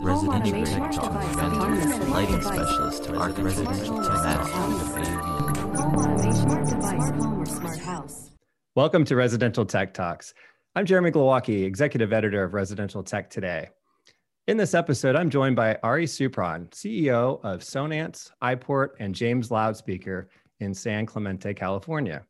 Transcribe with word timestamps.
residential 0.00 0.64
tech 0.64 0.92
talk, 0.92 1.12
lighting 2.08 2.40
specialist 2.40 3.04
to 3.04 3.16
our 3.18 3.30
residential 3.32 4.02
tech 4.02 4.40
Welcome 8.74 9.04
to 9.04 9.14
Residential 9.14 9.66
Tech 9.66 9.92
Talks. 9.92 10.32
I'm 10.74 10.86
Jeremy 10.86 11.10
Glowacki, 11.10 11.64
Executive 11.64 12.14
Editor 12.14 12.42
of 12.42 12.54
Residential 12.54 13.02
Tech 13.02 13.28
Today. 13.28 13.68
In 14.46 14.56
this 14.56 14.72
episode, 14.72 15.16
I'm 15.16 15.28
joined 15.28 15.56
by 15.56 15.76
Ari 15.82 16.06
Supran, 16.06 16.70
CEO 16.70 17.44
of 17.44 17.60
Sonance, 17.60 18.30
iPort, 18.42 18.92
and 19.00 19.14
James 19.14 19.50
Loudspeaker 19.50 20.30
in 20.60 20.72
San 20.72 21.04
Clemente, 21.04 21.52
California. 21.52 22.24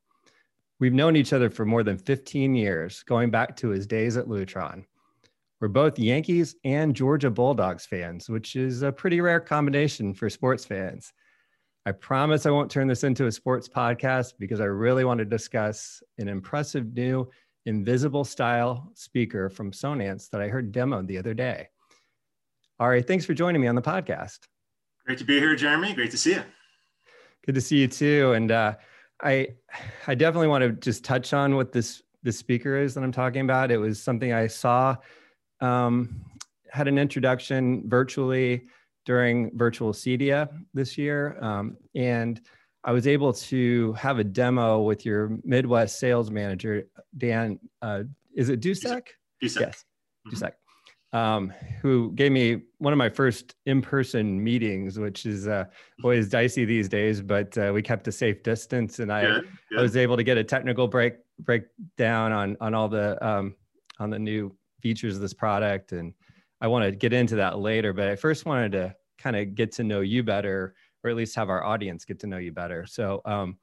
We've 0.80 0.92
known 0.92 1.14
each 1.14 1.32
other 1.32 1.48
for 1.50 1.64
more 1.64 1.84
than 1.84 1.98
15 1.98 2.52
years, 2.52 3.04
going 3.04 3.30
back 3.30 3.54
to 3.58 3.68
his 3.68 3.86
days 3.86 4.16
at 4.16 4.26
Lutron. 4.26 4.86
We're 5.60 5.68
both 5.68 5.98
Yankees 5.98 6.56
and 6.64 6.96
Georgia 6.96 7.30
Bulldogs 7.30 7.84
fans, 7.84 8.30
which 8.30 8.56
is 8.56 8.80
a 8.80 8.90
pretty 8.90 9.20
rare 9.20 9.40
combination 9.40 10.14
for 10.14 10.30
sports 10.30 10.64
fans. 10.64 11.12
I 11.84 11.92
promise 11.92 12.46
I 12.46 12.50
won't 12.50 12.70
turn 12.70 12.88
this 12.88 13.04
into 13.04 13.26
a 13.26 13.32
sports 13.32 13.68
podcast 13.68 14.34
because 14.38 14.60
I 14.60 14.64
really 14.64 15.04
want 15.04 15.18
to 15.18 15.26
discuss 15.26 16.02
an 16.16 16.28
impressive 16.28 16.94
new 16.94 17.28
invisible 17.66 18.24
style 18.24 18.90
speaker 18.94 19.50
from 19.50 19.70
Sonance 19.70 20.30
that 20.30 20.40
I 20.40 20.48
heard 20.48 20.72
demoed 20.72 21.06
the 21.06 21.18
other 21.18 21.34
day. 21.34 21.68
Ari, 22.78 23.02
thanks 23.02 23.26
for 23.26 23.34
joining 23.34 23.60
me 23.60 23.68
on 23.68 23.74
the 23.74 23.82
podcast. 23.82 24.38
Great 25.04 25.18
to 25.18 25.24
be 25.24 25.38
here, 25.38 25.54
Jeremy. 25.56 25.92
Great 25.92 26.10
to 26.12 26.18
see 26.18 26.34
you. 26.34 26.42
Good 27.44 27.54
to 27.54 27.60
see 27.60 27.76
you 27.76 27.88
too. 27.88 28.32
And 28.32 28.50
uh, 28.50 28.76
I, 29.22 29.48
I 30.06 30.14
definitely 30.14 30.48
want 30.48 30.62
to 30.62 30.72
just 30.72 31.04
touch 31.04 31.34
on 31.34 31.54
what 31.54 31.72
this 31.72 32.02
this 32.22 32.38
speaker 32.38 32.76
is 32.76 32.94
that 32.94 33.02
I'm 33.02 33.12
talking 33.12 33.40
about. 33.40 33.70
It 33.70 33.78
was 33.78 34.02
something 34.02 34.32
I 34.32 34.46
saw 34.46 34.96
um, 35.60 36.24
had 36.70 36.88
an 36.88 36.98
introduction 36.98 37.88
virtually 37.88 38.66
during 39.06 39.56
virtual 39.56 39.92
CEDIA 39.92 40.48
this 40.74 40.96
year. 40.96 41.36
Um, 41.42 41.76
and 41.94 42.40
I 42.84 42.92
was 42.92 43.06
able 43.06 43.32
to 43.32 43.92
have 43.94 44.18
a 44.18 44.24
demo 44.24 44.80
with 44.80 45.04
your 45.04 45.38
Midwest 45.44 45.98
sales 45.98 46.30
manager, 46.30 46.84
Dan. 47.16 47.58
Uh, 47.82 48.04
is 48.34 48.48
it 48.48 48.60
Dusek? 48.60 49.08
Dusek. 49.42 49.60
Yes, 49.60 49.84
mm-hmm. 50.26 50.36
Dusek. 50.36 50.52
Um, 51.12 51.52
who 51.82 52.12
gave 52.12 52.30
me 52.30 52.62
one 52.78 52.92
of 52.92 52.96
my 52.96 53.08
first 53.08 53.56
in-person 53.66 54.42
meetings, 54.42 54.96
which 54.96 55.26
is 55.26 55.48
uh, 55.48 55.64
always 56.04 56.28
dicey 56.28 56.64
these 56.64 56.88
days, 56.88 57.20
but 57.20 57.58
uh, 57.58 57.72
we 57.74 57.82
kept 57.82 58.06
a 58.06 58.12
safe 58.12 58.44
distance, 58.44 59.00
and 59.00 59.12
I, 59.12 59.22
good, 59.22 59.48
good. 59.70 59.78
I 59.80 59.82
was 59.82 59.96
able 59.96 60.16
to 60.16 60.22
get 60.22 60.38
a 60.38 60.44
technical 60.44 60.86
break 60.86 61.14
breakdown 61.40 62.30
on 62.30 62.56
on 62.60 62.74
all 62.74 62.88
the 62.88 63.26
um, 63.26 63.56
on 63.98 64.10
the 64.10 64.20
new 64.20 64.54
features 64.80 65.16
of 65.16 65.22
this 65.22 65.34
product 65.34 65.92
and 65.92 66.12
i 66.60 66.66
want 66.66 66.84
to 66.84 66.90
get 66.90 67.12
into 67.12 67.36
that 67.36 67.58
later 67.58 67.92
but 67.92 68.08
i 68.08 68.16
first 68.16 68.46
wanted 68.46 68.72
to 68.72 68.94
kind 69.18 69.36
of 69.36 69.54
get 69.54 69.72
to 69.72 69.84
know 69.84 70.00
you 70.00 70.22
better 70.22 70.74
or 71.02 71.10
at 71.10 71.16
least 71.16 71.34
have 71.34 71.50
our 71.50 71.64
audience 71.64 72.04
get 72.04 72.18
to 72.18 72.26
know 72.26 72.38
you 72.38 72.52
better 72.52 72.86
so 72.86 73.20
um, 73.24 73.56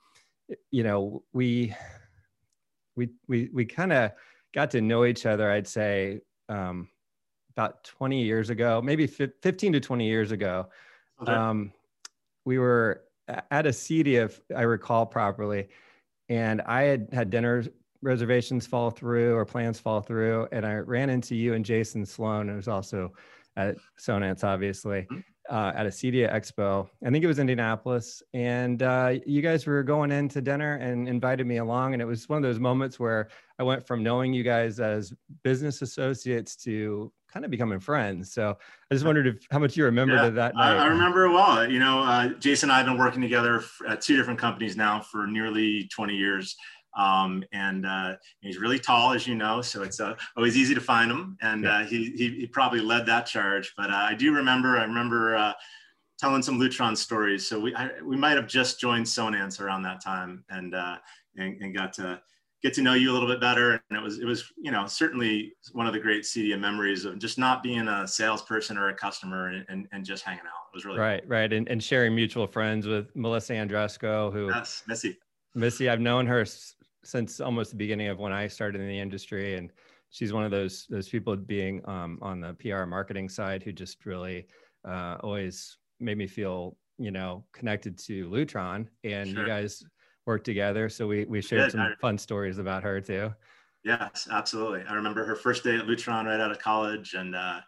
you 0.71 0.83
know 0.83 1.23
we 1.33 1.73
we 2.95 3.09
we, 3.27 3.49
we 3.53 3.65
kind 3.65 3.93
of 3.93 4.11
got 4.53 4.71
to 4.71 4.81
know 4.81 5.05
each 5.05 5.25
other 5.25 5.51
i'd 5.51 5.67
say 5.67 6.19
um, 6.49 6.87
about 7.55 7.83
20 7.83 8.23
years 8.23 8.49
ago 8.49 8.81
maybe 8.81 9.07
15 9.07 9.73
to 9.73 9.79
20 9.79 10.07
years 10.07 10.31
ago 10.31 10.67
okay. 11.21 11.31
um, 11.31 11.71
we 12.45 12.57
were 12.57 13.03
at 13.27 13.65
a 13.65 13.69
CEDIA 13.69 14.25
if 14.25 14.41
i 14.55 14.61
recall 14.61 15.05
properly 15.05 15.67
and 16.29 16.61
i 16.61 16.83
had 16.83 17.09
had 17.11 17.29
dinner 17.29 17.63
reservations 18.01 18.67
fall 18.67 18.89
through 18.89 19.35
or 19.35 19.45
plans 19.45 19.79
fall 19.79 20.01
through. 20.01 20.47
And 20.51 20.65
I 20.65 20.75
ran 20.75 21.09
into 21.09 21.35
you 21.35 21.53
and 21.53 21.65
Jason 21.65 22.05
Sloan, 22.05 22.47
who's 22.47 22.67
also 22.67 23.11
at 23.55 23.75
Sonance, 23.99 24.43
obviously, 24.43 25.07
mm-hmm. 25.11 25.19
uh, 25.49 25.71
at 25.75 25.85
a 25.85 25.89
CEDIA 25.89 26.33
Expo. 26.33 26.87
I 27.05 27.09
think 27.09 27.23
it 27.23 27.27
was 27.27 27.39
Indianapolis. 27.39 28.21
And 28.33 28.83
uh, 28.83 29.15
you 29.25 29.41
guys 29.41 29.65
were 29.65 29.83
going 29.83 30.11
in 30.11 30.29
to 30.29 30.41
dinner 30.41 30.75
and 30.75 31.07
invited 31.07 31.47
me 31.47 31.57
along. 31.57 31.93
And 31.93 32.01
it 32.01 32.05
was 32.05 32.29
one 32.29 32.37
of 32.37 32.43
those 32.43 32.59
moments 32.59 32.99
where 32.99 33.29
I 33.59 33.63
went 33.63 33.85
from 33.85 34.03
knowing 34.03 34.33
you 34.33 34.43
guys 34.43 34.79
as 34.79 35.11
business 35.43 35.81
associates 35.81 36.55
to 36.57 37.11
kind 37.31 37.43
of 37.43 37.51
becoming 37.51 37.79
friends. 37.79 38.31
So 38.31 38.57
I 38.89 38.95
just 38.95 39.05
wondered 39.05 39.27
if 39.27 39.47
how 39.51 39.59
much 39.59 39.75
you 39.75 39.85
remember 39.85 40.15
yeah, 40.15 40.29
that 40.29 40.55
night. 40.55 40.77
I, 40.77 40.83
I 40.83 40.85
remember 40.87 41.29
well. 41.29 41.69
You 41.69 41.79
know, 41.79 41.99
uh, 41.99 42.29
Jason 42.39 42.69
and 42.69 42.75
I 42.75 42.77
have 42.77 42.85
been 42.85 42.97
working 42.97 43.21
together 43.21 43.63
at 43.87 44.01
two 44.01 44.15
different 44.15 44.39
companies 44.39 44.77
now 44.77 45.01
for 45.01 45.27
nearly 45.27 45.87
20 45.93 46.15
years. 46.15 46.55
Um, 46.97 47.43
and 47.51 47.85
uh, 47.85 48.15
he's 48.41 48.57
really 48.57 48.79
tall, 48.79 49.13
as 49.13 49.27
you 49.27 49.35
know, 49.35 49.61
so 49.61 49.83
it's 49.83 49.99
uh, 49.99 50.15
always 50.35 50.57
easy 50.57 50.73
to 50.73 50.81
find 50.81 51.11
him. 51.11 51.37
And 51.41 51.67
uh, 51.67 51.83
he, 51.85 52.11
he, 52.11 52.29
he, 52.31 52.47
probably 52.47 52.81
led 52.81 53.05
that 53.05 53.27
charge. 53.27 53.73
But 53.77 53.91
uh, 53.91 54.07
I 54.09 54.15
do 54.15 54.33
remember, 54.33 54.77
I 54.77 54.83
remember 54.83 55.35
uh, 55.35 55.53
telling 56.17 56.41
some 56.41 56.59
Lutron 56.59 56.97
stories. 56.97 57.47
So 57.47 57.59
we, 57.59 57.75
I, 57.75 57.91
we 58.03 58.17
might 58.17 58.35
have 58.35 58.47
just 58.47 58.79
joined 58.79 59.05
Sonance 59.05 59.61
around 59.61 59.83
that 59.83 60.03
time 60.03 60.43
and, 60.49 60.73
uh, 60.73 60.97
and, 61.37 61.61
and, 61.61 61.75
got 61.75 61.93
to 61.93 62.19
get 62.63 62.73
to 62.73 62.81
know 62.81 62.95
you 62.95 63.11
a 63.11 63.13
little 63.13 63.27
bit 63.27 63.39
better. 63.39 63.73
And 63.89 63.99
it 63.99 64.01
was, 64.01 64.17
it 64.17 64.25
was, 64.25 64.51
you 64.57 64.71
know, 64.71 64.87
certainly 64.87 65.53
one 65.73 65.85
of 65.85 65.93
the 65.93 65.99
great 65.99 66.23
CEDIA 66.23 66.59
memories 66.59 67.05
of 67.05 67.19
just 67.19 67.37
not 67.37 67.61
being 67.61 67.87
a 67.87 68.07
salesperson 68.07 68.75
or 68.75 68.89
a 68.89 68.95
customer 68.95 69.49
and, 69.49 69.65
and, 69.69 69.87
and 69.91 70.03
just 70.03 70.23
hanging 70.23 70.39
out. 70.39 70.73
It 70.73 70.75
was 70.75 70.85
really 70.85 70.97
right, 70.97 71.21
cool. 71.21 71.29
right. 71.29 71.53
And, 71.53 71.69
and 71.69 71.83
sharing 71.83 72.15
mutual 72.15 72.47
friends 72.47 72.87
with 72.87 73.15
Melissa 73.15 73.53
Andresko, 73.53 74.33
who 74.33 74.47
yes, 74.47 74.81
Missy. 74.87 75.19
Missy, 75.53 75.89
I've 75.89 75.99
known 75.99 76.25
her 76.25 76.45
since 77.07 77.39
almost 77.39 77.71
the 77.71 77.77
beginning 77.77 78.09
of 78.09 78.19
when 78.19 78.33
I 78.33 78.47
started 78.47 78.81
in 78.81 78.87
the 78.87 78.99
industry, 78.99 79.55
and 79.55 79.71
she's 80.09 80.33
one 80.33 80.43
of 80.43 80.51
those 80.51 80.85
those 80.89 81.07
people 81.07 81.35
being 81.35 81.81
um, 81.87 82.19
on 82.21 82.41
the 82.41 82.53
PR 82.55 82.85
marketing 82.85 83.29
side 83.29 83.63
who 83.63 83.71
just 83.71 84.05
really 84.05 84.45
uh, 84.87 85.17
always 85.21 85.77
made 85.99 86.17
me 86.17 86.27
feel 86.27 86.75
you 86.97 87.11
know 87.11 87.45
connected 87.53 87.97
to 87.99 88.29
Lutron, 88.29 88.87
and 89.03 89.29
sure. 89.29 89.41
you 89.41 89.47
guys 89.47 89.83
work 90.25 90.43
together. 90.43 90.89
So 90.89 91.07
we 91.07 91.25
we 91.25 91.41
shared 91.41 91.71
some 91.71 91.95
fun 92.01 92.17
stories 92.17 92.57
about 92.57 92.83
her 92.83 92.99
too. 92.99 93.33
Yes, 93.85 94.27
absolutely. 94.29 94.83
I 94.89 94.93
remember 94.93 95.23
her 95.23 95.35
first 95.35 95.63
day 95.63 95.77
at 95.77 95.85
Lutron 95.85 96.25
right 96.25 96.41
out 96.41 96.51
of 96.51 96.59
college, 96.59 97.13
and 97.13 97.35
uh, 97.35 97.61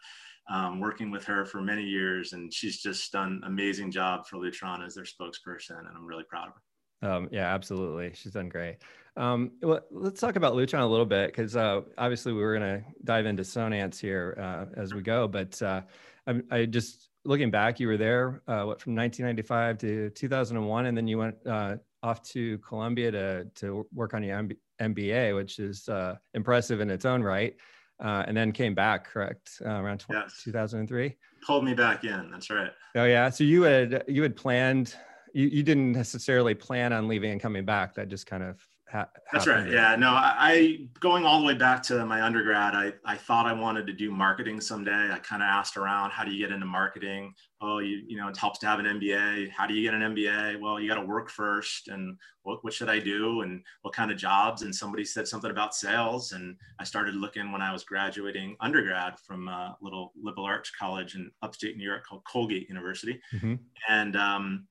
um, 0.50 0.82
working 0.82 1.12
with 1.12 1.24
her 1.26 1.46
for 1.46 1.62
many 1.62 1.84
years, 1.84 2.34
and 2.34 2.54
she's 2.54 2.82
just 2.82 3.10
done 3.14 3.42
amazing 3.46 3.90
job 3.90 4.28
for 4.28 4.38
Lutron 4.38 4.86
as 4.86 4.96
their 4.96 5.06
spokesperson, 5.06 5.80
and 5.80 5.96
I'm 5.96 6.06
really 6.06 6.26
proud 6.26 6.50
of 6.50 6.54
her. 6.56 6.62
Um, 7.02 7.30
yeah, 7.32 7.54
absolutely. 7.54 8.12
She's 8.14 8.34
done 8.34 8.50
great. 8.50 8.80
Um, 9.18 9.52
well, 9.62 9.82
let's 9.92 10.20
talk 10.20 10.36
about 10.36 10.54
Lutron 10.54 10.82
a 10.82 10.86
little 10.86 11.06
bit 11.06 11.28
because 11.28 11.56
uh, 11.56 11.82
obviously 11.98 12.34
we 12.34 12.42
were 12.42 12.58
going 12.58 12.80
to 12.80 12.86
dive 13.04 13.26
into 13.26 13.44
Sonance 13.44 14.00
here 14.00 14.38
uh, 14.40 14.80
as 14.80 14.94
we 14.94 15.02
go. 15.02 15.28
But 15.28 15.62
uh, 15.62 15.82
I, 16.28 16.42
I, 16.52 16.66
just 16.66 17.10
looking 17.26 17.52
back, 17.52 17.80
you 17.80 17.88
were 17.88 17.98
there 17.98 18.42
uh, 18.48 18.64
what 18.64 18.82
from 18.82 18.96
1995 18.96 19.78
to 19.80 20.10
2001, 20.12 20.86
and 20.86 20.98
then 20.98 21.08
you 21.08 21.18
went 21.18 21.36
uh, 21.46 21.78
off 22.04 22.22
to 22.30 22.58
Columbia 22.60 23.12
to 23.12 23.46
to 23.56 23.86
work 23.94 24.14
on 24.14 24.24
your 24.24 24.48
MBA, 24.82 25.36
which 25.36 25.60
is 25.60 25.90
uh, 25.90 26.16
impressive 26.34 26.80
in 26.80 26.90
its 26.90 27.06
own 27.06 27.22
right. 27.22 27.56
and 28.00 28.38
then 28.38 28.52
came 28.52 28.74
back, 28.74 29.06
correct, 29.06 29.62
around 29.66 30.06
yes. 30.10 30.42
2003. 30.44 31.18
Pulled 31.46 31.66
me 31.66 31.74
back 31.74 32.04
in. 32.04 32.30
That's 32.32 32.50
right. 32.50 32.72
Oh 32.96 33.06
yeah. 33.06 33.30
So 33.30 33.44
you 33.44 33.64
had 33.64 34.04
you 34.08 34.24
had 34.24 34.36
planned 34.36 34.96
you, 35.34 35.48
you 35.48 35.64
didn't 35.64 35.92
necessarily 35.92 36.54
plan 36.54 36.94
on 36.94 37.08
leaving 37.08 37.32
and 37.32 37.42
coming 37.42 37.66
back. 37.66 37.96
That 37.96 38.08
just 38.08 38.26
kind 38.26 38.44
of 38.44 38.66
ha- 38.92 39.10
That's 39.32 39.48
right. 39.48 39.70
Yeah. 39.70 39.96
No, 39.96 40.10
I, 40.10 40.36
I, 40.38 40.78
going 41.00 41.26
all 41.26 41.40
the 41.40 41.46
way 41.46 41.54
back 41.54 41.84
to 41.84 42.06
my 42.06 42.22
undergrad, 42.22 42.76
I, 42.76 42.94
I 43.06 43.16
thought 43.16 43.46
I 43.46 43.54
wanted 43.54 43.88
to 43.88 43.94
do 43.94 44.12
marketing 44.12 44.60
someday. 44.62 45.12
I 45.12 45.20
kind 45.20 45.42
of 45.42 45.48
asked 45.48 45.78
around, 45.78 46.12
how 46.12 46.24
do 46.24 46.32
you 46.32 46.46
get 46.46 46.54
into 46.54 46.66
marketing? 46.66 47.34
Oh, 47.62 47.80
you, 47.80 48.04
you 48.08 48.18
know, 48.18 48.28
it 48.28 48.38
helps 48.38 48.60
to 48.60 48.68
have 48.68 48.80
an 48.80 48.86
MBA. 48.86 49.50
How 49.52 49.68
do 49.68 49.74
you 49.74 49.84
get 49.84 49.94
an 49.94 50.16
MBA? 50.16 50.60
Well, 50.60 50.80
you 50.80 50.88
got 50.90 50.96
to 50.96 51.06
work 51.06 51.30
first. 51.30 51.88
And 51.88 52.18
what, 52.44 52.64
what 52.64 52.74
should 52.74 52.90
I 52.90 53.00
do? 53.00 53.42
And 53.42 53.64
what 53.82 53.94
kind 53.94 54.12
of 54.12 54.18
jobs? 54.18 54.62
And 54.62 54.74
somebody 54.74 55.06
said 55.06 55.28
something 55.28 55.52
about 55.52 55.76
sales. 55.76 56.32
And 56.32 56.56
I 56.80 56.84
started 56.84 57.16
looking 57.16 57.52
when 57.52 57.62
I 57.62 57.72
was 57.72 57.84
graduating 57.84 58.56
undergrad 58.60 59.20
from 59.20 59.48
a 59.48 59.78
little 59.82 60.14
liberal 60.22 60.46
arts 60.46 60.72
college 60.72 61.16
in 61.16 61.32
upstate 61.42 61.78
New 61.78 61.86
York 61.86 62.06
called 62.06 62.24
Colgate 62.26 62.68
University. 62.70 63.20
Mm-hmm. 63.34 63.56
And, 63.88 64.16
um, 64.16 64.68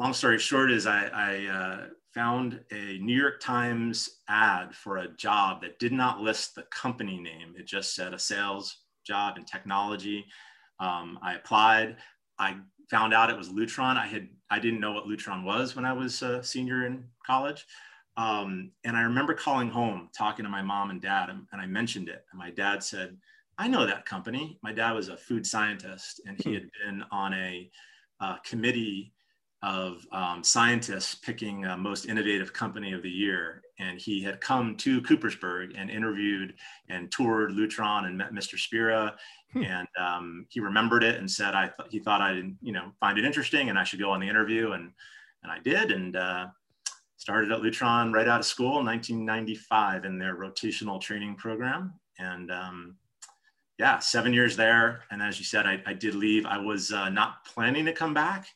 long 0.00 0.14
story 0.14 0.38
short 0.38 0.70
is 0.70 0.86
I, 0.86 1.06
I 1.08 1.46
uh, 1.46 1.86
found 2.14 2.60
a 2.72 2.98
New 2.98 3.16
York 3.16 3.40
Times 3.40 4.20
ad 4.28 4.74
for 4.74 4.98
a 4.98 5.08
job 5.08 5.62
that 5.62 5.78
did 5.78 5.92
not 5.92 6.20
list 6.20 6.54
the 6.54 6.64
company 6.64 7.18
name. 7.18 7.54
It 7.56 7.66
just 7.66 7.94
said 7.94 8.14
a 8.14 8.18
sales 8.18 8.78
job 9.06 9.38
in 9.38 9.44
technology. 9.44 10.26
Um, 10.78 11.18
I 11.22 11.34
applied. 11.34 11.96
I 12.38 12.56
found 12.90 13.14
out 13.14 13.30
it 13.30 13.36
was 13.36 13.50
Lutron. 13.50 13.96
I 13.96 14.06
had 14.06 14.28
I 14.50 14.58
didn't 14.58 14.80
know 14.80 14.92
what 14.92 15.06
Lutron 15.06 15.44
was 15.44 15.76
when 15.76 15.84
I 15.84 15.92
was 15.92 16.22
a 16.22 16.42
senior 16.42 16.86
in 16.86 17.04
college. 17.24 17.66
Um, 18.16 18.72
and 18.84 18.96
I 18.96 19.02
remember 19.02 19.32
calling 19.32 19.70
home, 19.70 20.08
talking 20.16 20.44
to 20.44 20.50
my 20.50 20.62
mom 20.62 20.90
and 20.90 21.00
dad, 21.00 21.30
and, 21.30 21.46
and 21.52 21.60
I 21.60 21.66
mentioned 21.66 22.08
it. 22.08 22.24
And 22.32 22.38
my 22.38 22.50
dad 22.50 22.82
said, 22.82 23.16
I 23.56 23.68
know 23.68 23.86
that 23.86 24.04
company. 24.04 24.58
My 24.62 24.72
dad 24.72 24.92
was 24.92 25.08
a 25.08 25.16
food 25.16 25.46
scientist, 25.46 26.20
and 26.26 26.36
he 26.42 26.52
had 26.54 26.68
been 26.84 27.04
on 27.12 27.32
a 27.34 27.70
uh, 28.20 28.36
committee 28.44 29.12
of 29.62 30.06
um, 30.12 30.42
scientists 30.42 31.14
picking 31.14 31.66
uh, 31.66 31.76
most 31.76 32.06
innovative 32.06 32.52
company 32.52 32.92
of 32.92 33.02
the 33.02 33.10
year. 33.10 33.62
And 33.78 34.00
he 34.00 34.22
had 34.22 34.40
come 34.40 34.76
to 34.78 35.02
Coopersburg 35.02 35.72
and 35.76 35.90
interviewed 35.90 36.54
and 36.88 37.10
toured 37.10 37.52
Lutron 37.52 38.06
and 38.06 38.16
met 38.16 38.32
Mr. 38.32 38.58
Spira 38.58 39.16
Hmm. 39.52 39.64
And 39.64 39.88
um, 39.98 40.46
he 40.48 40.60
remembered 40.60 41.02
it 41.02 41.16
and 41.16 41.30
said, 41.30 41.54
I 41.54 41.66
th- 41.66 41.90
he 41.90 41.98
thought 41.98 42.20
I 42.20 42.34
didn't, 42.34 42.56
you 42.62 42.72
know, 42.72 42.92
find 43.00 43.18
it 43.18 43.24
interesting 43.24 43.68
and 43.68 43.78
I 43.78 43.84
should 43.84 44.00
go 44.00 44.10
on 44.10 44.20
the 44.20 44.28
interview. 44.28 44.72
And, 44.72 44.92
and 45.42 45.50
I 45.50 45.58
did. 45.58 45.90
And 45.90 46.16
uh, 46.16 46.46
started 47.16 47.50
at 47.50 47.60
Lutron 47.60 48.12
right 48.12 48.28
out 48.28 48.40
of 48.40 48.46
school 48.46 48.78
in 48.80 48.86
1995 48.86 50.04
in 50.04 50.18
their 50.18 50.36
rotational 50.36 51.00
training 51.00 51.34
program. 51.34 51.94
And 52.18 52.50
um, 52.50 52.96
yeah, 53.78 53.98
seven 53.98 54.32
years 54.32 54.56
there. 54.56 55.02
And 55.10 55.22
as 55.22 55.38
you 55.38 55.44
said, 55.44 55.66
I, 55.66 55.82
I 55.86 55.94
did 55.94 56.14
leave. 56.14 56.46
I 56.46 56.58
was 56.58 56.92
uh, 56.92 57.08
not 57.08 57.44
planning 57.44 57.84
to 57.86 57.92
come 57.92 58.14
back. 58.14 58.46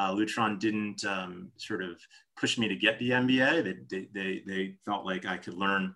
Uh, 0.00 0.14
Lutron 0.14 0.58
didn't 0.58 1.04
um, 1.04 1.52
sort 1.58 1.82
of 1.82 2.00
push 2.34 2.56
me 2.56 2.68
to 2.68 2.74
get 2.74 2.98
the 2.98 3.10
MBA. 3.10 3.86
They, 3.90 4.08
they, 4.14 4.42
they, 4.46 4.74
felt 4.86 5.04
like 5.04 5.26
I 5.26 5.36
could 5.36 5.52
learn 5.52 5.94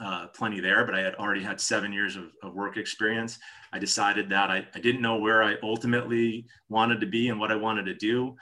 uh, 0.00 0.26
plenty 0.34 0.58
there, 0.58 0.84
but 0.84 0.96
I 0.96 1.02
had 1.02 1.14
already 1.14 1.40
had 1.40 1.60
seven 1.60 1.92
years 1.92 2.16
of, 2.16 2.32
of 2.42 2.54
work 2.54 2.76
experience. 2.76 3.38
I 3.72 3.78
decided 3.78 4.28
that 4.30 4.50
I, 4.50 4.66
I 4.74 4.80
didn't 4.80 5.02
know 5.02 5.18
where 5.18 5.44
I 5.44 5.54
ultimately 5.62 6.46
wanted 6.68 7.00
to 7.00 7.06
be 7.06 7.28
and 7.28 7.38
what 7.38 7.52
I 7.52 7.54
wanted 7.54 7.84
to 7.84 7.94
do. 7.94 8.34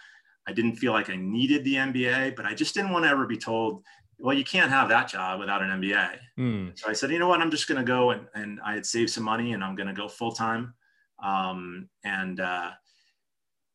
I 0.48 0.52
didn't 0.52 0.76
feel 0.76 0.92
like 0.92 1.10
I 1.10 1.16
needed 1.16 1.62
the 1.64 1.74
MBA, 1.74 2.34
but 2.34 2.46
I 2.46 2.54
just 2.54 2.72
didn't 2.72 2.92
want 2.92 3.04
to 3.04 3.10
ever 3.10 3.26
be 3.26 3.36
told, 3.36 3.82
well, 4.18 4.34
you 4.34 4.44
can't 4.44 4.70
have 4.70 4.88
that 4.88 5.08
job 5.08 5.40
without 5.40 5.60
an 5.60 5.78
MBA. 5.78 6.16
Mm. 6.38 6.78
So 6.78 6.88
I 6.88 6.94
said, 6.94 7.10
you 7.10 7.18
know 7.18 7.28
what, 7.28 7.42
I'm 7.42 7.50
just 7.50 7.68
going 7.68 7.78
to 7.78 7.84
go 7.84 8.12
and, 8.12 8.26
and 8.34 8.60
I 8.64 8.72
had 8.72 8.86
saved 8.86 9.10
some 9.10 9.24
money 9.24 9.52
and 9.52 9.62
I'm 9.62 9.76
going 9.76 9.88
to 9.88 9.92
go 9.92 10.08
full 10.08 10.32
time. 10.32 10.72
Um, 11.22 11.90
and 12.02 12.40
uh, 12.40 12.70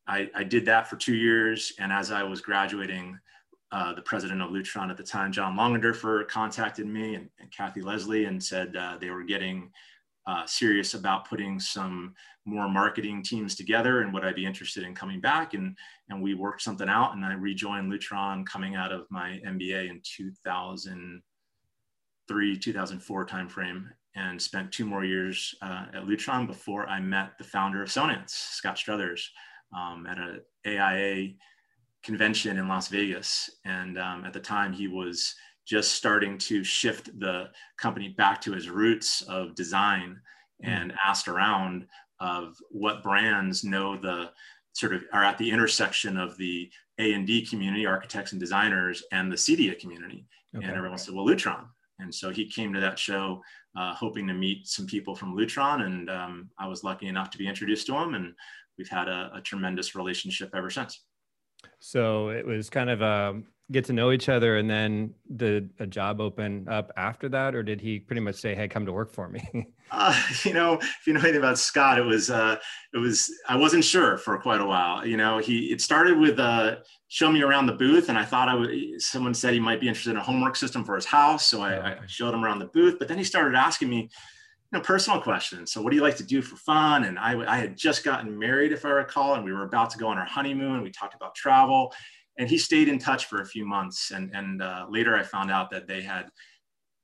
I, 0.08 0.30
I, 0.34 0.44
did 0.44 0.64
that 0.66 0.88
for 0.88 0.96
two 0.96 1.14
years. 1.14 1.72
And 1.78 1.92
as 1.92 2.12
I 2.12 2.22
was 2.22 2.40
graduating, 2.40 3.18
uh, 3.72 3.92
the 3.94 4.02
president 4.02 4.40
of 4.40 4.50
Lutron 4.50 4.90
at 4.90 4.96
the 4.96 5.02
time, 5.02 5.32
John 5.32 5.56
Longenderfer, 5.56 6.28
contacted 6.28 6.86
me 6.86 7.16
and, 7.16 7.28
and 7.40 7.50
Kathy 7.50 7.82
Leslie 7.82 8.26
and 8.26 8.40
said 8.42 8.76
uh, 8.76 8.96
they 9.00 9.10
were 9.10 9.24
getting 9.24 9.72
uh, 10.26 10.44
serious 10.46 10.94
about 10.94 11.28
putting 11.28 11.60
some 11.60 12.14
more 12.44 12.68
marketing 12.68 13.22
teams 13.22 13.54
together 13.54 14.02
and 14.02 14.12
would 14.12 14.24
I 14.24 14.32
be 14.32 14.44
interested 14.46 14.84
in 14.84 14.94
coming 14.94 15.20
back 15.20 15.54
and 15.54 15.76
and 16.08 16.22
we 16.22 16.34
worked 16.34 16.62
something 16.62 16.88
out 16.88 17.14
and 17.14 17.24
I 17.24 17.32
rejoined 17.34 17.92
Lutron 17.92 18.46
coming 18.46 18.76
out 18.76 18.92
of 18.92 19.06
my 19.10 19.40
MBA 19.46 19.90
in 19.90 20.00
2003 20.04 22.58
2004 22.58 23.26
timeframe 23.26 23.88
and 24.14 24.40
spent 24.40 24.70
two 24.72 24.86
more 24.86 25.04
years 25.04 25.54
uh, 25.62 25.86
at 25.92 26.04
Lutron 26.04 26.46
before 26.46 26.88
I 26.88 27.00
met 27.00 27.36
the 27.38 27.44
founder 27.44 27.82
of 27.82 27.88
Sonance 27.88 28.30
Scott 28.30 28.78
Struthers 28.78 29.28
um, 29.76 30.06
at 30.06 30.18
an 30.18 30.40
AIA 30.66 31.34
convention 32.02 32.56
in 32.58 32.68
Las 32.68 32.88
Vegas 32.88 33.50
and 33.64 33.98
um, 33.98 34.24
at 34.24 34.32
the 34.32 34.40
time 34.40 34.72
he 34.72 34.88
was 34.88 35.34
just 35.66 35.92
starting 35.94 36.38
to 36.38 36.62
shift 36.62 37.18
the 37.18 37.48
company 37.76 38.10
back 38.10 38.40
to 38.40 38.52
his 38.52 38.70
roots 38.70 39.22
of 39.22 39.54
design 39.54 40.20
hmm. 40.62 40.70
and 40.70 40.92
asked 41.04 41.28
around 41.28 41.86
of 42.20 42.56
what 42.70 43.02
brands 43.02 43.64
know 43.64 43.96
the 43.96 44.30
sort 44.72 44.94
of 44.94 45.02
are 45.12 45.24
at 45.24 45.38
the 45.38 45.50
intersection 45.50 46.16
of 46.16 46.36
the 46.36 46.70
A 46.98 47.12
and 47.12 47.26
D 47.26 47.44
community, 47.44 47.86
architects 47.86 48.32
and 48.32 48.40
designers, 48.40 49.02
and 49.10 49.30
the 49.30 49.36
CEDIA 49.36 49.78
community. 49.78 50.26
Okay. 50.54 50.66
And 50.66 50.76
everyone 50.76 50.98
said, 50.98 51.14
well, 51.14 51.26
Lutron. 51.26 51.66
And 51.98 52.14
so 52.14 52.30
he 52.30 52.48
came 52.48 52.72
to 52.74 52.80
that 52.80 52.98
show 52.98 53.42
uh, 53.76 53.94
hoping 53.94 54.26
to 54.26 54.34
meet 54.34 54.66
some 54.66 54.86
people 54.86 55.14
from 55.14 55.36
Lutron. 55.36 55.82
And 55.82 56.10
um, 56.10 56.50
I 56.58 56.66
was 56.66 56.84
lucky 56.84 57.06
enough 57.06 57.30
to 57.30 57.38
be 57.38 57.48
introduced 57.48 57.86
to 57.88 57.96
him. 57.96 58.14
And 58.14 58.34
we've 58.78 58.88
had 58.88 59.08
a, 59.08 59.30
a 59.34 59.40
tremendous 59.40 59.94
relationship 59.94 60.50
ever 60.54 60.70
since. 60.70 61.04
So 61.78 62.28
it 62.30 62.46
was 62.46 62.70
kind 62.70 62.90
of 62.90 63.02
a 63.02 63.42
get 63.72 63.84
to 63.84 63.92
know 63.92 64.12
each 64.12 64.28
other 64.28 64.58
and 64.58 64.70
then 64.70 65.12
did 65.34 65.70
a 65.80 65.86
job 65.86 66.20
open 66.20 66.68
up 66.68 66.92
after 66.96 67.28
that 67.28 67.54
or 67.54 67.62
did 67.62 67.80
he 67.80 67.98
pretty 67.98 68.20
much 68.20 68.36
say 68.36 68.54
hey 68.54 68.68
come 68.68 68.86
to 68.86 68.92
work 68.92 69.12
for 69.12 69.28
me 69.28 69.42
uh, 69.90 70.22
you 70.44 70.52
know 70.52 70.74
if 70.74 71.06
you 71.06 71.12
know 71.12 71.20
anything 71.20 71.38
about 71.38 71.58
scott 71.58 71.98
it 71.98 72.04
was 72.04 72.30
uh, 72.30 72.56
it 72.94 72.98
was 72.98 73.28
i 73.48 73.56
wasn't 73.56 73.82
sure 73.82 74.16
for 74.18 74.38
quite 74.38 74.60
a 74.60 74.66
while. 74.66 75.04
You 75.04 75.16
know 75.16 75.38
he 75.38 75.72
it 75.72 75.80
started 75.80 76.16
with 76.18 76.38
uh, 76.38 76.76
show 77.08 77.30
me 77.30 77.42
around 77.42 77.66
the 77.66 77.72
booth 77.72 78.08
and 78.08 78.18
i 78.18 78.24
thought 78.24 78.48
i 78.48 78.54
would 78.54 78.70
someone 79.02 79.34
said 79.34 79.52
he 79.52 79.60
might 79.60 79.80
be 79.80 79.88
interested 79.88 80.10
in 80.10 80.16
a 80.16 80.22
HomeWorks 80.22 80.58
system 80.58 80.84
for 80.84 80.94
his 80.94 81.04
house 81.04 81.46
so 81.46 81.60
I, 81.62 81.92
I 81.92 81.98
showed 82.06 82.34
him 82.34 82.44
around 82.44 82.60
the 82.60 82.66
booth 82.66 82.98
but 82.98 83.08
then 83.08 83.18
he 83.18 83.24
started 83.24 83.56
asking 83.56 83.88
me 83.88 84.10
you 84.72 84.78
know, 84.78 84.82
personal 84.82 85.20
questions. 85.20 85.72
So, 85.72 85.80
what 85.80 85.90
do 85.90 85.96
you 85.96 86.02
like 86.02 86.16
to 86.16 86.24
do 86.24 86.42
for 86.42 86.56
fun? 86.56 87.04
And 87.04 87.18
I, 87.18 87.38
I 87.46 87.56
had 87.56 87.76
just 87.76 88.04
gotten 88.04 88.36
married, 88.38 88.72
if 88.72 88.84
I 88.84 88.90
recall, 88.90 89.34
and 89.34 89.44
we 89.44 89.52
were 89.52 89.64
about 89.64 89.90
to 89.90 89.98
go 89.98 90.08
on 90.08 90.18
our 90.18 90.26
honeymoon. 90.26 90.82
We 90.82 90.90
talked 90.90 91.14
about 91.14 91.34
travel, 91.34 91.92
and 92.38 92.48
he 92.48 92.58
stayed 92.58 92.88
in 92.88 92.98
touch 92.98 93.26
for 93.26 93.40
a 93.40 93.46
few 93.46 93.64
months. 93.64 94.10
And, 94.10 94.34
and 94.34 94.62
uh, 94.62 94.86
later 94.88 95.16
I 95.16 95.22
found 95.22 95.50
out 95.50 95.70
that 95.70 95.86
they 95.86 96.02
had 96.02 96.28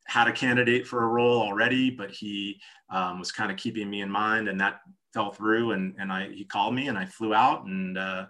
had 0.06 0.28
a 0.28 0.32
candidate 0.32 0.86
for 0.86 1.04
a 1.04 1.08
role 1.08 1.40
already, 1.40 1.90
but 1.90 2.10
he 2.10 2.60
um, 2.90 3.18
was 3.18 3.32
kind 3.32 3.50
of 3.50 3.56
keeping 3.56 3.88
me 3.88 4.02
in 4.02 4.10
mind 4.10 4.48
and 4.48 4.60
that 4.60 4.80
fell 5.14 5.30
through. 5.30 5.72
And, 5.72 5.94
and 5.98 6.12
I, 6.12 6.28
he 6.28 6.44
called 6.44 6.74
me 6.74 6.88
and 6.88 6.98
I 6.98 7.06
flew 7.06 7.34
out 7.34 7.64
and 7.64 7.96
uh, 7.96 8.26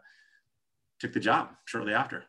took 1.00 1.12
the 1.12 1.20
job 1.20 1.50
shortly 1.64 1.94
after. 1.94 2.24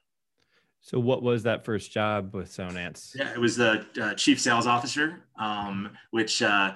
So 0.86 1.00
what 1.00 1.24
was 1.24 1.44
that 1.44 1.64
first 1.64 1.92
job 1.94 2.34
with 2.34 2.50
Sonance? 2.50 3.16
Yeah, 3.16 3.32
it 3.32 3.40
was 3.40 3.56
the 3.56 3.86
uh, 4.02 4.14
chief 4.16 4.40
sales 4.40 4.68
officer, 4.68 5.24
um, 5.38 5.92
which 6.12 6.42
uh, 6.42 6.76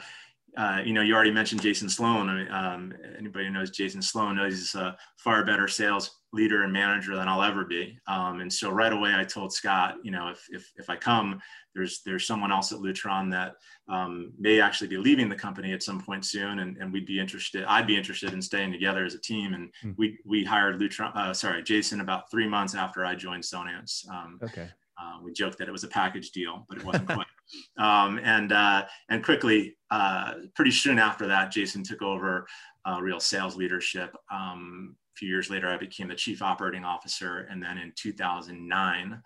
uh, 0.57 0.81
you 0.83 0.91
know, 0.91 1.01
you 1.01 1.13
already 1.13 1.31
mentioned 1.31 1.61
Jason 1.61 1.87
Sloan. 1.87 2.29
I 2.29 2.35
mean, 2.35 2.51
um, 2.51 2.93
anybody 3.17 3.45
who 3.45 3.51
knows 3.51 3.69
Jason 3.69 4.01
Sloan 4.01 4.35
knows 4.35 4.53
he's 4.53 4.73
a 4.73 4.97
far 5.17 5.45
better 5.45 5.67
sales 5.67 6.19
leader 6.33 6.63
and 6.63 6.73
manager 6.73 7.15
than 7.15 7.27
I'll 7.27 7.43
ever 7.43 7.63
be. 7.63 7.97
Um, 8.07 8.41
and 8.41 8.51
so 8.51 8.71
right 8.71 8.91
away, 8.91 9.13
I 9.15 9.23
told 9.23 9.53
Scott, 9.53 9.95
you 10.03 10.11
know, 10.11 10.29
if, 10.29 10.43
if, 10.49 10.71
if 10.75 10.89
I 10.89 10.95
come, 10.95 11.39
there's 11.75 12.01
there's 12.05 12.25
someone 12.25 12.51
else 12.51 12.71
at 12.71 12.79
Lutron 12.79 13.29
that 13.31 13.53
um, 13.87 14.33
may 14.39 14.59
actually 14.59 14.87
be 14.87 14.97
leaving 14.97 15.29
the 15.29 15.35
company 15.35 15.73
at 15.73 15.83
some 15.83 16.01
point 16.01 16.25
soon, 16.25 16.59
and, 16.59 16.75
and 16.77 16.91
we'd 16.91 17.05
be 17.05 17.19
interested. 17.19 17.63
I'd 17.65 17.85
be 17.85 17.95
interested 17.95 18.33
in 18.33 18.41
staying 18.41 18.71
together 18.71 19.05
as 19.05 19.13
a 19.13 19.21
team. 19.21 19.53
And 19.53 19.71
mm. 19.85 19.93
we 19.95 20.17
we 20.25 20.43
hired 20.43 20.79
Lutron, 20.79 21.15
uh, 21.15 21.33
sorry, 21.35 21.61
Jason, 21.61 22.01
about 22.01 22.31
three 22.31 22.47
months 22.47 22.73
after 22.73 23.05
I 23.05 23.13
joined 23.13 23.43
Sonance. 23.43 24.09
Um, 24.09 24.39
okay. 24.43 24.69
Uh, 24.99 25.17
we 25.23 25.31
joked 25.31 25.57
that 25.57 25.67
it 25.67 25.71
was 25.71 25.83
a 25.83 25.89
package 25.89 26.31
deal, 26.31 26.65
but 26.69 26.77
it 26.77 26.85
wasn't 26.85 27.07
quite. 27.07 27.27
Um, 27.77 28.19
and 28.25 28.51
uh, 28.51 28.85
and 29.07 29.23
quickly, 29.23 29.77
uh, 29.89 30.33
pretty 30.53 30.71
soon 30.71 30.99
after 30.99 31.27
that, 31.27 31.49
Jason 31.49 31.81
took 31.81 32.01
over 32.01 32.45
uh, 32.85 32.99
real 33.01 33.21
sales 33.21 33.55
leadership. 33.55 34.13
Um, 34.29 34.97
a 34.97 35.17
few 35.17 35.29
years 35.29 35.49
later, 35.49 35.69
I 35.69 35.77
became 35.77 36.09
the 36.09 36.15
chief 36.15 36.41
operating 36.41 36.83
officer, 36.83 37.47
and 37.49 37.63
then 37.63 37.77
in 37.77 37.93
2009, 37.95 39.21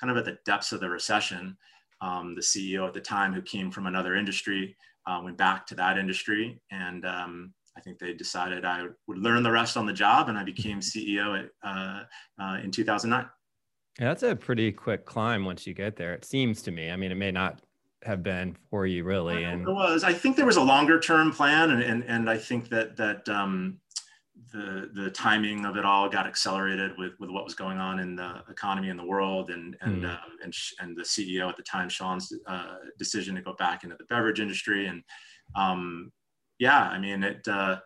kind 0.00 0.10
of 0.10 0.16
at 0.16 0.24
the 0.24 0.38
depths 0.44 0.70
of 0.70 0.78
the 0.78 0.88
recession, 0.88 1.56
um, 2.00 2.36
the 2.36 2.40
CEO 2.40 2.86
at 2.86 2.94
the 2.94 3.00
time, 3.00 3.32
who 3.32 3.42
came 3.42 3.72
from 3.72 3.86
another 3.86 4.14
industry, 4.14 4.76
uh, 5.08 5.20
went 5.24 5.36
back 5.36 5.66
to 5.66 5.74
that 5.74 5.98
industry, 5.98 6.60
and 6.70 7.04
um, 7.04 7.52
I 7.76 7.80
think 7.80 7.98
they 7.98 8.12
decided 8.12 8.64
I 8.64 8.86
would 9.06 9.18
learn 9.18 9.42
the 9.42 9.50
rest 9.50 9.76
on 9.76 9.86
the 9.86 9.92
job, 9.92 10.28
and 10.28 10.38
I 10.38 10.44
became 10.44 10.80
CEO 10.80 11.44
at, 11.64 11.68
uh, 11.68 12.58
in 12.62 12.70
2009. 12.70 13.28
Yeah, 13.98 14.08
that's 14.08 14.22
a 14.22 14.34
pretty 14.34 14.72
quick 14.72 15.04
climb 15.04 15.44
once 15.44 15.66
you 15.66 15.74
get 15.74 15.96
there. 15.96 16.14
It 16.14 16.24
seems 16.24 16.62
to 16.62 16.72
me. 16.72 16.90
I 16.90 16.96
mean, 16.96 17.12
it 17.12 17.16
may 17.16 17.30
not 17.30 17.60
have 18.02 18.22
been 18.22 18.56
for 18.70 18.86
you 18.86 19.04
really. 19.04 19.44
And 19.44 19.62
it 19.62 19.72
was. 19.72 20.04
I 20.04 20.12
think 20.12 20.36
there 20.36 20.46
was 20.46 20.56
a 20.56 20.62
longer 20.62 21.00
term 21.00 21.32
plan, 21.32 21.70
and 21.70 21.82
and, 21.82 22.04
and 22.04 22.28
I 22.28 22.36
think 22.36 22.68
that 22.70 22.96
that 22.96 23.28
um, 23.28 23.78
the 24.52 24.90
the 24.94 25.10
timing 25.10 25.64
of 25.64 25.76
it 25.76 25.84
all 25.84 26.08
got 26.08 26.26
accelerated 26.26 26.92
with 26.98 27.12
with 27.18 27.30
what 27.30 27.44
was 27.44 27.54
going 27.54 27.78
on 27.78 28.00
in 28.00 28.16
the 28.16 28.42
economy 28.50 28.88
in 28.88 28.96
the 28.96 29.06
world, 29.06 29.50
and 29.50 29.76
and 29.80 30.02
mm. 30.02 30.10
um, 30.10 30.38
and 30.42 30.54
and 30.80 30.96
the 30.96 31.02
CEO 31.02 31.48
at 31.48 31.56
the 31.56 31.62
time, 31.62 31.88
Sean's 31.88 32.32
uh, 32.46 32.76
decision 32.98 33.34
to 33.36 33.42
go 33.42 33.54
back 33.54 33.84
into 33.84 33.96
the 33.96 34.04
beverage 34.04 34.40
industry, 34.40 34.86
and 34.86 35.02
um, 35.56 36.12
yeah, 36.58 36.82
I 36.82 36.98
mean 36.98 37.22
it. 37.22 37.46
Uh, 37.46 37.78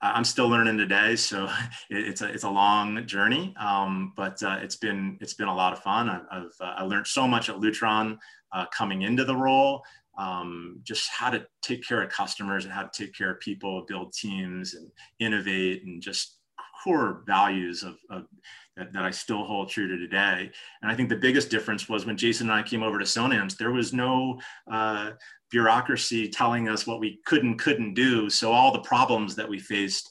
I'm 0.00 0.24
still 0.24 0.48
learning 0.48 0.78
today, 0.78 1.16
so 1.16 1.48
it's 1.90 2.22
a 2.22 2.26
it's 2.26 2.44
a 2.44 2.50
long 2.50 3.06
journey, 3.06 3.54
um, 3.58 4.12
but 4.16 4.42
uh, 4.42 4.58
it's 4.60 4.76
been 4.76 5.18
it's 5.20 5.34
been 5.34 5.48
a 5.48 5.54
lot 5.54 5.72
of 5.72 5.80
fun. 5.80 6.08
I, 6.08 6.20
I've 6.30 6.52
uh, 6.60 6.74
I 6.76 6.82
learned 6.84 7.06
so 7.06 7.26
much 7.26 7.48
at 7.48 7.56
Lutron 7.56 8.18
uh, 8.52 8.66
coming 8.66 9.02
into 9.02 9.24
the 9.24 9.36
role, 9.36 9.82
um, 10.16 10.80
just 10.82 11.08
how 11.10 11.30
to 11.30 11.46
take 11.62 11.86
care 11.86 12.02
of 12.02 12.10
customers 12.10 12.64
and 12.64 12.72
how 12.72 12.82
to 12.82 13.04
take 13.04 13.14
care 13.14 13.32
of 13.32 13.40
people, 13.40 13.84
build 13.88 14.12
teams, 14.12 14.74
and 14.74 14.90
innovate, 15.18 15.84
and 15.84 16.00
just 16.00 16.38
core 16.82 17.22
values 17.26 17.82
of, 17.82 17.96
of 18.10 18.24
that, 18.78 18.92
that, 18.92 19.02
I 19.02 19.10
still 19.10 19.44
hold 19.44 19.68
true 19.68 19.88
to 19.88 19.98
today. 19.98 20.50
And 20.82 20.90
I 20.90 20.94
think 20.94 21.08
the 21.08 21.16
biggest 21.16 21.50
difference 21.50 21.88
was 21.88 22.06
when 22.06 22.16
Jason 22.16 22.48
and 22.48 22.58
I 22.58 22.62
came 22.62 22.82
over 22.82 22.98
to 22.98 23.04
Sonance, 23.04 23.56
there 23.56 23.72
was 23.72 23.92
no 23.92 24.38
uh, 24.70 25.12
bureaucracy 25.50 26.28
telling 26.28 26.68
us 26.68 26.86
what 26.86 27.00
we 27.00 27.20
could 27.26 27.42
and 27.42 27.58
couldn't 27.58 27.94
do. 27.94 28.30
So 28.30 28.52
all 28.52 28.72
the 28.72 28.80
problems 28.80 29.34
that 29.36 29.48
we 29.48 29.58
faced, 29.58 30.10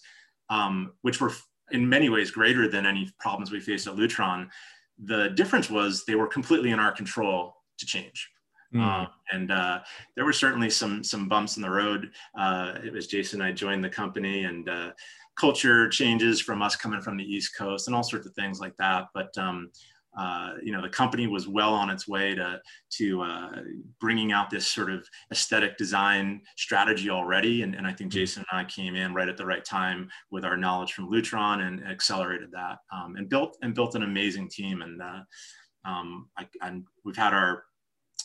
um, 0.49 0.93
which 1.01 1.21
were 1.21 1.33
in 1.71 1.87
many 1.87 2.09
ways 2.09 2.31
greater 2.31 2.69
than 2.69 2.85
any 2.85 3.09
problems 3.19 3.51
we 3.51 3.59
faced 3.59 3.87
at 3.87 3.95
Lutron, 3.95 4.49
the 5.03 5.29
difference 5.29 5.69
was 5.69 6.03
they 6.05 6.15
were 6.15 6.27
completely 6.27 6.71
in 6.71 6.79
our 6.79 6.91
control 6.91 7.55
to 7.77 7.85
change. 7.85 8.29
Mm. 8.73 9.07
And 9.31 9.51
uh, 9.51 9.79
there 10.15 10.25
were 10.25 10.33
certainly 10.33 10.69
some 10.69 11.03
some 11.03 11.29
bumps 11.29 11.55
in 11.55 11.63
the 11.63 11.69
road. 11.69 12.11
Uh, 12.37 12.77
it 12.83 12.91
was 12.91 13.07
Jason 13.07 13.41
and 13.41 13.49
I 13.49 13.53
joined 13.53 13.83
the 13.83 13.89
company, 13.89 14.43
and 14.43 14.67
uh, 14.67 14.91
culture 15.37 15.87
changes 15.89 16.41
from 16.41 16.61
us 16.61 16.75
coming 16.75 17.01
from 17.01 17.17
the 17.17 17.23
East 17.23 17.55
Coast, 17.57 17.87
and 17.87 17.95
all 17.95 18.03
sorts 18.03 18.25
of 18.25 18.33
things 18.33 18.59
like 18.59 18.75
that. 18.77 19.07
But 19.13 19.37
um, 19.37 19.69
uh, 20.17 20.53
you 20.63 20.71
know, 20.71 20.81
the 20.81 20.89
company 20.89 21.27
was 21.27 21.47
well 21.47 21.73
on 21.73 21.91
its 21.91 22.07
way 22.07 22.33
to, 22.33 22.59
to 22.89 23.21
uh, 23.21 23.51
bringing 23.99 24.31
out 24.31 24.49
this 24.49 24.67
sort 24.67 24.91
of 24.91 25.07
aesthetic 25.31 25.77
design 25.77 26.41
strategy 26.55 27.11
already. 27.11 27.61
And, 27.61 27.75
and 27.75 27.85
I 27.85 27.93
think 27.93 28.09
mm-hmm. 28.09 28.19
Jason 28.19 28.43
and 28.51 28.59
I 28.59 28.63
came 28.65 28.95
in 28.95 29.13
right 29.13 29.29
at 29.29 29.37
the 29.37 29.45
right 29.45 29.63
time 29.63 30.09
with 30.31 30.43
our 30.43 30.57
knowledge 30.57 30.93
from 30.93 31.11
Lutron 31.11 31.67
and 31.67 31.85
accelerated 31.85 32.49
that 32.51 32.79
um, 32.91 33.15
and 33.15 33.29
built 33.29 33.57
and 33.61 33.75
built 33.75 33.93
an 33.93 34.01
amazing 34.01 34.49
team. 34.49 34.81
And 34.81 35.01
uh, 35.01 35.19
um, 35.85 36.29
I, 36.35 36.47
and 36.63 36.85
we've 37.05 37.15
had 37.15 37.35
our 37.35 37.65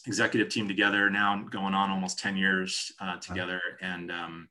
executive 0.07 0.49
team 0.49 0.66
together 0.66 1.11
now 1.11 1.45
going 1.50 1.75
on 1.75 1.90
almost 1.90 2.19
10 2.19 2.38
years 2.38 2.90
uh, 3.00 3.19
together. 3.19 3.61
And 3.83 4.11
um, 4.11 4.49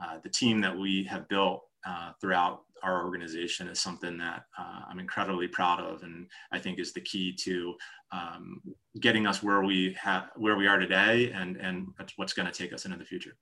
uh, 0.00 0.18
the 0.22 0.30
team 0.30 0.60
that 0.60 0.78
we 0.78 1.02
have 1.04 1.28
built 1.28 1.64
uh, 1.86 2.12
throughout 2.20 2.62
our 2.82 3.04
organization 3.04 3.68
is 3.68 3.80
something 3.80 4.16
that 4.18 4.44
uh, 4.58 4.80
I'm 4.88 4.98
incredibly 4.98 5.48
proud 5.48 5.80
of, 5.80 6.02
and 6.02 6.26
I 6.52 6.58
think 6.58 6.78
is 6.78 6.92
the 6.92 7.00
key 7.00 7.34
to 7.44 7.74
um, 8.12 8.60
getting 9.00 9.26
us 9.26 9.42
where 9.42 9.62
we 9.62 9.96
have 10.00 10.30
where 10.36 10.56
we 10.56 10.66
are 10.66 10.78
today, 10.78 11.32
and 11.32 11.56
and 11.56 11.88
what's 12.16 12.32
going 12.32 12.46
to 12.46 12.52
take 12.52 12.72
us 12.72 12.84
into 12.84 12.96
the 12.96 13.04
future. 13.04 13.36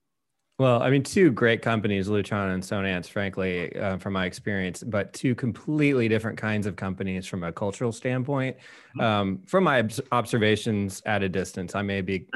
Well, 0.59 0.83
I 0.83 0.89
mean, 0.89 1.03
two 1.03 1.31
great 1.33 1.61
companies, 1.61 2.09
Lutron 2.09 2.55
and 2.55 2.63
Sonance, 2.63 3.09
frankly, 3.09 3.77
uh, 3.77 3.99
from 3.99 4.15
my 4.15 4.25
experience, 4.25 4.83
but 4.83 5.13
two 5.13 5.35
completely 5.35 6.09
different 6.09 6.39
kinds 6.39 6.67
of 6.67 6.77
companies 6.77 7.27
from 7.27 7.45
a 7.45 7.53
cultural 7.53 7.93
standpoint. 7.93 8.57
Mm-hmm. 8.57 9.01
Um, 9.01 9.43
from 9.47 9.65
my 9.65 9.87
observations 10.13 11.03
at 11.05 11.23
a 11.23 11.29
distance, 11.29 11.75
I 11.75 11.83
may 11.83 12.01
be, 12.01 12.27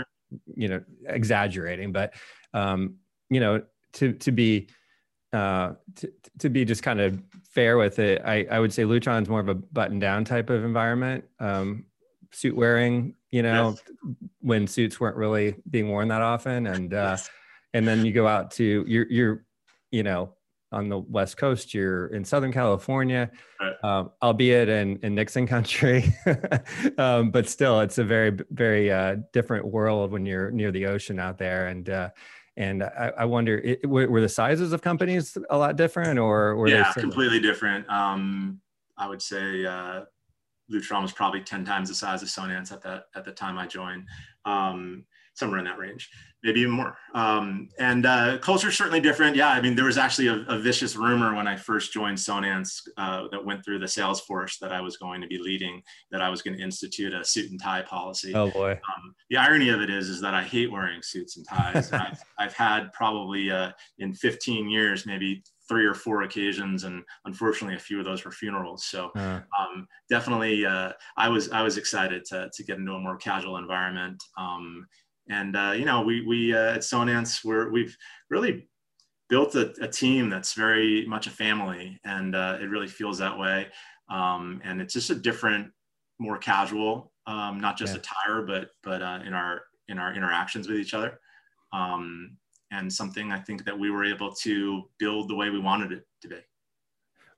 you 0.54 0.68
know, 0.68 0.82
exaggerating, 1.06 1.92
but 1.92 2.12
um, 2.52 2.96
you 3.30 3.40
know, 3.40 3.62
to 3.94 4.12
to 4.12 4.32
be 4.32 4.68
uh, 5.32 5.72
to, 5.96 6.12
to 6.38 6.48
be 6.48 6.64
just 6.64 6.82
kind 6.82 7.00
of 7.00 7.22
fair 7.50 7.76
with 7.78 7.98
it, 7.98 8.22
I, 8.24 8.46
I 8.50 8.60
would 8.60 8.72
say 8.72 8.84
Lutron's 8.84 9.28
more 9.28 9.40
of 9.40 9.48
a 9.48 9.54
button 9.54 9.98
down 9.98 10.24
type 10.24 10.50
of 10.50 10.64
environment. 10.64 11.24
Um, 11.38 11.86
suit 12.32 12.56
wearing, 12.56 13.14
you 13.30 13.42
know, 13.42 13.70
yes. 13.70 14.16
when 14.40 14.66
suits 14.66 15.00
weren't 15.00 15.16
really 15.16 15.56
being 15.68 15.88
worn 15.88 16.08
that 16.08 16.22
often. 16.22 16.66
And, 16.66 16.94
uh, 16.94 17.16
yes. 17.16 17.28
and 17.74 17.86
then 17.86 18.04
you 18.04 18.12
go 18.12 18.26
out 18.26 18.50
to, 18.52 18.84
you're, 18.86 19.06
you're, 19.10 19.44
you 19.90 20.02
know, 20.02 20.34
on 20.72 20.88
the 20.88 20.98
West 20.98 21.36
Coast, 21.36 21.74
you're 21.74 22.06
in 22.08 22.24
Southern 22.24 22.52
California, 22.52 23.28
right. 23.60 23.74
um, 23.82 24.10
albeit 24.22 24.68
in, 24.68 24.98
in 25.02 25.16
Nixon 25.16 25.46
country, 25.46 26.14
um, 26.98 27.32
but 27.32 27.48
still 27.48 27.80
it's 27.80 27.98
a 27.98 28.04
very, 28.04 28.38
very 28.50 28.92
uh, 28.92 29.16
different 29.32 29.66
world 29.66 30.12
when 30.12 30.24
you're 30.24 30.52
near 30.52 30.70
the 30.70 30.86
ocean 30.86 31.18
out 31.18 31.38
there. 31.38 31.66
And, 31.66 31.90
uh, 31.90 32.10
and 32.56 32.82
I, 32.82 33.12
I 33.18 33.24
wonder, 33.24 33.58
it, 33.58 33.88
were 33.88 34.20
the 34.20 34.28
sizes 34.28 34.72
of 34.72 34.82
companies 34.82 35.36
a 35.50 35.56
lot 35.56 35.76
different, 35.76 36.18
or 36.18 36.56
were 36.56 36.68
yeah, 36.68 36.92
completely 36.92 37.40
different? 37.40 37.88
Um, 37.88 38.60
I 38.96 39.08
would 39.08 39.22
say 39.22 39.64
uh, 39.64 40.02
Lutron 40.70 41.02
was 41.02 41.12
probably 41.12 41.40
ten 41.40 41.64
times 41.64 41.88
the 41.88 41.94
size 41.94 42.22
of 42.22 42.28
Sonance 42.28 42.72
at 42.72 42.82
that 42.82 43.04
at 43.14 43.24
the 43.24 43.32
time 43.32 43.58
I 43.58 43.66
joined. 43.66 44.06
Um, 44.44 45.04
somewhere 45.34 45.58
in 45.58 45.64
that 45.64 45.78
range, 45.78 46.08
maybe 46.42 46.60
even 46.60 46.72
more. 46.72 46.96
Um, 47.14 47.68
and 47.78 48.06
uh, 48.06 48.38
culture 48.38 48.70
certainly 48.70 49.00
different. 49.00 49.36
Yeah, 49.36 49.48
I 49.48 49.60
mean, 49.60 49.74
there 49.74 49.86
was 49.86 49.98
actually 49.98 50.28
a, 50.28 50.44
a 50.48 50.58
vicious 50.58 50.96
rumor 50.96 51.34
when 51.34 51.46
I 51.46 51.56
first 51.56 51.92
joined 51.92 52.18
Sonance 52.18 52.80
uh, 52.96 53.24
that 53.30 53.44
went 53.44 53.64
through 53.64 53.78
the 53.78 53.88
sales 53.88 54.20
force 54.20 54.58
that 54.58 54.72
I 54.72 54.80
was 54.80 54.96
going 54.96 55.20
to 55.20 55.26
be 55.26 55.38
leading, 55.38 55.82
that 56.10 56.20
I 56.20 56.28
was 56.28 56.42
going 56.42 56.56
to 56.56 56.62
institute 56.62 57.14
a 57.14 57.24
suit 57.24 57.50
and 57.50 57.60
tie 57.60 57.82
policy. 57.82 58.34
Oh 58.34 58.50
boy. 58.50 58.72
Um, 58.72 59.14
the 59.30 59.36
irony 59.36 59.70
of 59.70 59.80
it 59.80 59.90
is, 59.90 60.08
is 60.08 60.20
that 60.20 60.34
I 60.34 60.42
hate 60.42 60.70
wearing 60.70 61.00
suits 61.02 61.36
and 61.36 61.46
ties. 61.46 61.92
I've, 61.92 62.22
I've 62.38 62.54
had 62.54 62.92
probably 62.92 63.50
uh, 63.50 63.70
in 63.98 64.14
15 64.14 64.68
years, 64.68 65.06
maybe 65.06 65.42
three 65.70 65.86
or 65.86 65.94
four 65.94 66.22
occasions, 66.22 66.82
and 66.82 67.02
unfortunately, 67.26 67.76
a 67.76 67.80
few 67.80 68.00
of 68.00 68.04
those 68.04 68.24
were 68.24 68.32
funerals. 68.32 68.86
So 68.86 69.10
uh. 69.16 69.40
um, 69.58 69.86
definitely, 70.10 70.66
uh, 70.66 70.90
I 71.16 71.28
was 71.28 71.50
I 71.50 71.62
was 71.62 71.78
excited 71.78 72.24
to 72.26 72.50
to 72.52 72.64
get 72.64 72.78
into 72.78 72.92
a 72.92 72.98
more 72.98 73.16
casual 73.16 73.56
environment. 73.56 74.20
Um, 74.36 74.86
and 75.30 75.56
uh, 75.56 75.72
you 75.74 75.84
know, 75.84 76.02
we 76.02 76.26
we 76.26 76.54
uh, 76.54 76.74
at 76.74 76.80
Sonance 76.80 77.44
we're 77.44 77.70
we've 77.70 77.96
really 78.28 78.68
built 79.28 79.54
a, 79.54 79.72
a, 79.80 79.86
team 79.86 80.28
that's 80.28 80.54
very 80.54 81.06
much 81.06 81.28
a 81.28 81.30
family, 81.30 81.98
and 82.04 82.34
uh, 82.34 82.58
it 82.60 82.64
really 82.64 82.88
feels 82.88 83.16
that 83.18 83.38
way. 83.38 83.68
Um, 84.10 84.60
and 84.64 84.80
it's 84.80 84.92
just 84.92 85.10
a 85.10 85.14
different, 85.14 85.70
more 86.18 86.36
casual, 86.36 87.12
um, 87.28 87.60
not 87.60 87.78
just 87.78 87.94
yeah. 87.94 88.00
attire, 88.00 88.42
but 88.42 88.70
but 88.82 89.02
uh, 89.02 89.20
in 89.24 89.32
our 89.32 89.62
in 89.88 89.98
our 89.98 90.12
interactions 90.14 90.68
with 90.68 90.78
each 90.78 90.94
other. 90.94 91.20
Um, 91.72 92.36
and 92.72 92.92
something 92.92 93.32
I 93.32 93.38
think 93.38 93.64
that 93.64 93.78
we 93.78 93.90
were 93.90 94.04
able 94.04 94.32
to 94.42 94.82
build 94.98 95.28
the 95.28 95.34
way 95.34 95.50
we 95.50 95.60
wanted 95.60 95.92
it 95.92 96.04
to 96.22 96.28
be. 96.28 96.38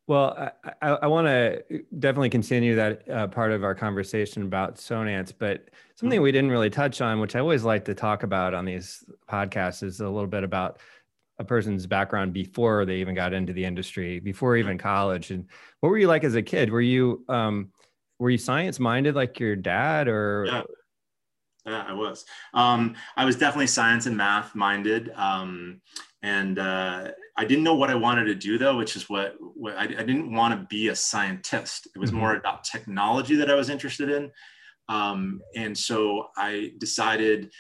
Well, 0.09 0.53
I, 0.65 0.73
I, 0.83 0.89
I 1.03 1.07
want 1.07 1.27
to 1.29 1.63
definitely 1.99 2.31
continue 2.31 2.75
that 2.75 3.09
uh, 3.09 3.29
part 3.29 3.53
of 3.53 3.63
our 3.63 3.75
conversation 3.75 4.43
about 4.43 4.77
Sonance, 4.77 5.33
but 5.37 5.71
something 5.95 6.17
mm-hmm. 6.17 6.25
we 6.25 6.33
didn't 6.33 6.51
really 6.51 6.71
touch 6.71 7.01
on, 7.01 7.21
which 7.21 7.37
I 7.37 7.41
always 7.41 7.63
like 7.63 7.85
to 7.85 7.95
talk 7.95 8.25
about 8.25 8.53
on 8.53 8.65
these 8.65 9.05
podcasts, 9.31 9.83
is 9.83 10.01
a 10.01 10.09
little 10.09 10.27
bit 10.27 10.43
about 10.43 10.81
a 11.39 11.45
person's 11.45 11.87
background 11.87 12.33
before 12.33 12.85
they 12.85 12.97
even 12.97 13.15
got 13.15 13.33
into 13.33 13.53
the 13.53 13.65
industry, 13.65 14.19
before 14.19 14.57
even 14.57 14.77
college. 14.77 15.31
And 15.31 15.47
what 15.81 15.91
were 15.91 15.99
you 15.99 16.09
like 16.09 16.25
as 16.25 16.35
a 16.35 16.43
kid? 16.43 16.71
Were 16.71 16.81
you 16.81 17.25
um, 17.29 17.71
were 18.19 18.31
you 18.31 18.39
science 18.39 18.81
minded 18.81 19.15
like 19.15 19.39
your 19.41 19.57
dad, 19.57 20.09
or? 20.09 20.47
Yeah. 20.47 20.63
Yeah, 21.65 21.85
I 21.87 21.93
was. 21.93 22.25
Um, 22.55 22.97
I 23.17 23.25
was 23.25 23.37
definitely 23.37 23.69
science 23.69 24.07
and 24.07 24.17
math 24.17 24.57
minded. 24.57 25.13
Um, 25.15 25.81
and 26.21 26.59
uh, 26.59 27.13
I 27.37 27.45
didn't 27.45 27.65
know 27.65 27.75
what 27.75 27.91
I 27.91 27.95
wanted 27.95 28.25
to 28.25 28.35
do 28.35 28.59
though, 28.59 28.77
which 28.77 28.97
is 28.97 29.09
what, 29.09 29.37
what 29.41 29.77
I, 29.77 29.85
I, 29.85 29.87
didn't 29.87 30.35
want 30.35 30.53
to 30.53 30.67
be 30.69 30.89
a 30.89 30.97
scientist. 30.97 31.89
It 31.95 31.99
was 31.99 32.11
mm-hmm. 32.11 32.21
more 32.21 32.37
about 32.37 32.65
technology 32.65 33.37
that 33.37 33.51
I 33.51 33.55
was 33.55 33.71
interested 33.71 34.11
in. 34.11 34.31
Um, 34.89 35.41
and 35.57 35.77
so 35.77 36.29
I 36.37 36.73
decided 36.79 37.51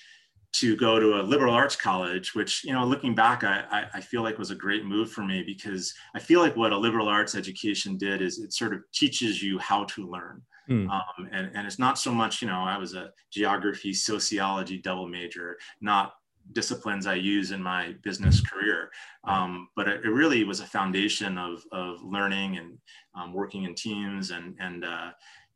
to 0.54 0.76
go 0.76 1.00
to 1.00 1.20
a 1.20 1.22
liberal 1.22 1.54
arts 1.54 1.76
college, 1.76 2.34
which, 2.34 2.62
you 2.64 2.72
know, 2.72 2.84
looking 2.84 3.14
back, 3.14 3.42
I, 3.42 3.64
I, 3.70 3.86
I, 3.94 4.00
feel 4.02 4.22
like 4.22 4.38
was 4.38 4.50
a 4.50 4.54
great 4.54 4.84
move 4.84 5.10
for 5.10 5.22
me 5.22 5.42
because 5.42 5.94
I 6.14 6.18
feel 6.18 6.40
like 6.40 6.56
what 6.56 6.72
a 6.72 6.76
liberal 6.76 7.08
arts 7.08 7.34
education 7.34 7.96
did 7.96 8.20
is 8.20 8.38
it 8.38 8.52
sort 8.52 8.74
of 8.74 8.80
teaches 8.92 9.42
you 9.42 9.58
how 9.58 9.84
to 9.84 10.06
learn. 10.06 10.42
Mm. 10.68 10.90
Um, 10.90 11.28
and, 11.32 11.50
and 11.54 11.66
it's 11.66 11.78
not 11.78 11.98
so 11.98 12.12
much, 12.12 12.42
you 12.42 12.48
know, 12.48 12.62
I 12.62 12.76
was 12.76 12.94
a 12.94 13.10
geography, 13.32 13.94
sociology 13.94 14.78
double 14.78 15.08
major, 15.08 15.56
not 15.80 16.12
disciplines 16.52 17.06
I 17.06 17.14
use 17.14 17.50
in 17.50 17.62
my 17.62 17.94
business 18.02 18.40
career. 18.40 18.90
Um, 19.24 19.68
but 19.76 19.88
it, 19.88 20.04
it, 20.04 20.08
really 20.08 20.44
was 20.44 20.60
a 20.60 20.66
foundation 20.66 21.38
of, 21.38 21.62
of 21.72 22.02
learning 22.02 22.58
and 22.58 22.78
um, 23.14 23.32
working 23.32 23.64
in 23.64 23.74
teams 23.74 24.30
and, 24.30 24.56
and 24.58 24.84
uh, 24.84 25.10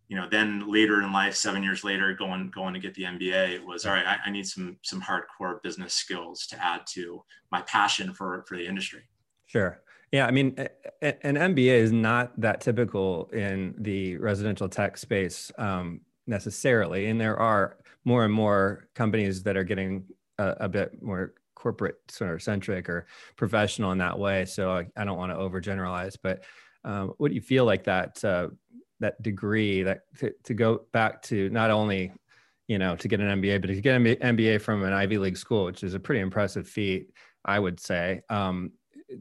you 0.08 0.16
know, 0.16 0.28
then 0.30 0.70
later 0.70 1.02
in 1.02 1.12
life, 1.12 1.34
seven 1.34 1.62
years 1.62 1.82
later, 1.82 2.14
going 2.14 2.50
going 2.54 2.74
to 2.74 2.80
get 2.80 2.94
the 2.94 3.02
MBA, 3.02 3.54
it 3.54 3.66
was 3.66 3.86
all 3.86 3.92
right. 3.92 4.06
I, 4.06 4.18
I 4.26 4.30
need 4.30 4.46
some 4.46 4.76
some 4.82 5.02
hardcore 5.02 5.60
business 5.62 5.94
skills 5.94 6.46
to 6.48 6.64
add 6.64 6.82
to 6.94 7.24
my 7.50 7.62
passion 7.62 8.14
for 8.14 8.44
for 8.46 8.56
the 8.56 8.66
industry. 8.66 9.02
Sure. 9.46 9.82
Yeah, 10.12 10.26
I 10.26 10.30
mean, 10.30 10.56
an 11.02 11.34
MBA 11.34 11.78
is 11.78 11.90
not 11.90 12.40
that 12.40 12.60
typical 12.60 13.28
in 13.32 13.74
the 13.78 14.16
residential 14.18 14.68
tech 14.68 14.96
space 14.96 15.50
um, 15.58 16.00
necessarily, 16.28 17.06
and 17.06 17.20
there 17.20 17.36
are 17.36 17.78
more 18.04 18.24
and 18.24 18.32
more 18.32 18.88
companies 18.94 19.42
that 19.42 19.56
are 19.56 19.64
getting 19.64 20.04
a, 20.38 20.56
a 20.60 20.68
bit 20.68 21.02
more 21.02 21.34
corporate 21.54 21.96
sort 22.08 22.32
of 22.32 22.42
centric 22.42 22.88
or 22.88 23.06
professional 23.36 23.92
in 23.92 23.98
that 23.98 24.18
way. 24.18 24.44
So 24.44 24.70
I, 24.70 24.86
I 24.96 25.04
don't 25.04 25.18
want 25.18 25.32
to 25.32 25.38
overgeneralize, 25.38 26.16
but 26.22 26.44
um, 26.84 27.14
what 27.18 27.28
do 27.28 27.34
you 27.34 27.40
feel 27.40 27.64
like 27.64 27.84
that 27.84 28.24
uh, 28.24 28.48
that 29.00 29.20
degree 29.22 29.82
that 29.82 30.02
to, 30.18 30.32
to 30.44 30.54
go 30.54 30.82
back 30.92 31.20
to 31.22 31.50
not 31.50 31.70
only 31.70 32.12
you 32.68 32.78
know 32.78 32.96
to 32.96 33.08
get 33.08 33.20
an 33.20 33.40
MBA, 33.40 33.60
but 33.60 33.68
to 33.68 33.80
get 33.80 33.96
an 33.96 34.04
MBA 34.04 34.60
from 34.60 34.84
an 34.84 34.92
Ivy 34.92 35.18
League 35.18 35.36
school, 35.36 35.64
which 35.64 35.82
is 35.82 35.94
a 35.94 36.00
pretty 36.00 36.20
impressive 36.20 36.68
feat, 36.68 37.10
I 37.44 37.58
would 37.58 37.80
say. 37.80 38.22
Um, 38.30 38.72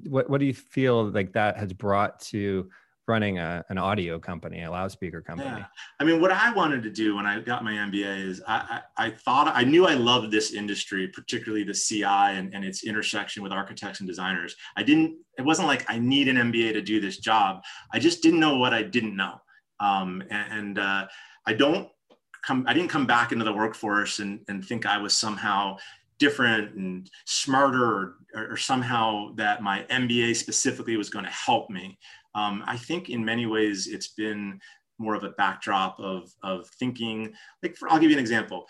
what 0.08 0.30
what 0.30 0.40
do 0.40 0.46
you 0.46 0.54
feel 0.54 1.10
like 1.10 1.34
that 1.34 1.58
has 1.58 1.74
brought 1.74 2.20
to 2.20 2.70
running 3.08 3.40
a, 3.40 3.64
an 3.70 3.78
audio 3.78 4.20
company, 4.20 4.64
a 4.64 4.72
loudspeaker 4.72 5.22
company? 5.22 5.50
Yeah. 5.50 5.66
I 6.00 6.04
mean, 6.04 6.22
what 6.22 6.32
I 6.32 6.54
wanted 6.54 6.84
to 6.84 6.90
do 6.90 7.16
when 7.16 7.26
I 7.26 7.40
got 7.40 7.64
my 7.64 7.74
MBA 7.74 8.26
is 8.26 8.42
I, 8.48 8.82
I, 8.98 9.06
I 9.08 9.10
thought 9.12 9.52
I 9.56 9.64
knew 9.64 9.86
I 9.86 9.94
loved 9.94 10.32
this 10.32 10.54
industry, 10.54 11.08
particularly 11.08 11.64
the 11.64 11.74
CI 11.74 12.04
and, 12.04 12.54
and 12.54 12.66
its 12.66 12.84
intersection 12.84 13.44
with 13.44 13.52
architects 13.52 14.00
and 14.00 14.08
designers. 14.08 14.56
I 14.76 14.84
didn't, 14.84 15.18
it 15.38 15.44
wasn't 15.44 15.68
like 15.68 15.86
I 15.90 16.00
need 16.00 16.28
an 16.28 16.38
MBA 16.38 16.74
to 16.74 16.82
do 16.82 17.00
this 17.00 17.18
job. 17.18 17.62
I 17.92 18.00
just 18.00 18.24
didn't 18.24 18.40
know 18.40 18.58
what 18.58 18.74
I 18.74 18.84
didn't 18.84 19.16
know. 19.16 19.36
Um, 19.80 20.24
and, 20.30 20.54
and 20.54 20.80
uh, 20.80 21.08
I 21.46 21.54
don't 21.54 21.90
come, 22.46 22.66
I 22.68 22.74
didn't 22.74 22.90
come 22.90 23.06
back 23.06 23.32
into 23.32 23.46
the 23.46 23.54
workforce 23.54 24.20
and, 24.20 24.40
and 24.48 24.64
think 24.64 24.86
I 24.86 24.98
was 24.98 25.14
somehow 25.14 25.78
different 26.18 26.76
and 26.76 27.10
smarter 27.26 28.16
or, 28.34 28.52
or, 28.52 28.58
somehow 28.58 29.34
that 29.36 29.62
my 29.62 29.86
MBA 29.90 30.36
specifically 30.36 30.96
was 30.96 31.10
going 31.10 31.26
to 31.26 31.32
help 31.32 31.70
me. 31.70 31.98
Um, 32.36 32.64
I 32.68 32.78
think 32.78 33.10
in 33.10 33.24
many 33.24 33.46
ways 33.46 33.88
it's 33.88 34.10
been 34.10 34.60
more 34.98 35.16
of 35.16 35.24
a 35.24 35.32
backdrop 35.32 36.00
of, 36.00 36.32
of 36.44 36.68
thinking, 36.80 37.34
like 37.64 37.76
for, 37.76 37.90
I'll 37.90 38.00
give 38.00 38.12
you 38.12 38.18
an 38.18 38.22
example. 38.22 38.66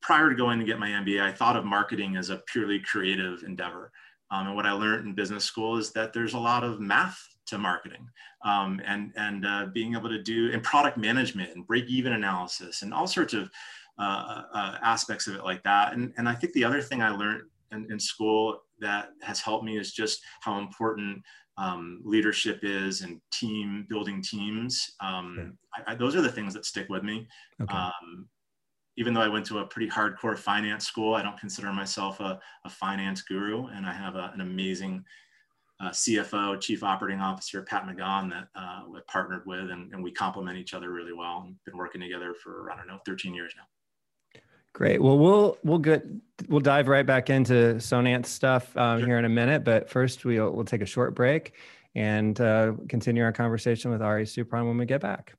Prior 0.00 0.30
to 0.30 0.36
going 0.36 0.58
to 0.58 0.64
get 0.64 0.78
my 0.78 0.88
MBA, 0.88 1.20
I 1.20 1.32
thought 1.32 1.56
of 1.56 1.64
marketing 1.64 2.16
as 2.16 2.30
a 2.30 2.42
purely 2.46 2.80
creative 2.80 3.42
endeavor. 3.42 3.90
Um, 4.30 4.46
and 4.46 4.56
what 4.56 4.66
I 4.66 4.72
learned 4.72 5.06
in 5.06 5.14
business 5.14 5.44
school 5.44 5.76
is 5.76 5.92
that 5.92 6.12
there's 6.12 6.34
a 6.34 6.38
lot 6.38 6.64
of 6.64 6.80
math 6.80 7.18
to 7.46 7.58
marketing 7.58 8.08
um, 8.44 8.80
and 8.86 9.12
and 9.16 9.44
uh, 9.44 9.66
being 9.74 9.94
able 9.94 10.08
to 10.08 10.22
do 10.22 10.50
and 10.52 10.62
product 10.62 10.96
management 10.96 11.54
and 11.54 11.66
break 11.66 11.84
even 11.86 12.12
analysis 12.12 12.82
and 12.82 12.94
all 12.94 13.06
sorts 13.06 13.34
of 13.34 13.50
uh, 13.98 14.42
uh, 14.54 14.78
aspects 14.82 15.26
of 15.26 15.34
it 15.34 15.44
like 15.44 15.62
that. 15.64 15.92
And 15.92 16.14
and 16.16 16.28
I 16.28 16.34
think 16.34 16.52
the 16.54 16.64
other 16.64 16.80
thing 16.80 17.02
I 17.02 17.10
learned 17.10 17.42
in, 17.72 17.86
in 17.90 18.00
school 18.00 18.62
that 18.80 19.10
has 19.22 19.40
helped 19.40 19.64
me 19.64 19.78
is 19.78 19.92
just 19.92 20.22
how 20.40 20.58
important 20.58 21.22
um, 21.58 22.00
leadership 22.04 22.60
is 22.62 23.02
and 23.02 23.20
team 23.30 23.86
building 23.88 24.22
teams. 24.22 24.92
Um, 25.00 25.58
I, 25.74 25.92
I, 25.92 25.94
those 25.94 26.16
are 26.16 26.22
the 26.22 26.32
things 26.32 26.54
that 26.54 26.64
stick 26.64 26.88
with 26.88 27.02
me. 27.02 27.26
Okay. 27.60 27.74
Um, 27.74 28.28
even 28.96 29.14
though 29.14 29.22
I 29.22 29.28
went 29.28 29.46
to 29.46 29.58
a 29.58 29.66
pretty 29.66 29.90
hardcore 29.90 30.36
finance 30.36 30.86
school, 30.86 31.14
I 31.14 31.22
don't 31.22 31.38
consider 31.38 31.72
myself 31.72 32.20
a, 32.20 32.38
a 32.64 32.70
finance 32.70 33.22
guru. 33.22 33.66
And 33.68 33.86
I 33.86 33.92
have 33.92 34.16
a, 34.16 34.30
an 34.34 34.42
amazing 34.42 35.04
uh, 35.80 35.90
CFO, 35.90 36.60
Chief 36.60 36.82
Operating 36.82 37.20
Officer, 37.20 37.62
Pat 37.62 37.86
McGon, 37.86 38.30
that 38.30 38.48
uh, 38.54 38.82
we 38.88 39.00
partnered 39.08 39.44
with, 39.46 39.70
and, 39.70 39.92
and 39.92 40.02
we 40.02 40.12
complement 40.12 40.58
each 40.58 40.74
other 40.74 40.90
really 40.90 41.12
well. 41.12 41.42
And 41.44 41.56
been 41.64 41.76
working 41.76 42.00
together 42.00 42.34
for 42.34 42.70
I 42.70 42.76
don't 42.76 42.86
know, 42.86 42.98
13 43.06 43.34
years 43.34 43.54
now. 43.56 43.64
Great. 44.74 45.02
Well, 45.02 45.18
we'll 45.18 45.58
we'll 45.62 45.78
get 45.78 46.04
we'll 46.48 46.60
dive 46.60 46.88
right 46.88 47.04
back 47.04 47.28
into 47.28 47.74
Sonance 47.74 48.26
stuff 48.26 48.74
um, 48.76 49.00
sure. 49.00 49.08
here 49.08 49.18
in 49.18 49.24
a 49.24 49.28
minute, 49.28 49.64
but 49.64 49.90
first 49.90 50.24
we'll 50.24 50.50
we'll 50.50 50.64
take 50.64 50.80
a 50.80 50.86
short 50.86 51.14
break 51.14 51.52
and 51.94 52.40
uh, 52.40 52.72
continue 52.88 53.22
our 53.22 53.32
conversation 53.32 53.90
with 53.90 54.00
Ari 54.00 54.24
Supran 54.24 54.66
when 54.66 54.78
we 54.78 54.86
get 54.86 55.00
back. 55.02 55.34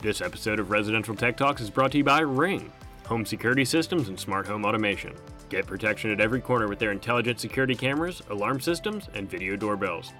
This 0.00 0.20
episode 0.20 0.60
of 0.60 0.70
Residential 0.70 1.16
Tech 1.16 1.36
Talks 1.36 1.62
is 1.62 1.70
brought 1.70 1.90
to 1.92 1.98
you 1.98 2.04
by 2.04 2.20
Ring, 2.20 2.70
home 3.06 3.24
security 3.24 3.64
systems 3.64 4.08
and 4.08 4.20
smart 4.20 4.46
home 4.46 4.64
automation. 4.64 5.14
Get 5.48 5.66
protection 5.66 6.10
at 6.10 6.20
every 6.20 6.40
corner 6.40 6.68
with 6.68 6.78
their 6.78 6.92
intelligent 6.92 7.40
security 7.40 7.74
cameras, 7.74 8.22
alarm 8.30 8.60
systems, 8.60 9.08
and 9.14 9.28
video 9.28 9.56
doorbells. 9.56 10.12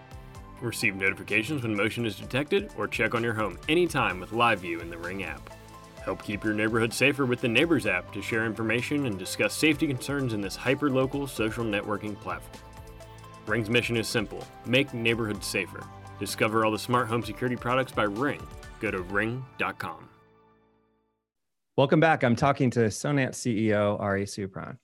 Receive 0.61 0.97
notifications 0.97 1.63
when 1.63 1.77
motion 1.77 2.07
is 2.07 2.17
detected 2.17 2.73
or 2.79 2.89
check 2.89 3.15
on 3.15 3.23
your 3.23 3.35
home 3.35 3.59
anytime 3.69 4.19
with 4.19 4.33
Live 4.33 4.61
View 4.61 4.81
in 4.81 4.89
the 4.89 4.99
Ring 4.99 5.23
app. 5.23 5.51
Help 6.05 6.23
keep 6.23 6.45
your 6.45 6.53
neighborhood 6.53 6.93
safer 6.93 7.25
with 7.25 7.41
the 7.41 7.49
Neighbors 7.49 7.87
app 7.87 8.13
to 8.13 8.21
share 8.21 8.45
information 8.45 9.07
and 9.07 9.19
discuss 9.19 9.55
safety 9.55 9.87
concerns 9.87 10.35
in 10.35 10.41
this 10.41 10.55
hyper-local 10.55 11.27
social 11.27 11.65
networking 11.65 12.15
platform. 12.21 12.63
Ring's 13.47 13.71
mission 13.71 13.97
is 13.97 14.07
simple 14.09 14.47
make 14.67 14.93
neighborhoods 14.95 15.47
safer. 15.47 15.85
Discover 16.19 16.65
all 16.65 16.71
the 16.71 16.79
smart 16.79 17.09
home 17.09 17.23
security 17.23 17.57
products 17.57 17.93
by 17.93 18.05
Ring. 18.05 18.41
Go 18.81 18.91
to 18.91 19.03
ring.com. 19.03 20.09
Welcome 21.77 22.01
back. 22.01 22.23
I'm 22.23 22.37
talking 22.37 22.71
to 22.71 22.81
Sonance 22.81 23.35
CEO 23.35 23.99
Ari 23.99 24.27
Supran. 24.27 24.77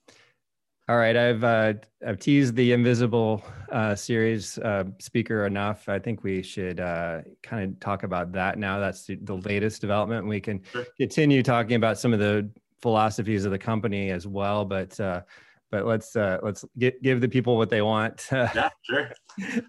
All 0.91 0.97
right, 0.97 1.15
I've 1.15 1.41
uh, 1.45 1.73
I've 2.05 2.19
teased 2.19 2.53
the 2.53 2.73
Invisible 2.73 3.45
uh, 3.71 3.95
series 3.95 4.57
uh, 4.57 4.83
speaker 4.99 5.45
enough. 5.45 5.87
I 5.87 5.99
think 5.99 6.21
we 6.21 6.43
should 6.43 6.81
uh, 6.81 7.21
kind 7.41 7.63
of 7.63 7.79
talk 7.79 8.03
about 8.03 8.33
that 8.33 8.59
now. 8.59 8.77
That's 8.77 9.05
the, 9.05 9.15
the 9.21 9.35
latest 9.35 9.79
development. 9.79 10.27
We 10.27 10.41
can 10.41 10.61
sure. 10.69 10.85
continue 10.97 11.43
talking 11.43 11.77
about 11.77 11.97
some 11.97 12.11
of 12.11 12.19
the 12.19 12.49
philosophies 12.81 13.45
of 13.45 13.51
the 13.51 13.57
company 13.57 14.11
as 14.11 14.27
well, 14.27 14.65
but 14.65 14.99
uh, 14.99 15.21
but 15.69 15.85
let's 15.85 16.13
uh, 16.17 16.39
let's 16.43 16.65
get, 16.77 17.01
give 17.01 17.21
the 17.21 17.29
people 17.29 17.55
what 17.55 17.69
they 17.69 17.81
want. 17.81 18.27
yeah, 18.33 18.69
sure. 18.81 19.11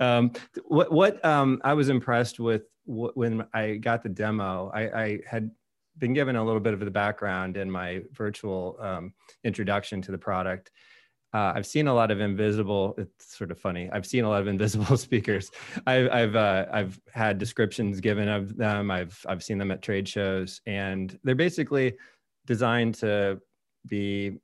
um, 0.00 0.33
what 0.64 0.91
what 0.91 1.25
um, 1.25 1.61
I 1.62 1.75
was 1.75 1.88
impressed 1.88 2.41
with 2.41 2.62
when 2.85 3.47
I 3.55 3.75
got 3.76 4.02
the 4.02 4.09
demo. 4.09 4.73
I, 4.75 5.02
I 5.02 5.21
had 5.25 5.52
been 5.99 6.14
given 6.14 6.35
a 6.35 6.45
little 6.45 6.59
bit 6.59 6.75
of 6.75 6.81
the 6.81 6.91
background 6.91 7.57
in 7.57 7.71
my 7.71 8.02
virtual 8.11 8.76
um, 8.81 9.12
introduction 9.45 10.02
to 10.02 10.11
the 10.11 10.19
product 10.19 10.73
uh, 11.35 11.53
I've 11.55 11.67
seen 11.67 11.87
a 11.87 11.95
lot 11.95 12.11
of 12.11 12.21
invisible. 12.21 12.95
It's 12.99 13.37
sort 13.37 13.51
of 13.51 13.59
funny. 13.59 13.89
I've 13.93 14.07
seen 14.07 14.25
a 14.25 14.29
lot 14.29 14.43
of 14.43 14.47
invisible 14.55 14.97
speakers. 14.97 15.51
I've 15.87 16.11
I've 16.11 16.37
uh, 16.37 16.67
I've 16.73 17.01
had 17.12 17.39
descriptions 17.39 18.01
given 18.01 18.29
of 18.29 18.57
them. 18.57 18.91
I've 18.91 19.19
I've 19.29 19.43
seen 19.43 19.59
them 19.59 19.71
at 19.71 19.83
trade 19.83 20.09
shows, 20.09 20.61
and 20.67 21.19
they're 21.25 21.35
basically 21.35 21.95
designed 22.47 22.97
to 22.97 23.41
be 23.87 24.39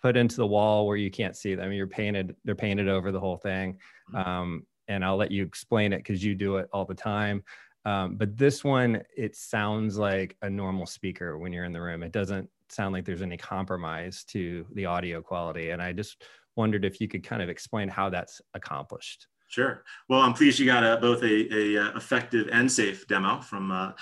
put 0.00 0.16
into 0.16 0.36
the 0.36 0.46
wall 0.46 0.86
where 0.86 0.96
you 0.96 1.10
can't 1.10 1.36
see 1.36 1.54
them. 1.54 1.72
You're 1.72 1.86
painted. 1.86 2.34
They're 2.44 2.54
painted 2.54 2.88
over 2.88 3.12
the 3.12 3.20
whole 3.20 3.36
thing. 3.36 3.78
Mm-hmm. 4.12 4.28
Um, 4.28 4.66
and 4.86 5.04
I'll 5.04 5.16
let 5.16 5.30
you 5.30 5.44
explain 5.44 5.92
it 5.92 5.98
because 5.98 6.24
you 6.24 6.34
do 6.34 6.56
it 6.56 6.68
all 6.72 6.86
the 6.86 6.94
time. 6.94 7.42
Um, 7.84 8.16
but 8.16 8.36
this 8.36 8.64
one, 8.64 9.02
it 9.16 9.36
sounds 9.36 9.98
like 9.98 10.36
a 10.42 10.48
normal 10.48 10.86
speaker 10.86 11.38
when 11.38 11.52
you're 11.52 11.64
in 11.64 11.72
the 11.72 11.80
room. 11.80 12.02
It 12.02 12.12
doesn't 12.12 12.48
sound 12.72 12.92
like 12.92 13.04
there's 13.04 13.22
any 13.22 13.36
compromise 13.36 14.24
to 14.24 14.66
the 14.74 14.86
audio 14.86 15.20
quality. 15.20 15.70
And 15.70 15.82
I 15.82 15.92
just 15.92 16.22
wondered 16.56 16.84
if 16.84 17.00
you 17.00 17.08
could 17.08 17.24
kind 17.24 17.42
of 17.42 17.48
explain 17.48 17.88
how 17.88 18.10
that's 18.10 18.40
accomplished. 18.54 19.26
Sure. 19.48 19.84
Well, 20.08 20.20
I'm 20.20 20.34
pleased 20.34 20.58
you 20.58 20.66
got 20.66 20.84
a, 20.84 21.00
both 21.00 21.22
a, 21.22 21.54
a, 21.54 21.78
uh, 21.78 21.96
effective 21.96 22.48
and 22.52 22.70
safe 22.70 23.06
demo 23.06 23.40
from 23.40 23.70
uh, 23.70 23.92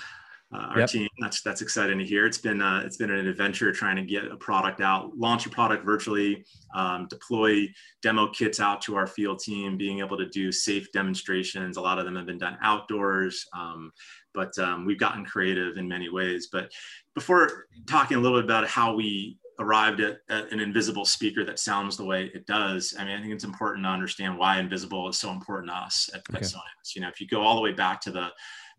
uh, 0.53 0.67
our 0.71 0.79
yep. 0.79 0.89
team. 0.89 1.07
That's 1.19 1.41
that's 1.41 1.61
exciting 1.61 1.99
to 1.99 2.05
hear. 2.05 2.25
It's 2.25 2.37
been 2.37 2.61
uh, 2.61 2.81
it's 2.85 2.97
been 2.97 3.11
an 3.11 3.27
adventure 3.27 3.71
trying 3.71 3.97
to 3.97 4.01
get 4.03 4.31
a 4.31 4.37
product 4.37 4.81
out, 4.81 5.17
launch 5.17 5.45
a 5.45 5.49
product 5.49 5.85
virtually, 5.85 6.45
um, 6.73 7.07
deploy 7.09 7.67
demo 8.01 8.29
kits 8.29 8.59
out 8.59 8.81
to 8.83 8.95
our 8.95 9.07
field 9.07 9.39
team, 9.39 9.77
being 9.77 9.99
able 9.99 10.17
to 10.17 10.27
do 10.29 10.51
safe 10.51 10.91
demonstrations. 10.93 11.77
A 11.77 11.81
lot 11.81 11.99
of 11.99 12.05
them 12.05 12.15
have 12.15 12.25
been 12.25 12.37
done 12.37 12.57
outdoors, 12.61 13.45
um, 13.53 13.91
but 14.33 14.57
um, 14.57 14.85
we've 14.85 14.99
gotten 14.99 15.25
creative 15.25 15.77
in 15.77 15.87
many 15.87 16.09
ways. 16.09 16.47
But 16.51 16.71
before 17.13 17.67
talking 17.87 18.17
a 18.17 18.19
little 18.19 18.37
bit 18.37 18.45
about 18.45 18.67
how 18.67 18.95
we 18.95 19.37
arrived 19.59 20.01
at, 20.01 20.19
at, 20.29 20.51
an 20.51 20.59
invisible 20.59 21.03
speaker 21.03 21.43
that 21.43 21.59
sounds 21.59 21.97
the 21.97 22.05
way 22.05 22.31
it 22.33 22.45
does. 22.45 22.93
I 22.97 23.03
mean, 23.03 23.17
I 23.17 23.21
think 23.21 23.33
it's 23.33 23.43
important 23.43 23.85
to 23.85 23.89
understand 23.89 24.37
why 24.37 24.59
invisible 24.59 25.09
is 25.09 25.17
so 25.17 25.31
important 25.31 25.71
to 25.71 25.75
us 25.75 26.11
at, 26.13 26.21
okay. 26.29 26.37
at 26.37 26.43
Sonance. 26.43 26.95
You 26.95 27.01
know, 27.01 27.07
if 27.07 27.19
you 27.19 27.27
go 27.27 27.41
all 27.41 27.55
the 27.55 27.61
way 27.61 27.71
back 27.71 27.99
to 28.01 28.11
the 28.11 28.29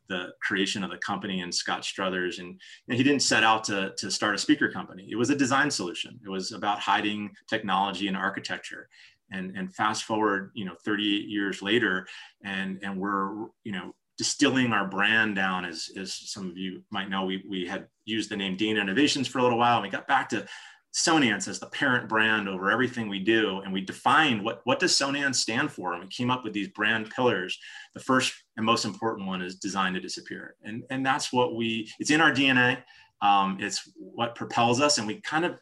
the 0.08 0.28
creation 0.40 0.82
of 0.82 0.90
the 0.90 0.98
company 0.98 1.40
and 1.40 1.54
Scott 1.54 1.84
Struthers. 1.84 2.38
And, 2.38 2.60
and, 2.88 2.96
he 2.96 3.02
didn't 3.02 3.22
set 3.22 3.44
out 3.44 3.64
to, 3.64 3.92
to 3.96 4.10
start 4.10 4.34
a 4.34 4.38
speaker 4.38 4.70
company. 4.70 5.08
It 5.10 5.16
was 5.16 5.30
a 5.30 5.36
design 5.36 5.70
solution. 5.70 6.18
It 6.24 6.28
was 6.28 6.52
about 6.52 6.80
hiding 6.80 7.30
technology 7.48 8.08
and 8.08 8.16
architecture. 8.16 8.88
And, 9.30 9.56
and 9.56 9.74
fast 9.74 10.04
forward, 10.04 10.52
you 10.54 10.64
know, 10.64 10.74
38 10.84 11.28
years 11.28 11.60
later, 11.60 12.06
and, 12.42 12.78
and 12.82 12.98
we're, 12.98 13.48
you 13.62 13.72
know, 13.72 13.94
distilling 14.16 14.72
our 14.72 14.86
brand 14.86 15.36
down 15.36 15.64
as, 15.64 15.90
as 15.96 16.12
some 16.12 16.50
of 16.50 16.56
you 16.58 16.82
might 16.90 17.08
know, 17.08 17.24
we, 17.24 17.44
we 17.48 17.66
had 17.66 17.86
used 18.04 18.30
the 18.30 18.36
name 18.36 18.56
Dana 18.56 18.80
Innovations 18.80 19.28
for 19.28 19.38
a 19.38 19.42
little 19.42 19.58
while. 19.58 19.76
And 19.76 19.84
we 19.84 19.90
got 19.90 20.08
back 20.08 20.28
to 20.30 20.46
Sonance 20.94 21.48
as 21.48 21.60
the 21.60 21.66
parent 21.66 22.08
brand 22.08 22.48
over 22.48 22.70
everything 22.70 23.08
we 23.08 23.18
do. 23.18 23.60
And 23.60 23.72
we 23.72 23.80
defined 23.80 24.42
what, 24.42 24.62
what 24.64 24.78
does 24.78 24.92
Sonance 24.92 25.36
stand 25.36 25.70
for? 25.70 25.92
And 25.92 26.02
we 26.02 26.08
came 26.08 26.30
up 26.30 26.44
with 26.44 26.52
these 26.52 26.68
brand 26.68 27.10
pillars. 27.10 27.58
The 27.94 28.00
first 28.00 28.32
and 28.56 28.64
most 28.64 28.84
important 28.84 29.28
one 29.28 29.42
is 29.42 29.56
designed 29.56 29.94
to 29.96 30.00
disappear. 30.00 30.56
And, 30.62 30.84
and 30.90 31.04
that's 31.04 31.32
what 31.32 31.54
we, 31.54 31.90
it's 32.00 32.10
in 32.10 32.20
our 32.20 32.32
DNA. 32.32 32.82
Um, 33.20 33.58
it's 33.60 33.90
what 33.96 34.34
propels 34.34 34.80
us. 34.80 34.98
And 34.98 35.06
we 35.06 35.20
kind 35.20 35.44
of, 35.44 35.60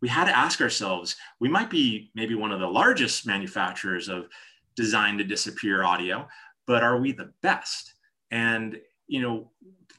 we 0.00 0.08
had 0.08 0.26
to 0.26 0.36
ask 0.36 0.60
ourselves, 0.60 1.16
we 1.40 1.48
might 1.48 1.68
be 1.68 2.10
maybe 2.14 2.34
one 2.34 2.52
of 2.52 2.60
the 2.60 2.66
largest 2.66 3.26
manufacturers 3.26 4.08
of 4.08 4.28
designed 4.76 5.18
to 5.18 5.24
disappear 5.24 5.82
audio, 5.82 6.26
but 6.66 6.82
are 6.82 6.98
we 6.98 7.12
the 7.12 7.32
best? 7.42 7.94
And, 8.30 8.78
you 9.08 9.20
know, 9.20 9.50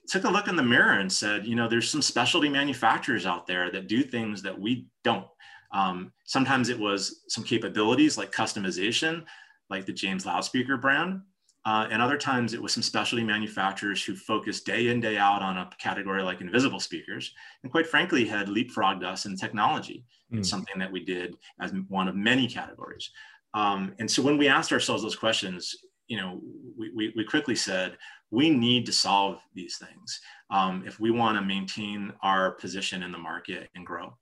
took 0.07 0.23
a 0.23 0.29
look 0.29 0.47
in 0.47 0.55
the 0.55 0.63
mirror 0.63 0.99
and 0.99 1.11
said, 1.11 1.45
you 1.45 1.55
know, 1.55 1.67
there's 1.67 1.89
some 1.89 2.01
specialty 2.01 2.49
manufacturers 2.49 3.25
out 3.25 3.47
there 3.47 3.71
that 3.71 3.87
do 3.87 4.03
things 4.03 4.41
that 4.41 4.59
we 4.59 4.87
don't. 5.03 5.27
Um, 5.73 6.11
sometimes 6.25 6.69
it 6.69 6.79
was 6.79 7.21
some 7.27 7.43
capabilities 7.43 8.17
like 8.17 8.31
customization, 8.31 9.23
like 9.69 9.85
the 9.85 9.93
James 9.93 10.25
loudspeaker 10.25 10.77
brand. 10.77 11.21
Uh, 11.63 11.87
and 11.91 12.01
other 12.01 12.17
times 12.17 12.53
it 12.53 12.61
was 12.61 12.73
some 12.73 12.81
specialty 12.81 13.23
manufacturers 13.23 14.03
who 14.03 14.15
focused 14.15 14.65
day 14.65 14.87
in, 14.87 14.99
day 14.99 15.17
out 15.17 15.43
on 15.43 15.57
a 15.57 15.69
category 15.77 16.23
like 16.23 16.41
invisible 16.41 16.79
speakers. 16.79 17.33
And 17.61 17.71
quite 17.71 17.85
frankly, 17.85 18.25
had 18.25 18.47
leapfrogged 18.47 19.03
us 19.03 19.25
in 19.25 19.37
technology. 19.37 20.03
Mm. 20.33 20.39
It's 20.39 20.49
something 20.49 20.79
that 20.79 20.91
we 20.91 21.05
did 21.05 21.37
as 21.59 21.71
one 21.87 22.07
of 22.07 22.15
many 22.15 22.47
categories. 22.47 23.11
Um, 23.53 23.93
and 23.99 24.09
so 24.09 24.23
when 24.23 24.37
we 24.37 24.47
asked 24.47 24.71
ourselves 24.71 25.03
those 25.03 25.15
questions, 25.15 25.75
you 26.07 26.17
know, 26.17 26.41
we, 26.77 26.91
we, 26.95 27.13
we 27.15 27.23
quickly 27.23 27.55
said, 27.55 27.97
we 28.31 28.49
need 28.49 28.85
to 28.85 28.93
solve 28.93 29.39
these 29.53 29.77
things 29.77 30.19
um, 30.49 30.83
if 30.87 30.99
we 30.99 31.11
want 31.11 31.37
to 31.37 31.41
maintain 31.43 32.13
our 32.23 32.51
position 32.51 33.03
in 33.03 33.11
the 33.11 33.17
market 33.17 33.69
and 33.75 33.85
grow. 33.85 34.13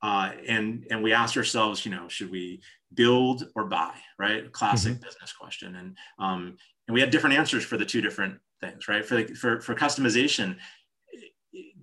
Uh, 0.00 0.30
and 0.46 0.86
and 0.90 1.02
we 1.02 1.12
asked 1.12 1.36
ourselves, 1.36 1.84
you 1.84 1.90
know, 1.90 2.08
should 2.08 2.30
we 2.30 2.60
build 2.94 3.48
or 3.56 3.64
buy? 3.64 3.94
Right, 4.18 4.50
classic 4.52 4.92
mm-hmm. 4.94 5.02
business 5.02 5.32
question. 5.32 5.74
And 5.74 5.96
um, 6.20 6.56
and 6.86 6.94
we 6.94 7.00
had 7.00 7.10
different 7.10 7.36
answers 7.36 7.64
for 7.64 7.76
the 7.76 7.84
two 7.84 8.00
different 8.00 8.38
things. 8.60 8.86
Right, 8.86 9.04
for 9.04 9.16
the, 9.16 9.34
for 9.34 9.60
for 9.60 9.74
customization, 9.74 10.56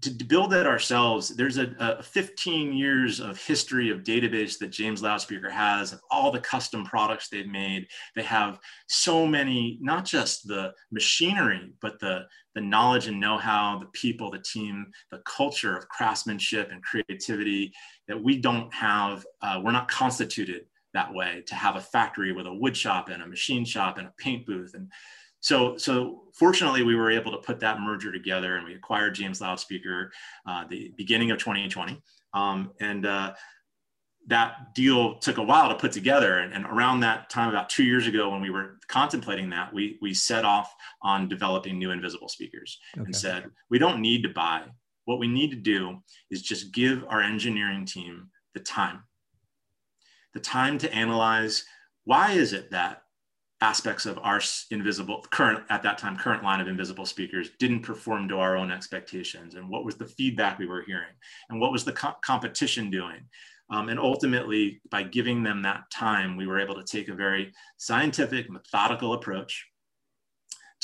to, 0.01 0.25
build 0.25 0.51
that 0.51 0.67
ourselves, 0.67 1.29
there's 1.29 1.57
a, 1.57 1.73
a 1.79 2.03
15 2.03 2.73
years 2.73 3.19
of 3.19 3.41
history 3.41 3.89
of 3.89 4.03
database 4.03 4.59
that 4.59 4.69
James 4.69 5.01
Loudspeaker 5.01 5.49
has 5.49 5.93
of 5.93 6.01
all 6.11 6.31
the 6.31 6.39
custom 6.39 6.85
products 6.85 7.29
they've 7.29 7.47
made. 7.47 7.87
They 8.15 8.23
have 8.23 8.59
so 8.87 9.25
many, 9.25 9.79
not 9.81 10.05
just 10.05 10.47
the 10.47 10.73
machinery, 10.91 11.73
but 11.81 11.99
the, 11.99 12.25
the 12.53 12.61
knowledge 12.61 13.07
and 13.07 13.19
know-how, 13.19 13.79
the 13.79 13.87
people, 13.87 14.29
the 14.29 14.39
team, 14.39 14.87
the 15.11 15.21
culture 15.25 15.75
of 15.75 15.89
craftsmanship 15.89 16.69
and 16.71 16.83
creativity 16.83 17.73
that 18.07 18.21
we 18.21 18.37
don't 18.37 18.73
have. 18.73 19.25
Uh, 19.41 19.61
we're 19.63 19.71
not 19.71 19.87
constituted 19.87 20.65
that 20.93 21.13
way 21.13 21.43
to 21.47 21.55
have 21.55 21.75
a 21.75 21.81
factory 21.81 22.31
with 22.31 22.47
a 22.47 22.53
wood 22.53 22.75
shop 22.75 23.09
and 23.09 23.21
a 23.21 23.27
machine 23.27 23.65
shop 23.65 23.97
and 23.97 24.07
a 24.07 24.13
paint 24.17 24.45
booth 24.45 24.73
and 24.73 24.89
so, 25.45 25.77
so 25.77 26.23
fortunately, 26.33 26.81
we 26.81 26.95
were 26.95 27.11
able 27.11 27.31
to 27.31 27.37
put 27.37 27.59
that 27.59 27.79
merger 27.79 28.11
together, 28.11 28.55
and 28.55 28.65
we 28.65 28.73
acquired 28.73 29.13
James 29.13 29.41
Loudspeaker 29.41 30.11
uh, 30.47 30.63
the 30.67 30.91
beginning 30.97 31.29
of 31.29 31.37
2020. 31.37 32.01
Um, 32.33 32.71
and 32.79 33.05
uh, 33.05 33.35
that 34.25 34.73
deal 34.73 35.19
took 35.19 35.37
a 35.37 35.43
while 35.43 35.69
to 35.69 35.75
put 35.75 35.91
together. 35.91 36.39
And, 36.39 36.51
and, 36.51 36.65
around 36.65 37.01
that 37.01 37.29
time, 37.29 37.49
about 37.49 37.69
two 37.69 37.83
years 37.83 38.07
ago, 38.07 38.31
when 38.31 38.41
we 38.41 38.49
were 38.49 38.79
contemplating 38.87 39.51
that, 39.51 39.71
we 39.71 39.99
we 40.01 40.15
set 40.15 40.45
off 40.45 40.73
on 41.03 41.29
developing 41.29 41.77
new 41.77 41.91
invisible 41.91 42.27
speakers 42.27 42.79
okay. 42.97 43.05
and 43.05 43.15
said 43.15 43.45
we 43.69 43.77
don't 43.77 44.01
need 44.01 44.23
to 44.23 44.29
buy. 44.29 44.63
What 45.03 45.19
we 45.19 45.27
need 45.27 45.51
to 45.51 45.57
do 45.57 45.99
is 46.31 46.41
just 46.41 46.73
give 46.73 47.05
our 47.07 47.21
engineering 47.21 47.85
team 47.85 48.31
the 48.55 48.61
time, 48.61 49.03
the 50.33 50.39
time 50.39 50.79
to 50.79 50.91
analyze 50.91 51.65
why 52.05 52.31
is 52.31 52.51
it 52.51 52.71
that 52.71 53.03
aspects 53.61 54.05
of 54.05 54.19
our 54.21 54.41
invisible 54.71 55.25
current 55.31 55.63
at 55.69 55.81
that 55.81 55.97
time 55.97 56.17
current 56.17 56.43
line 56.43 56.59
of 56.59 56.67
invisible 56.67 57.05
speakers 57.05 57.51
didn't 57.57 57.81
perform 57.81 58.27
to 58.27 58.37
our 58.37 58.57
own 58.57 58.69
expectations 58.69 59.55
and 59.55 59.69
what 59.69 59.85
was 59.85 59.95
the 59.95 60.05
feedback 60.05 60.59
we 60.59 60.67
were 60.67 60.83
hearing 60.85 61.13
and 61.49 61.59
what 61.59 61.71
was 61.71 61.85
the 61.85 61.93
co 61.93 62.13
competition 62.23 62.89
doing? 62.89 63.21
Um, 63.69 63.89
and 63.89 63.99
ultimately 63.99 64.81
by 64.91 65.03
giving 65.03 65.41
them 65.41 65.63
that 65.63 65.89
time 65.91 66.37
we 66.37 66.45
were 66.45 66.59
able 66.59 66.75
to 66.75 66.83
take 66.83 67.07
a 67.07 67.15
very 67.15 67.53
scientific 67.77 68.49
methodical 68.49 69.13
approach 69.13 69.67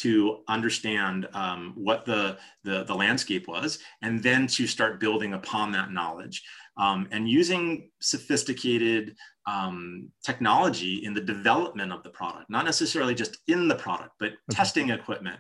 to 0.02 0.40
understand 0.48 1.28
um, 1.34 1.74
what 1.76 2.06
the, 2.06 2.38
the, 2.64 2.84
the 2.84 2.94
landscape 2.94 3.48
was 3.48 3.80
and 4.02 4.22
then 4.24 4.48
to 4.48 4.66
start 4.66 5.00
building 5.00 5.34
upon 5.34 5.72
that 5.72 5.92
knowledge 5.92 6.44
um, 6.78 7.08
and 7.12 7.30
using 7.30 7.90
sophisticated 8.00 9.16
um, 9.46 10.10
technology 10.24 11.04
in 11.06 11.14
the 11.14 11.22
development 11.22 11.92
of 11.92 12.04
the 12.04 12.10
product, 12.10 12.50
not 12.50 12.66
necessarily 12.66 13.14
just 13.14 13.38
in 13.48 13.68
the 13.68 13.76
product, 13.76 14.12
but 14.20 14.30
okay. 14.30 14.38
testing 14.50 14.90
equipment. 14.90 15.40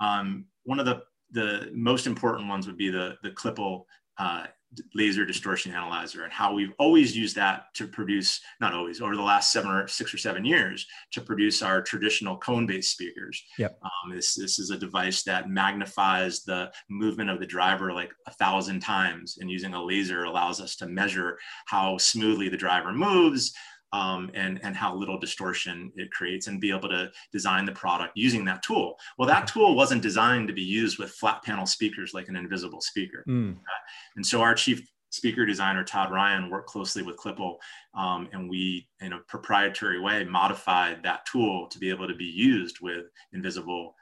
Um, 0.00 0.46
one 0.64 0.80
of 0.80 0.86
the, 0.86 1.02
the 1.32 1.70
most 1.74 2.06
important 2.06 2.48
ones 2.48 2.66
would 2.66 2.78
be 2.78 2.90
the, 2.90 3.16
the 3.22 3.30
Klippel 3.30 3.84
uh, 4.18 4.46
laser 4.94 5.24
distortion 5.24 5.72
analyzer 5.72 6.24
and 6.24 6.32
how 6.32 6.52
we've 6.52 6.72
always 6.78 7.16
used 7.16 7.36
that 7.36 7.64
to 7.74 7.86
produce, 7.86 8.40
not 8.60 8.74
always, 8.74 9.00
over 9.00 9.16
the 9.16 9.22
last 9.22 9.52
seven 9.52 9.70
or 9.70 9.88
six 9.88 10.12
or 10.12 10.18
seven 10.18 10.44
years 10.44 10.86
to 11.12 11.20
produce 11.20 11.62
our 11.62 11.80
traditional 11.82 12.36
cone-based 12.38 12.90
speakers. 12.90 13.42
Yep. 13.58 13.78
Um, 13.82 14.14
this, 14.14 14.34
this 14.34 14.58
is 14.58 14.70
a 14.70 14.78
device 14.78 15.22
that 15.22 15.48
magnifies 15.48 16.44
the 16.44 16.70
movement 16.90 17.30
of 17.30 17.40
the 17.40 17.46
driver 17.46 17.92
like 17.92 18.12
a 18.26 18.32
thousand 18.32 18.80
times 18.80 19.38
and 19.40 19.50
using 19.50 19.74
a 19.74 19.82
laser 19.82 20.24
allows 20.24 20.60
us 20.60 20.76
to 20.76 20.86
measure 20.86 21.38
how 21.66 21.96
smoothly 21.96 22.48
the 22.48 22.56
driver 22.56 22.92
moves, 22.92 23.54
um, 23.92 24.30
and, 24.34 24.60
and 24.62 24.76
how 24.76 24.94
little 24.94 25.18
distortion 25.18 25.92
it 25.96 26.10
creates 26.10 26.46
and 26.46 26.60
be 26.60 26.70
able 26.70 26.88
to 26.88 27.10
design 27.32 27.64
the 27.64 27.72
product 27.72 28.12
using 28.16 28.44
that 28.44 28.62
tool. 28.62 28.96
Well, 29.18 29.28
that 29.28 29.46
tool 29.52 29.74
wasn't 29.74 30.02
designed 30.02 30.48
to 30.48 30.54
be 30.54 30.62
used 30.62 30.98
with 30.98 31.10
flat 31.10 31.42
panel 31.42 31.66
speakers 31.66 32.14
like 32.14 32.28
an 32.28 32.36
invisible 32.36 32.80
speaker. 32.80 33.24
Mm. 33.28 33.56
Uh, 33.56 33.82
and 34.16 34.26
so 34.26 34.40
our 34.40 34.54
chief 34.54 34.86
speaker 35.10 35.46
designer, 35.46 35.84
Todd 35.84 36.12
Ryan, 36.12 36.50
worked 36.50 36.68
closely 36.68 37.02
with 37.02 37.16
Klippel 37.16 37.56
um, 37.94 38.28
and 38.32 38.48
we, 38.48 38.86
in 39.00 39.14
a 39.14 39.20
proprietary 39.20 40.00
way, 40.00 40.24
modified 40.24 41.02
that 41.02 41.24
tool 41.24 41.66
to 41.68 41.78
be 41.78 41.88
able 41.88 42.06
to 42.06 42.14
be 42.14 42.24
used 42.24 42.80
with 42.80 43.06
invisible 43.32 43.94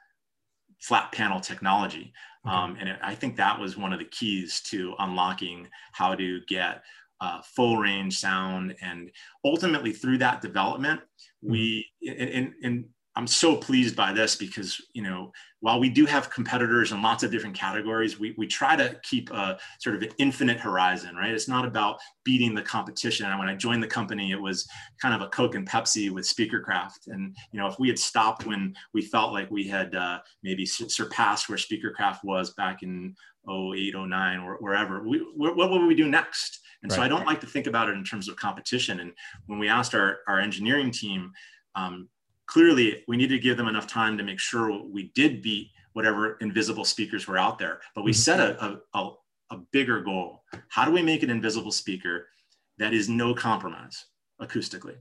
flat 0.79 1.11
panel 1.11 1.39
technology. 1.39 2.13
Um, 2.45 2.77
and 2.79 2.87
it, 2.87 2.99
I 3.01 3.13
think 3.13 3.35
that 3.35 3.59
was 3.59 3.77
one 3.77 3.91
of 3.91 3.99
the 3.99 4.05
keys 4.05 4.61
to 4.67 4.93
unlocking 4.99 5.67
how 5.91 6.15
to 6.15 6.39
get 6.47 6.83
uh, 7.21 7.41
full 7.41 7.77
range 7.77 8.19
sound. 8.19 8.75
And 8.81 9.11
ultimately, 9.43 9.93
through 9.93 10.19
that 10.19 10.41
development, 10.41 11.01
hmm. 11.43 11.51
we, 11.51 11.87
and, 12.07 12.53
and 12.63 12.85
I'm 13.17 13.25
so 13.25 13.55
pleased 13.55 13.95
by 13.95 14.13
this 14.13 14.35
because, 14.35 14.79
you 14.93 15.01
know, 15.01 15.31
while 15.61 15.79
we 15.79 15.89
do 15.89 16.05
have 16.05 16.29
competitors 16.29 16.91
in 16.91 17.01
lots 17.01 17.23
of 17.23 17.31
different 17.31 17.55
categories, 17.55 18.19
we, 18.19 18.35
we 18.37 18.45
try 18.45 18.75
to 18.75 18.95
keep 19.01 19.31
a 19.31 19.57
sort 19.79 19.95
of 19.95 20.03
an 20.03 20.11
infinite 20.19 20.59
horizon, 20.59 21.15
right? 21.15 21.33
It's 21.33 21.47
not 21.47 21.65
about 21.65 21.97
beating 22.23 22.53
the 22.53 22.61
competition. 22.61 23.25
And 23.25 23.39
when 23.39 23.49
I 23.49 23.55
joined 23.55 23.81
the 23.81 23.87
company, 23.87 24.29
it 24.29 24.39
was 24.39 24.67
kind 25.01 25.15
of 25.15 25.21
a 25.21 25.29
Coke 25.29 25.55
and 25.55 25.67
Pepsi 25.67 26.11
with 26.11 26.25
Speakercraft. 26.25 27.07
And, 27.07 27.35
you 27.51 27.59
know, 27.59 27.65
if 27.65 27.79
we 27.79 27.87
had 27.87 27.97
stopped 27.97 28.45
when 28.45 28.75
we 28.93 29.01
felt 29.01 29.33
like 29.33 29.49
we 29.49 29.67
had 29.67 29.95
uh, 29.95 30.19
maybe 30.43 30.63
surpassed 30.63 31.49
where 31.49 31.57
Speakercraft 31.57 32.19
was 32.23 32.53
back 32.53 32.83
in 32.83 33.15
08, 33.49 33.95
09, 33.95 34.39
or 34.41 34.57
wherever, 34.59 35.01
we, 35.01 35.25
what 35.35 35.71
would 35.71 35.87
we 35.87 35.95
do 35.95 36.07
next? 36.07 36.59
And 36.87 36.93
right. 36.93 36.99
so 36.99 37.01
I 37.03 37.09
don't 37.09 37.25
like 37.25 37.41
to 37.41 37.47
think 37.47 37.67
about 37.67 37.89
it 37.89 37.97
in 37.97 38.03
terms 38.05 38.29
of 38.29 38.37
competition. 38.37 39.01
And 39.01 39.11
when 39.47 39.59
we 39.59 39.67
asked 39.67 39.93
our, 39.93 40.19
our 40.25 40.39
engineering 40.39 40.89
team, 40.89 41.33
um, 41.75 42.07
clearly 42.45 43.03
we 43.09 43.17
needed 43.17 43.35
to 43.35 43.41
give 43.41 43.57
them 43.57 43.67
enough 43.67 43.87
time 43.87 44.17
to 44.17 44.23
make 44.23 44.39
sure 44.39 44.81
we 44.85 45.11
did 45.13 45.41
beat 45.41 45.71
whatever 45.91 46.37
invisible 46.39 46.85
speakers 46.85 47.27
were 47.27 47.37
out 47.37 47.59
there. 47.59 47.81
But 47.93 48.05
we 48.05 48.11
mm-hmm. 48.11 48.19
set 48.19 48.39
a, 48.39 48.79
a, 48.93 49.09
a 49.51 49.57
bigger 49.73 49.99
goal. 49.99 50.43
How 50.69 50.85
do 50.85 50.91
we 50.91 51.01
make 51.01 51.23
an 51.23 51.29
invisible 51.29 51.71
speaker 51.71 52.29
that 52.77 52.93
is 52.93 53.09
no 53.09 53.33
compromise 53.35 54.05
acoustically? 54.41 54.95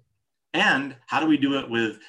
And 0.55 0.96
how 1.07 1.20
do 1.20 1.27
we 1.27 1.37
do 1.37 1.57
it 1.57 1.70
with 1.70 2.01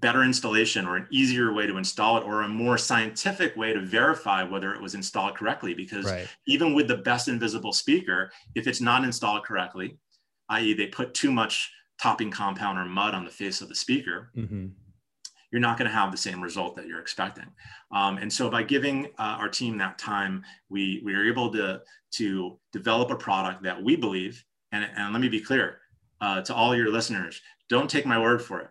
better 0.00 0.22
installation 0.22 0.86
or 0.86 0.96
an 0.96 1.06
easier 1.10 1.52
way 1.52 1.66
to 1.66 1.76
install 1.76 2.16
it 2.16 2.24
or 2.24 2.42
a 2.42 2.48
more 2.48 2.78
scientific 2.78 3.56
way 3.56 3.72
to 3.72 3.80
verify 3.80 4.42
whether 4.42 4.72
it 4.74 4.80
was 4.80 4.94
installed 4.94 5.34
correctly 5.34 5.74
because 5.74 6.06
right. 6.06 6.28
even 6.46 6.74
with 6.74 6.88
the 6.88 6.96
best 6.96 7.28
invisible 7.28 7.72
speaker 7.72 8.30
if 8.54 8.66
it's 8.66 8.80
not 8.80 9.04
installed 9.04 9.44
correctly 9.44 9.98
i.e 10.48 10.74
they 10.74 10.86
put 10.86 11.14
too 11.14 11.30
much 11.30 11.70
topping 12.00 12.30
compound 12.30 12.78
or 12.78 12.84
mud 12.84 13.14
on 13.14 13.24
the 13.24 13.30
face 13.30 13.60
of 13.60 13.68
the 13.68 13.74
speaker 13.74 14.30
mm-hmm. 14.36 14.66
you're 15.52 15.60
not 15.60 15.76
going 15.76 15.88
to 15.88 15.94
have 15.94 16.10
the 16.10 16.18
same 16.18 16.42
result 16.42 16.74
that 16.74 16.86
you're 16.86 17.00
expecting 17.00 17.46
um, 17.92 18.16
and 18.18 18.32
so 18.32 18.48
by 18.48 18.62
giving 18.62 19.06
uh, 19.18 19.36
our 19.38 19.48
team 19.48 19.76
that 19.76 19.98
time 19.98 20.42
we 20.68 21.02
we 21.04 21.14
are 21.14 21.26
able 21.26 21.52
to 21.52 21.80
to 22.12 22.58
develop 22.72 23.10
a 23.10 23.16
product 23.16 23.62
that 23.62 23.80
we 23.80 23.96
believe 23.96 24.44
and, 24.72 24.88
and 24.96 25.12
let 25.12 25.20
me 25.20 25.28
be 25.28 25.40
clear 25.40 25.78
uh, 26.20 26.40
to 26.40 26.54
all 26.54 26.74
your 26.74 26.90
listeners 26.90 27.40
don't 27.68 27.90
take 27.90 28.06
my 28.06 28.18
word 28.18 28.40
for 28.40 28.60
it 28.60 28.70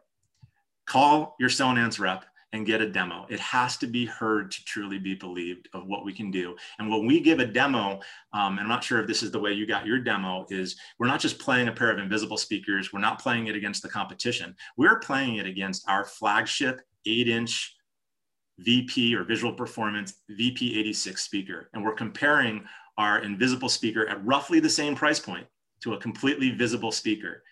call 0.89 1.36
your 1.39 1.49
Sonance 1.49 1.99
rep 1.99 2.25
and 2.52 2.65
get 2.65 2.82
a 2.82 2.89
demo. 2.89 3.28
It 3.30 3.39
has 3.39 3.78
to 3.78 3.88
be 3.88 4.06
heard 4.06 4.49
to 4.52 4.65
truly 4.65 4.97
be 4.97 5.13
believed 5.13 5.69
of 5.73 5.86
what 5.86 6.04
we 6.04 6.13
can 6.13 6.32
do. 6.32 6.56
And 6.80 6.89
when 6.89 7.06
we 7.06 7.19
give 7.19 7.39
a 7.39 7.45
demo, 7.45 7.99
um, 8.34 8.54
and 8.54 8.62
I'm 8.62 8.67
not 8.67 8.84
sure 8.84 8.99
if 8.99 9.08
this 9.08 9.21
is 9.21 9.32
the 9.32 9.39
way 9.39 9.54
you 9.54 9.67
got 9.67 9.86
your 9.86 9.99
demo, 9.99 10.47
is 10.49 10.75
we're 10.97 11.08
not 11.08 11.19
just 11.19 11.38
playing 11.38 11.67
a 11.67 11.71
pair 11.71 11.91
of 11.91 11.99
invisible 11.99 12.38
speakers. 12.38 12.91
We're 12.91 12.99
not 12.99 13.21
playing 13.21 13.47
it 13.47 13.56
against 13.56 13.84
the 13.84 13.89
competition. 13.89 14.56
We're 14.78 14.99
playing 14.99 15.36
it 15.36 15.45
against 15.45 15.88
our 15.88 16.06
flagship 16.06 16.82
eight 17.06 17.30
inch 17.30 17.75
VP 18.58 19.15
or 19.15 19.23
visual 19.23 19.54
performance 19.54 20.15
VP86 20.32 21.19
speaker. 21.19 21.69
And 21.73 21.84
we're 21.84 21.93
comparing 21.93 22.65
our 22.97 23.19
invisible 23.19 23.69
speaker 23.69 24.08
at 24.08 24.25
roughly 24.25 24.60
the 24.60 24.69
same 24.69 24.95
price 24.95 25.19
point 25.19 25.45
to 25.84 25.93
a 25.93 25.99
completely 25.99 26.49
visible 26.49 26.91
speaker. 26.91 27.43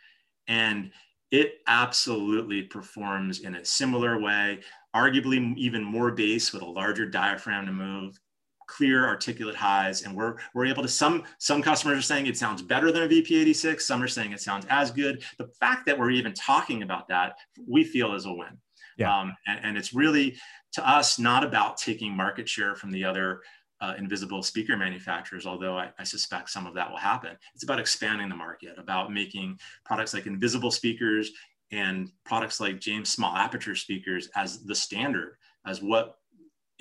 And 0.47 0.91
it 1.31 1.59
absolutely 1.67 2.63
performs 2.63 3.41
in 3.41 3.55
a 3.55 3.65
similar 3.65 4.19
way, 4.19 4.59
arguably 4.95 5.55
even 5.57 5.83
more 5.83 6.11
bass 6.11 6.53
with 6.53 6.61
a 6.61 6.65
larger 6.65 7.05
diaphragm 7.05 7.65
to 7.65 7.71
move, 7.71 8.19
clear 8.67 9.05
articulate 9.05 9.55
highs. 9.55 10.03
And 10.03 10.15
we're, 10.15 10.35
we're 10.53 10.65
able 10.65 10.83
to, 10.83 10.89
some, 10.89 11.23
some 11.39 11.61
customers 11.61 11.99
are 11.99 12.01
saying 12.01 12.27
it 12.27 12.37
sounds 12.37 12.61
better 12.61 12.91
than 12.91 13.03
a 13.03 13.07
VP86. 13.07 13.81
Some 13.81 14.01
are 14.01 14.07
saying 14.07 14.31
it 14.31 14.41
sounds 14.41 14.65
as 14.69 14.91
good. 14.91 15.23
The 15.37 15.47
fact 15.59 15.85
that 15.85 15.97
we're 15.97 16.11
even 16.11 16.33
talking 16.33 16.83
about 16.83 17.07
that, 17.09 17.37
we 17.67 17.83
feel 17.83 18.13
is 18.13 18.25
a 18.25 18.31
win. 18.33 18.57
Yeah. 18.97 19.15
Um, 19.15 19.35
and, 19.47 19.59
and 19.63 19.77
it's 19.77 19.93
really 19.93 20.37
to 20.73 20.87
us, 20.87 21.17
not 21.17 21.43
about 21.43 21.77
taking 21.77 22.15
market 22.15 22.47
share 22.47 22.75
from 22.75 22.91
the 22.91 23.03
other 23.03 23.41
uh, 23.81 23.93
invisible 23.97 24.41
speaker 24.41 24.75
manufacturers, 24.75 25.45
although 25.45 25.77
I, 25.77 25.91
I, 25.99 26.03
suspect 26.03 26.49
some 26.49 26.65
of 26.65 26.73
that 26.73 26.89
will 26.89 26.97
happen. 26.97 27.37
It's 27.53 27.63
about 27.63 27.79
expanding 27.79 28.27
the 28.27 28.35
market, 28.35 28.73
about 28.77 29.13
making 29.13 29.59
products 29.85 30.13
like 30.13 30.25
invisible 30.25 30.71
speakers 30.71 31.31
and 31.71 32.11
products 32.23 32.59
like 32.59 32.79
James 32.79 33.09
small 33.09 33.35
aperture 33.35 33.75
speakers 33.75 34.29
as 34.35 34.63
the 34.63 34.73
standard, 34.73 35.37
as 35.65 35.81
what 35.81 36.17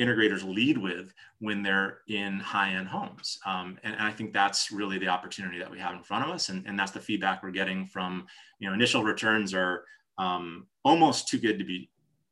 integrators 0.01 0.43
lead 0.43 0.79
with 0.79 1.13
when 1.41 1.63
they're 1.63 1.99
in 2.09 2.39
high-end 2.39 2.87
homes. 2.87 3.39
Um, 3.45 3.79
and, 3.83 3.95
and, 3.95 4.03
I 4.03 4.11
think 4.11 4.33
that's 4.33 4.71
really 4.71 4.99
the 4.99 5.09
opportunity 5.09 5.59
that 5.59 5.71
we 5.71 5.79
have 5.79 5.95
in 5.95 6.03
front 6.03 6.25
of 6.25 6.31
us. 6.31 6.51
And, 6.51 6.67
and 6.67 6.79
that's 6.79 6.93
the 6.93 7.01
feedback 7.01 7.43
we're 7.43 7.51
getting 7.51 7.87
from, 7.87 8.27
you 8.59 8.69
know, 8.69 8.75
initial 8.75 9.03
returns 9.03 9.55
are 9.55 9.85
um, 10.19 10.67
almost 10.85 11.29
too 11.29 11.39
good 11.39 11.59
to 11.59 11.65
be 11.65 11.91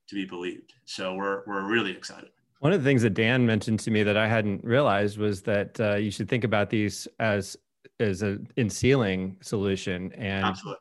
to 0.08 0.14
be 0.14 0.26
believed. 0.26 0.74
So 0.84 1.14
we're, 1.14 1.42
we're 1.46 1.62
really 1.62 1.90
excited. 1.90 2.30
One 2.64 2.72
of 2.72 2.82
the 2.82 2.88
things 2.88 3.02
that 3.02 3.10
Dan 3.12 3.44
mentioned 3.44 3.80
to 3.80 3.90
me 3.90 4.02
that 4.04 4.16
I 4.16 4.26
hadn't 4.26 4.64
realized 4.64 5.18
was 5.18 5.42
that 5.42 5.78
uh, 5.78 5.96
you 5.96 6.10
should 6.10 6.30
think 6.30 6.44
about 6.44 6.70
these 6.70 7.06
as 7.20 7.58
as 8.00 8.22
a 8.22 8.38
in 8.56 8.70
ceiling 8.70 9.36
solution, 9.42 10.10
and 10.14 10.46
Absolutely. 10.46 10.80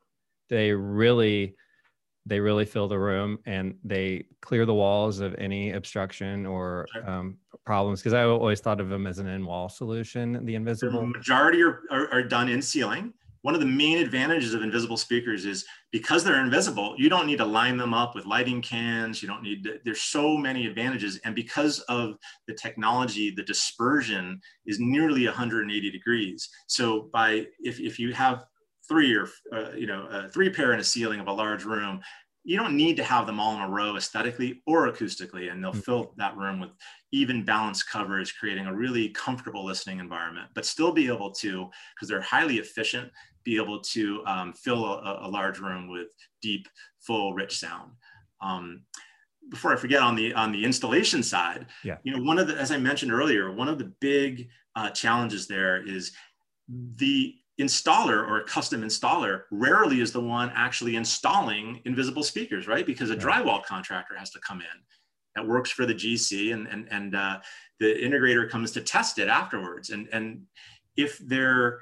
they 0.50 0.72
really 0.72 1.58
they 2.26 2.40
really 2.40 2.64
fill 2.64 2.88
the 2.88 2.98
room 2.98 3.38
and 3.46 3.76
they 3.84 4.24
clear 4.42 4.66
the 4.66 4.74
walls 4.74 5.20
of 5.20 5.36
any 5.38 5.72
obstruction 5.74 6.46
or 6.46 6.86
Sure. 6.94 7.10
um, 7.10 7.38
problems. 7.66 8.00
Because 8.00 8.14
I 8.14 8.24
always 8.24 8.62
thought 8.62 8.80
of 8.80 8.88
them 8.88 9.06
as 9.06 9.20
an 9.20 9.28
in 9.28 9.46
wall 9.46 9.68
solution, 9.68 10.32
the 10.32 10.40
The 10.40 10.56
invisible. 10.56 11.06
majority 11.06 11.62
are, 11.64 11.82
are, 11.92 12.08
are 12.14 12.24
done 12.24 12.48
in 12.48 12.62
ceiling. 12.62 13.14
One 13.44 13.56
of 13.56 13.60
the 13.60 13.68
main 13.68 13.98
advantages 13.98 14.54
of 14.54 14.64
invisible 14.64 14.96
speakers 14.96 15.46
is 15.46 15.66
because 15.92 16.24
they're 16.24 16.44
invisible, 16.44 16.96
you 16.98 17.10
don't 17.10 17.28
need 17.28 17.40
to 17.40 17.46
line 17.46 17.76
them 17.76 17.94
up 17.94 18.16
with 18.16 18.26
lighting 18.26 18.62
cans. 18.62 19.22
You 19.22 19.28
don't 19.28 19.44
need 19.44 19.66
to, 19.66 19.80
there's 19.84 20.02
so 20.02 20.38
many 20.38 20.66
advantages. 20.66 21.20
And 21.26 21.36
because 21.36 21.82
of 21.82 22.16
the 22.48 22.54
technology, 22.54 23.32
the 23.32 23.44
dispersion 23.44 24.40
is 24.66 24.80
nearly 24.80 25.26
180 25.26 25.92
degrees. 25.92 26.50
So 26.68 27.10
by, 27.12 27.48
if, 27.60 27.82
if 27.82 28.00
you 28.00 28.14
have 28.14 28.46
three 28.88 29.14
or, 29.14 29.28
uh, 29.54 29.74
you 29.74 29.88
know, 29.88 30.06
uh, 30.06 30.30
three 30.30 30.50
pair 30.50 30.72
in 30.72 30.80
a 30.80 30.84
ceiling 30.84 31.20
of 31.20 31.28
a 31.28 31.34
large 31.34 31.66
room, 31.66 32.02
you 32.46 32.58
don't 32.58 32.76
need 32.76 32.98
to 32.98 33.04
have 33.04 33.26
them 33.26 33.40
all 33.40 33.56
in 33.56 33.62
a 33.62 33.70
row 33.70 33.96
aesthetically 33.96 34.62
or 34.68 34.92
acoustically, 34.92 35.50
and 35.52 35.64
they'll 35.64 35.72
Mhm. 35.72 35.84
fill 35.84 36.14
that 36.18 36.36
room 36.36 36.60
with 36.60 36.72
even 37.14 37.46
balanced 37.46 37.90
coverage, 37.90 38.36
creating 38.38 38.66
a 38.66 38.76
really 38.76 39.10
comfortable 39.10 39.64
listening 39.64 40.00
environment, 40.00 40.50
but 40.54 40.66
still 40.66 40.92
be 40.92 41.08
able 41.08 41.32
to, 41.32 41.70
because 41.96 42.10
they're 42.10 42.22
highly 42.22 42.58
efficient, 42.58 43.12
be 43.44 43.58
able 43.58 43.80
to 43.82 44.24
um, 44.26 44.54
fill 44.54 44.86
a, 44.86 45.20
a 45.24 45.28
large 45.30 45.60
room 45.60 45.90
with 45.90 46.08
deep, 46.42 46.68
full, 47.00 47.34
rich 47.34 47.58
sound. 47.58 47.92
Um, 48.42 48.84
before 49.50 49.74
I 49.74 49.76
forget, 49.76 50.02
on 50.02 50.16
the 50.16 50.34
on 50.34 50.52
the 50.52 50.64
installation 50.64 51.22
side, 51.22 51.68
Yeah. 51.84 51.98
you 52.04 52.16
know, 52.16 52.24
one 52.24 52.40
of 52.40 52.48
the, 52.48 52.56
as 52.56 52.72
I 52.72 52.78
mentioned 52.78 53.12
earlier, 53.12 53.52
one 53.52 53.68
of 53.68 53.78
the 53.78 53.92
big 54.00 54.48
uh, 54.76 54.90
challenges 54.90 55.48
there 55.48 55.86
is 55.86 56.12
the 56.96 57.36
installer 57.62 58.28
or 58.28 58.40
a 58.40 58.44
custom 58.46 58.82
installer 58.82 59.44
rarely 59.52 60.00
is 60.02 60.12
the 60.12 60.20
one 60.20 60.52
actually 60.56 60.96
installing 60.96 61.82
invisible 61.86 62.24
speakers, 62.24 62.68
right? 62.68 62.86
Because 62.86 63.12
a 63.12 63.16
drywall 63.16 63.64
contractor 63.64 64.18
has 64.18 64.32
to 64.32 64.40
come 64.40 64.62
in 64.62 64.80
that 65.36 65.48
works 65.48 65.70
for 65.70 65.86
the 65.86 65.94
GC 65.94 66.54
and, 66.54 66.68
and, 66.68 66.88
and 66.92 67.16
uh, 67.16 67.40
the 67.80 67.94
integrator 67.94 68.50
comes 68.50 68.72
to 68.72 68.82
test 68.82 69.20
it 69.20 69.28
afterwards. 69.28 69.90
And, 69.92 70.08
and 70.12 70.44
if 70.96 71.20
there 71.20 71.82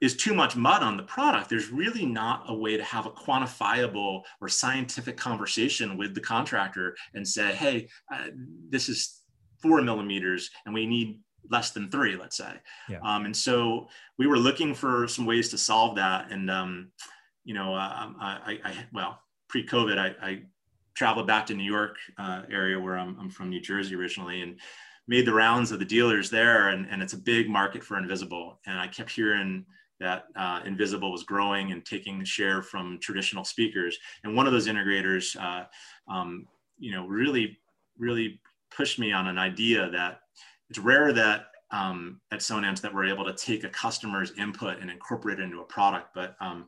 is 0.00 0.16
too 0.16 0.34
much 0.34 0.56
mud 0.56 0.82
on 0.82 0.96
the 0.96 1.02
product, 1.02 1.48
there's 1.48 1.70
really 1.70 2.06
not 2.06 2.44
a 2.48 2.54
way 2.54 2.76
to 2.76 2.82
have 2.82 3.06
a 3.06 3.10
quantifiable 3.10 4.22
or 4.40 4.48
scientific 4.48 5.16
conversation 5.16 5.98
with 5.98 6.14
the 6.14 6.20
contractor 6.20 6.96
and 7.14 7.26
say, 7.26 7.52
hey, 7.52 7.88
uh, 8.12 8.28
this 8.70 8.88
is 8.88 9.20
four 9.60 9.82
millimeters 9.82 10.50
and 10.64 10.74
we 10.74 10.86
need 10.86 11.18
less 11.50 11.72
than 11.72 11.90
three, 11.90 12.16
let's 12.16 12.36
say. 12.36 12.52
Yeah. 12.88 13.00
Um, 13.02 13.26
and 13.26 13.36
so 13.36 13.88
we 14.18 14.26
were 14.26 14.38
looking 14.38 14.74
for 14.74 15.06
some 15.08 15.26
ways 15.26 15.48
to 15.50 15.58
solve 15.58 15.96
that. 15.96 16.30
And, 16.30 16.50
um, 16.50 16.90
you 17.44 17.54
know, 17.54 17.74
uh, 17.74 18.12
I, 18.20 18.58
I, 18.64 18.74
well, 18.92 19.20
pre-COVID, 19.48 19.98
I, 19.98 20.14
I 20.26 20.42
traveled 20.94 21.26
back 21.26 21.46
to 21.46 21.54
New 21.54 21.64
York 21.64 21.96
uh, 22.18 22.42
area 22.50 22.78
where 22.78 22.98
I'm, 22.98 23.18
I'm 23.18 23.30
from 23.30 23.50
New 23.50 23.60
Jersey 23.60 23.94
originally 23.94 24.42
and 24.42 24.60
made 25.08 25.26
the 25.26 25.34
rounds 25.34 25.72
of 25.72 25.78
the 25.78 25.84
dealers 25.84 26.30
there. 26.30 26.68
And, 26.68 26.86
and 26.90 27.02
it's 27.02 27.14
a 27.14 27.18
big 27.18 27.48
market 27.48 27.82
for 27.82 27.98
Invisible. 27.98 28.60
And 28.66 28.78
I 28.78 28.86
kept 28.86 29.10
hearing 29.10 29.66
that 30.00 30.24
uh, 30.34 30.60
Invisible 30.64 31.12
was 31.12 31.22
growing 31.22 31.72
and 31.72 31.84
taking 31.84 32.24
share 32.24 32.62
from 32.62 32.98
traditional 33.00 33.44
speakers. 33.44 33.98
And 34.24 34.34
one 34.34 34.46
of 34.46 34.52
those 34.52 34.66
integrators, 34.66 35.36
uh, 35.40 35.66
um, 36.12 36.46
you 36.78 36.90
know, 36.90 37.06
really, 37.06 37.58
really 37.98 38.40
pushed 38.74 38.98
me 38.98 39.12
on 39.12 39.26
an 39.26 39.38
idea 39.38 39.90
that 39.90 40.20
it's 40.70 40.78
rare 40.78 41.12
that 41.12 41.46
um, 41.70 42.20
at 42.32 42.40
Sonance 42.40 42.80
that 42.80 42.92
we're 42.92 43.06
able 43.06 43.24
to 43.24 43.34
take 43.34 43.64
a 43.64 43.68
customer's 43.68 44.32
input 44.38 44.80
and 44.80 44.90
incorporate 44.90 45.38
it 45.38 45.42
into 45.42 45.60
a 45.60 45.64
product. 45.64 46.08
But 46.14 46.36
um, 46.40 46.66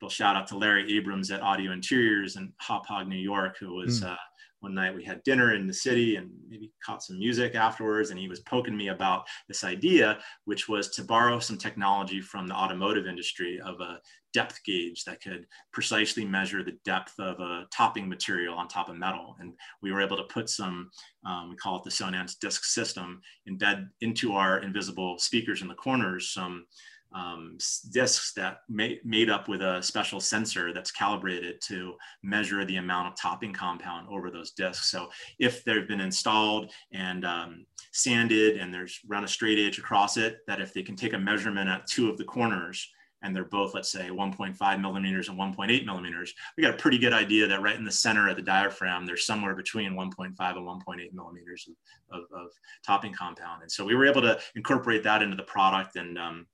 we'll 0.00 0.10
shout 0.10 0.34
out 0.34 0.46
to 0.48 0.58
Larry 0.58 0.96
Abrams 0.96 1.30
at 1.30 1.42
Audio 1.42 1.72
Interiors 1.72 2.36
in 2.36 2.52
Hauppauge, 2.60 3.06
New 3.06 3.16
York, 3.16 3.56
who 3.58 3.74
was 3.74 4.02
uh, 4.02 4.16
one 4.62 4.74
night 4.74 4.94
we 4.94 5.04
had 5.04 5.22
dinner 5.24 5.54
in 5.56 5.66
the 5.66 5.74
city 5.74 6.14
and 6.16 6.30
maybe 6.48 6.70
caught 6.84 7.02
some 7.02 7.18
music 7.18 7.56
afterwards. 7.56 8.10
And 8.10 8.18
he 8.18 8.28
was 8.28 8.40
poking 8.40 8.76
me 8.76 8.88
about 8.88 9.26
this 9.48 9.64
idea, 9.64 10.18
which 10.44 10.68
was 10.68 10.88
to 10.90 11.02
borrow 11.02 11.40
some 11.40 11.58
technology 11.58 12.20
from 12.20 12.46
the 12.46 12.54
automotive 12.54 13.06
industry 13.06 13.60
of 13.60 13.80
a 13.80 13.98
depth 14.32 14.60
gauge 14.64 15.04
that 15.04 15.20
could 15.20 15.46
precisely 15.72 16.24
measure 16.24 16.62
the 16.62 16.78
depth 16.84 17.18
of 17.18 17.40
a 17.40 17.66
topping 17.72 18.08
material 18.08 18.54
on 18.54 18.68
top 18.68 18.88
of 18.88 18.96
metal. 18.96 19.36
And 19.40 19.52
we 19.82 19.90
were 19.90 20.00
able 20.00 20.16
to 20.16 20.24
put 20.24 20.48
some, 20.48 20.90
um, 21.26 21.50
we 21.50 21.56
call 21.56 21.76
it 21.76 21.82
the 21.82 21.90
Sonance 21.90 22.38
disc 22.38 22.64
system, 22.64 23.20
embed 23.50 23.88
into 24.00 24.34
our 24.34 24.60
invisible 24.60 25.18
speakers 25.18 25.60
in 25.60 25.68
the 25.68 25.74
corners, 25.74 26.30
some 26.30 26.66
um, 27.14 27.58
discs 27.90 28.32
that 28.34 28.58
ma- 28.68 28.88
made 29.04 29.30
up 29.30 29.48
with 29.48 29.62
a 29.62 29.82
special 29.82 30.20
sensor 30.20 30.72
that's 30.72 30.90
calibrated 30.90 31.60
to 31.62 31.94
measure 32.22 32.64
the 32.64 32.76
amount 32.76 33.08
of 33.08 33.20
topping 33.20 33.52
compound 33.52 34.08
over 34.10 34.30
those 34.30 34.52
discs. 34.52 34.90
So 34.90 35.08
if 35.38 35.64
they've 35.64 35.88
been 35.88 36.00
installed 36.00 36.72
and 36.92 37.24
um, 37.24 37.66
sanded 37.92 38.58
and 38.58 38.72
there's 38.72 39.00
run 39.06 39.24
a 39.24 39.28
straight 39.28 39.58
edge 39.58 39.78
across 39.78 40.16
it, 40.16 40.38
that 40.46 40.60
if 40.60 40.72
they 40.72 40.82
can 40.82 40.96
take 40.96 41.12
a 41.12 41.18
measurement 41.18 41.68
at 41.68 41.86
two 41.86 42.08
of 42.08 42.18
the 42.18 42.24
corners 42.24 42.88
and 43.22 43.34
they're 43.34 43.44
both, 43.44 43.74
let's 43.74 43.90
say 43.90 44.08
1.5 44.08 44.80
millimeters 44.80 45.28
and 45.28 45.38
1.8 45.38 45.86
millimeters, 45.86 46.34
we 46.56 46.62
got 46.62 46.74
a 46.74 46.76
pretty 46.76 46.98
good 46.98 47.12
idea 47.12 47.46
that 47.46 47.62
right 47.62 47.76
in 47.76 47.84
the 47.84 47.90
center 47.90 48.28
of 48.28 48.36
the 48.36 48.42
diaphragm, 48.42 49.06
there's 49.06 49.26
somewhere 49.26 49.54
between 49.54 49.92
1.5 49.92 50.26
and 50.28 50.38
1.8 50.38 51.12
millimeters 51.12 51.68
of, 52.10 52.18
of, 52.18 52.24
of 52.32 52.48
topping 52.84 53.12
compound. 53.12 53.62
And 53.62 53.70
so 53.70 53.84
we 53.84 53.94
were 53.94 54.06
able 54.06 54.22
to 54.22 54.38
incorporate 54.56 55.04
that 55.04 55.22
into 55.22 55.36
the 55.36 55.44
product 55.44 55.96
and 55.96 56.18
um, 56.18 56.46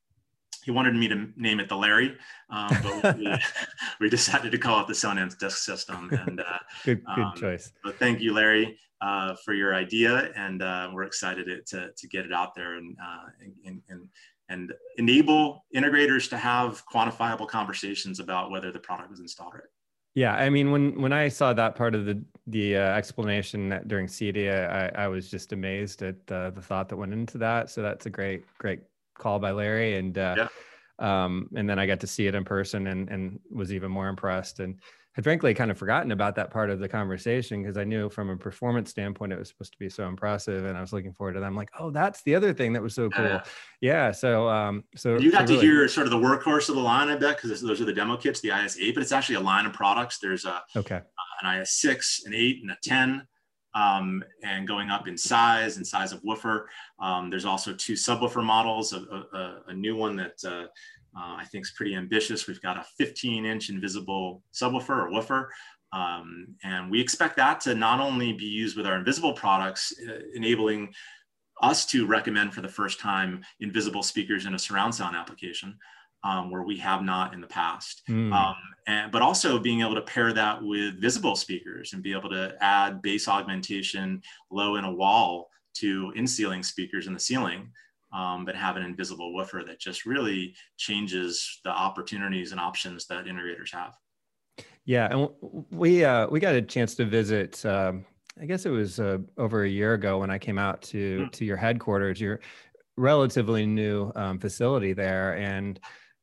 he 0.65 0.71
wanted 0.71 0.95
me 0.95 1.09
to 1.09 1.29
name 1.37 1.61
it 1.61 1.69
the 1.69 1.77
Larry, 1.77 2.17
um, 2.51 2.77
but 2.83 3.19
we, 3.19 3.35
we, 4.01 4.09
decided 4.09 4.53
to 4.53 4.59
call 4.59 4.81
it 4.81 4.87
the 4.87 4.95
Sonance 4.95 5.39
Disc 5.39 5.59
System. 5.59 6.11
And 6.13 6.41
uh, 6.41 6.59
good, 6.85 7.05
good 7.05 7.23
um, 7.23 7.35
choice. 7.37 7.73
but 7.85 7.99
thank 7.99 8.21
you, 8.21 8.33
Larry, 8.35 8.79
uh, 9.01 9.35
for 9.45 9.55
your 9.55 9.75
idea, 9.75 10.31
and 10.37 10.63
uh, 10.63 10.91
we're 10.93 11.05
excited 11.05 11.47
to, 11.47 11.63
to, 11.77 11.91
to 11.97 12.09
get 12.09 12.25
it 12.25 12.33
out 12.33 12.55
there 12.55 12.75
and, 12.75 12.97
uh, 13.03 13.27
and, 13.65 13.83
and 13.89 14.09
and 14.51 14.73
enable 14.97 15.67
integrators 15.77 16.29
to 16.31 16.39
have 16.39 16.83
quantifiable 16.87 17.47
conversations 17.47 18.19
about 18.19 18.51
whether 18.51 18.73
the 18.73 18.79
product 18.79 19.11
was 19.11 19.21
installed 19.21 19.53
right. 19.53 19.63
Yeah, 20.15 20.35
I 20.35 20.51
mean, 20.51 20.73
when 20.73 21.01
when 21.01 21.13
I 21.13 21.29
saw 21.29 21.53
that 21.53 21.77
part 21.77 21.95
of 21.95 22.05
the 22.05 22.21
the 22.47 22.77
uh, 22.77 22.81
explanation 22.81 23.69
that 23.69 23.89
during 23.89 24.07
CEDIA, 24.07 24.69
I, 24.97 25.05
I 25.05 25.07
was 25.09 25.31
just 25.31 25.53
amazed 25.53 26.03
at 26.03 26.17
uh, 26.29 26.51
the 26.51 26.63
thought 26.63 26.89
that 26.89 26.97
went 26.97 27.13
into 27.13 27.39
that. 27.39 27.71
So 27.71 27.83
that's 27.83 28.07
a 28.07 28.11
great 28.11 28.45
great 28.59 28.81
call 29.19 29.39
by 29.39 29.51
Larry, 29.51 29.97
and 29.97 30.17
uh, 30.17 30.35
Yeah. 30.99 31.25
um, 31.25 31.49
and 31.57 31.69
then 31.69 31.79
I 31.79 31.87
got 31.87 32.01
to 32.01 32.07
see 32.07 32.27
it 32.27 32.35
in 32.35 32.45
person, 32.45 32.87
and 32.87 33.09
and 33.09 33.41
was 33.51 33.73
even 33.73 33.91
more 33.91 34.09
impressed, 34.09 34.61
and 34.61 34.77
had 35.13 35.25
frankly 35.25 35.53
kind 35.53 35.71
of 35.71 35.77
forgotten 35.77 36.13
about 36.13 36.37
that 36.37 36.49
part 36.51 36.71
of 36.71 36.79
the 36.79 36.89
conversation 36.89 37.63
because 37.63 37.77
I 37.77 37.83
knew 37.83 38.09
from 38.09 38.31
a 38.31 38.37
performance 38.37 38.91
standpoint 38.91 39.33
it 39.33 39.39
was 39.39 39.49
supposed 39.49 39.73
to 39.73 39.79
be 39.79 39.89
so 39.89 40.07
impressive, 40.07 40.65
and 40.65 40.79
I 40.79 40.81
was 40.81 40.93
looking 40.93 41.13
forward 41.13 41.33
to 41.35 41.41
that. 41.41 41.47
I'm 41.47 41.57
like, 41.57 41.71
oh, 41.81 41.91
that's 41.91 42.23
the 42.23 42.37
other 42.37 42.53
thing 42.55 42.73
that 42.75 42.83
was 42.83 42.95
so 42.95 43.11
cool. 43.11 43.25
Yeah. 43.25 43.43
Yeah, 43.81 44.11
so 44.13 44.49
um, 44.49 44.85
so 44.95 45.19
You 45.19 45.33
got 45.33 45.41
so 45.41 45.47
to 45.47 45.53
really- 45.55 45.67
hear 45.67 45.89
sort 45.89 46.07
of 46.07 46.13
the 46.13 46.19
workhorse 46.19 46.69
of 46.69 46.77
the 46.77 46.81
line, 46.83 47.09
I 47.09 47.17
bet, 47.17 47.37
because 47.41 47.61
those 47.61 47.81
are 47.81 47.85
the 47.85 47.93
demo 47.93 48.17
kits, 48.17 48.41
the 48.41 48.51
IS8, 48.51 48.95
but 48.95 49.03
it's 49.03 49.13
actually 49.13 49.37
a 49.37 49.41
line 49.41 49.67
of 49.67 49.73
products. 49.73 50.19
There's 50.21 50.45
a 50.45 50.63
Okay, 50.77 51.01
an 51.43 51.61
IS6, 51.61 52.27
an 52.27 52.35
8, 52.35 52.59
and 52.63 52.71
a 52.71 52.77
10, 52.83 53.27
um, 53.79 54.25
and 54.43 54.67
going 54.67 54.91
up 54.91 55.07
in 55.07 55.17
size 55.17 55.77
and 55.77 55.87
size 55.87 56.13
of 56.13 56.23
woofer. 56.25 56.69
Um, 56.99 57.31
there's 57.31 57.45
also 57.45 57.73
two 57.73 57.93
subwoofer 57.93 58.45
models, 58.45 58.93
a, 58.93 58.99
a, 58.99 59.63
a 59.69 59.75
new 59.75 59.95
one 59.95 60.17
that 60.17 60.43
uh, 60.45 60.67
uh, 61.17 61.37
I 61.37 61.45
think 61.51 61.65
is 61.65 61.73
pretty 61.77 61.95
ambitious. 61.95 62.49
We've 62.49 62.61
got 62.61 62.77
a 62.77 62.85
15 62.97 63.45
inch 63.45 63.71
invisible 63.71 64.43
subwoofer 64.53 64.91
or 64.91 65.11
woofer. 65.11 65.51
Um, 65.93 66.57
and 66.65 66.91
we 66.91 67.01
expect 67.01 67.37
that 67.37 67.61
to 67.63 67.75
not 67.75 68.01
only 68.01 68.33
be 68.33 68.45
used 68.45 68.77
with 68.77 68.87
our 68.87 68.97
invisible 68.97 69.33
products, 69.33 69.95
uh, 70.09 70.19
enabling 70.35 70.93
us 71.63 71.87
to 71.87 72.07
recommend 72.07 72.53
for 72.53 72.61
the 72.61 72.69
first 72.69 73.01
time 73.01 73.43
invisible 73.61 74.03
speakers 74.03 74.45
in 74.45 74.55
a 74.55 74.59
surround 74.59 74.95
sound 74.95 75.17
application, 75.17 75.79
um, 76.25 76.51
where 76.51 76.63
we 76.63 76.77
have 76.79 77.03
not 77.03 77.35
in 77.35 77.41
the 77.41 77.47
past. 77.47 78.03
Mm. 78.09 78.33
Um, 78.33 78.57
and, 78.87 79.13
but 79.13 79.23
also 79.23 79.59
being 79.59 79.81
able 79.81 79.95
to 79.95 80.03
pair 80.03 80.33
that 80.33 80.63
with 80.63 81.01
visible 81.01 81.37
speakers 81.37 81.93
and 81.93 82.03
be 82.03 82.13
able 82.13 82.31
to 82.31 82.55
add 82.61 83.03
bass 83.03 83.29
augmentation 83.29 84.23
low 84.51 84.77
in 84.77 84.85
a 84.85 84.93
wall 84.93 85.49
to 85.75 86.13
in 86.17 86.27
ceiling 86.27 86.63
speakers 86.63 87.07
in 87.07 87.13
the 87.15 87.21
ceiling, 87.21 87.71
um, 88.13 88.45
but 88.45 88.57
have 88.57 88.77
an 88.77 88.83
invisible 88.83 89.35
woofer 89.35 89.63
that 89.67 89.79
just 89.79 90.07
really 90.07 90.55
changes 90.77 91.61
the 91.65 91.71
opportunities 91.71 92.53
and 92.53 92.61
options 92.61 93.07
that 93.07 93.27
integrators 93.27 93.73
have. 93.73 93.95
Yeah, 94.85 95.09
and 95.13 95.29
we 95.71 96.05
uh, 96.05 96.27
we 96.29 96.41
got 96.41 96.55
a 96.55 96.63
chance 96.63 96.95
to 96.95 97.05
visit. 97.05 97.65
Um, 97.67 98.07
I 98.41 98.47
guess 98.47 98.65
it 98.65 98.71
was 98.71 98.99
uh, 98.99 99.19
over 99.37 99.65
a 99.65 99.69
year 99.69 99.95
ago 99.95 100.19
when 100.19 100.31
I 100.31 100.39
came 100.39 100.59
out 100.59 100.81
to 100.83 101.27
Mm. 101.27 101.33
to 101.33 101.45
your 101.45 101.59
headquarters, 101.59 102.21
your 102.21 102.41
relatively 102.97 103.67
new 103.67 104.11
um, 104.17 104.39
facility 104.39 104.95
there, 104.95 105.37
and 105.37 105.79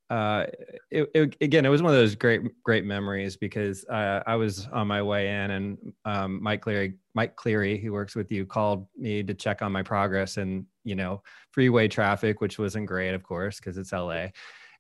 uh, 0.10 0.46
it, 0.92 1.10
it, 1.16 1.38
again, 1.42 1.66
it 1.66 1.70
was 1.70 1.82
one 1.82 1.92
of 1.92 1.98
those 1.98 2.14
great, 2.16 2.42
great 2.64 2.86
memories 2.86 3.36
because 3.36 3.84
uh, 3.86 4.22
I 4.28 4.36
was 4.36 4.68
on 4.68 4.88
my 4.88 5.02
way 5.02 5.30
in, 5.30 5.52
and 5.52 5.94
um, 6.06 6.42
Mike 6.44 6.62
Cleary, 6.62 6.94
Mike 7.16 7.36
Cleary, 7.36 7.80
who 7.80 7.92
works 7.92 8.16
with 8.16 8.32
you, 8.32 8.46
called 8.46 8.88
me 8.96 9.24
to 9.24 9.34
check 9.34 9.62
on 9.62 9.72
my 9.72 9.82
progress 9.82 10.38
and 10.38 10.66
you 10.84 10.96
know 10.96 11.24
freeway 11.52 11.88
traffic, 11.88 12.40
which 12.40 12.60
wasn't 12.60 12.86
great, 12.86 13.16
of 13.16 13.24
course, 13.24 13.58
because 13.58 13.78
it's 13.78 13.92
LA. 13.92 14.28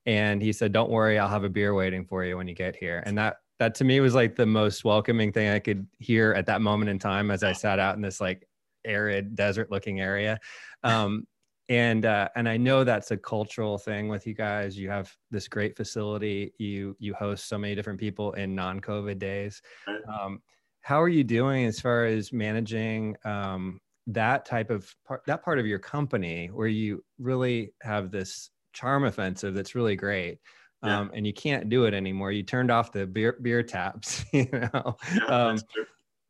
And 0.05 0.43
he 0.43 0.53
said, 0.53 0.71
"Don't 0.71 0.91
worry, 0.91 1.17
I'll 1.17 1.27
have 1.27 1.43
a 1.43 1.49
beer 1.49 1.73
waiting 1.73 2.05
for 2.05 2.23
you 2.23 2.37
when 2.37 2.47
you 2.47 2.53
get 2.53 2.75
here." 2.75 3.01
And 3.07 3.17
that 3.17 3.37
that 3.59 3.73
to 3.75 3.83
me 3.83 3.99
was 4.01 4.13
like 4.13 4.35
the 4.35 4.45
most 4.45 4.85
welcoming 4.85 5.31
thing 5.31 5.49
I 5.49 5.59
could 5.59 5.87
hear 5.97 6.33
at 6.33 6.45
that 6.45 6.61
moment 6.61 6.89
in 6.89 6.99
time 6.99 7.31
as 7.31 7.41
I 7.41 7.53
sat 7.53 7.79
out 7.79 7.95
in 7.95 8.01
this 8.01 8.21
like 8.21 8.47
arid 8.83 9.35
desert 9.35 9.71
looking 9.71 10.01
area. 10.01 10.39
Um, 10.83 11.25
and 11.69 12.05
uh, 12.05 12.29
and 12.35 12.47
I 12.47 12.57
know 12.57 12.83
that's 12.83 13.11
a 13.11 13.17
cultural 13.17 13.77
thing 13.77 14.07
with 14.07 14.27
you 14.27 14.33
guys. 14.33 14.77
You 14.77 14.89
have 14.89 15.13
this 15.31 15.47
great 15.47 15.75
facility. 15.75 16.53
You 16.57 16.95
you 16.99 17.13
host 17.13 17.47
so 17.47 17.57
many 17.57 17.75
different 17.75 17.99
people 17.99 18.33
in 18.33 18.53
non-COVID 18.53 19.17
days. 19.17 19.61
Um, 20.07 20.41
how 20.81 21.01
are 21.01 21.09
you 21.09 21.23
doing 21.23 21.65
as 21.65 21.79
far 21.79 22.05
as 22.05 22.31
managing 22.31 23.15
um, 23.25 23.79
that 24.07 24.45
type 24.45 24.69
of 24.69 24.93
part, 25.07 25.23
that 25.25 25.43
part 25.43 25.57
of 25.57 25.65
your 25.65 25.79
company 25.79 26.47
where 26.47 26.67
you 26.67 27.03
really 27.17 27.73
have 27.81 28.11
this 28.11 28.51
charm 28.73 29.03
offensive 29.05 29.55
that's 29.55 29.73
really 29.73 29.95
great? 29.95 30.39
Um, 30.83 31.09
and 31.15 31.25
you 31.25 31.33
can't 31.33 31.67
do 31.67 31.85
it 31.85 31.95
anymore. 31.95 32.31
You 32.31 32.43
turned 32.43 32.69
off 32.69 32.91
the 32.91 33.07
beer 33.07 33.37
beer 33.41 33.63
taps, 33.63 34.23
you 34.31 34.47
know. 34.51 34.95
Yeah, 35.15 35.25
um, 35.25 35.57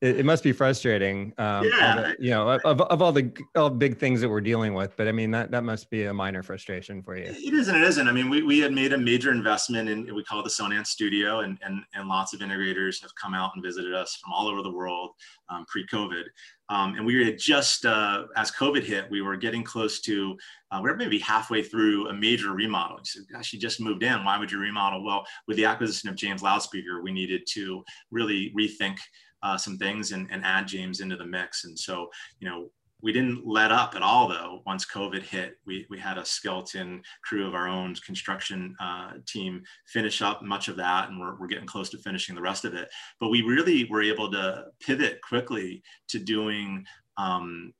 it, 0.01 0.19
it 0.19 0.25
must 0.25 0.43
be 0.43 0.51
frustrating. 0.51 1.33
Um, 1.37 1.65
yeah. 1.65 1.95
The, 1.95 2.15
you 2.19 2.31
know, 2.31 2.49
of, 2.49 2.81
of 2.81 3.01
all 3.01 3.11
the 3.11 3.31
all 3.55 3.69
big 3.69 3.97
things 3.97 4.21
that 4.21 4.29
we're 4.29 4.41
dealing 4.41 4.73
with, 4.73 4.95
but 4.97 5.07
I 5.07 5.11
mean 5.11 5.31
that 5.31 5.51
that 5.51 5.63
must 5.63 5.89
be 5.89 6.05
a 6.05 6.13
minor 6.13 6.43
frustration 6.43 7.01
for 7.01 7.17
you. 7.17 7.25
It 7.25 7.53
isn't. 7.53 7.75
It 7.75 7.83
isn't. 7.83 8.07
I 8.07 8.11
mean, 8.11 8.29
we, 8.29 8.41
we 8.43 8.59
had 8.59 8.73
made 8.73 8.93
a 8.93 8.97
major 8.97 9.31
investment 9.31 9.89
in 9.89 10.13
we 10.13 10.23
call 10.23 10.39
it 10.39 10.43
the 10.43 10.49
Sonance 10.49 10.87
Studio, 10.87 11.39
and 11.39 11.57
and 11.63 11.83
and 11.93 12.07
lots 12.07 12.33
of 12.33 12.41
integrators 12.41 13.01
have 13.01 13.11
come 13.21 13.33
out 13.33 13.51
and 13.55 13.63
visited 13.63 13.93
us 13.93 14.15
from 14.15 14.33
all 14.33 14.47
over 14.47 14.61
the 14.61 14.71
world 14.71 15.11
um, 15.49 15.65
pre-COVID. 15.67 16.23
Um, 16.69 16.95
and 16.95 17.05
we 17.05 17.23
had 17.23 17.37
just, 17.37 17.85
uh, 17.85 18.23
as 18.35 18.51
COVID 18.51 18.83
hit, 18.83 19.05
we 19.11 19.21
were 19.21 19.37
getting 19.37 19.63
close 19.63 20.01
to, 20.01 20.35
uh, 20.71 20.79
we 20.83 20.89
are 20.89 20.95
maybe 20.95 21.19
halfway 21.19 21.61
through 21.61 22.09
a 22.09 22.13
major 22.13 22.53
remodel. 22.53 22.97
He 22.97 23.05
said, 23.05 23.23
gosh, 23.31 23.53
you 23.53 23.59
just 23.59 23.79
moved 23.79 24.01
in. 24.01 24.23
Why 24.23 24.39
would 24.39 24.51
you 24.51 24.57
remodel? 24.57 25.05
Well, 25.05 25.25
with 25.47 25.57
the 25.57 25.65
acquisition 25.65 26.09
of 26.09 26.15
James 26.15 26.41
Loudspeaker, 26.41 27.03
we 27.03 27.11
needed 27.11 27.43
to 27.51 27.83
really 28.09 28.51
rethink 28.57 28.97
uh, 29.45 29.55
some 29.55 29.77
things 29.77 30.11
and, 30.11 30.27
and 30.31 30.43
add 30.43 30.67
James 30.67 31.01
into 31.01 31.15
the 31.15 31.25
mix. 31.25 31.65
And 31.65 31.77
so, 31.77 32.09
you 32.39 32.49
know, 32.49 32.71
we 33.03 33.13
didn't 33.13 33.45
let 33.45 33.71
up 33.71 33.93
at 33.95 34.01
all 34.01 34.27
though 34.27 34.63
once 34.65 34.87
covid 34.87 35.21
hit. 35.21 35.59
We, 35.67 35.85
we 35.91 35.99
had 35.99 36.17
a 36.17 36.25
skeleton 36.25 37.03
crew 37.23 37.47
of 37.47 37.53
our 37.53 37.67
own 37.67 37.93
construction 38.03 38.75
uh, 38.79 39.11
team 39.27 39.61
finish 39.85 40.23
up 40.23 40.41
much 40.41 40.67
of 40.67 40.77
that 40.77 41.09
and 41.09 41.19
we're, 41.19 41.35
we're 41.35 41.45
getting 41.45 41.67
close 41.67 41.89
to 41.91 41.99
finishing 41.99 42.33
the 42.33 42.41
rest 42.41 42.65
of 42.65 42.73
it. 42.73 42.89
But 43.19 43.29
we 43.29 43.43
really 43.43 43.85
were 43.85 44.01
able 44.01 44.31
to 44.31 44.65
pivot 44.79 45.21
quickly 45.21 45.83
to 46.07 46.17
doing 46.17 46.83
um, 47.17 47.71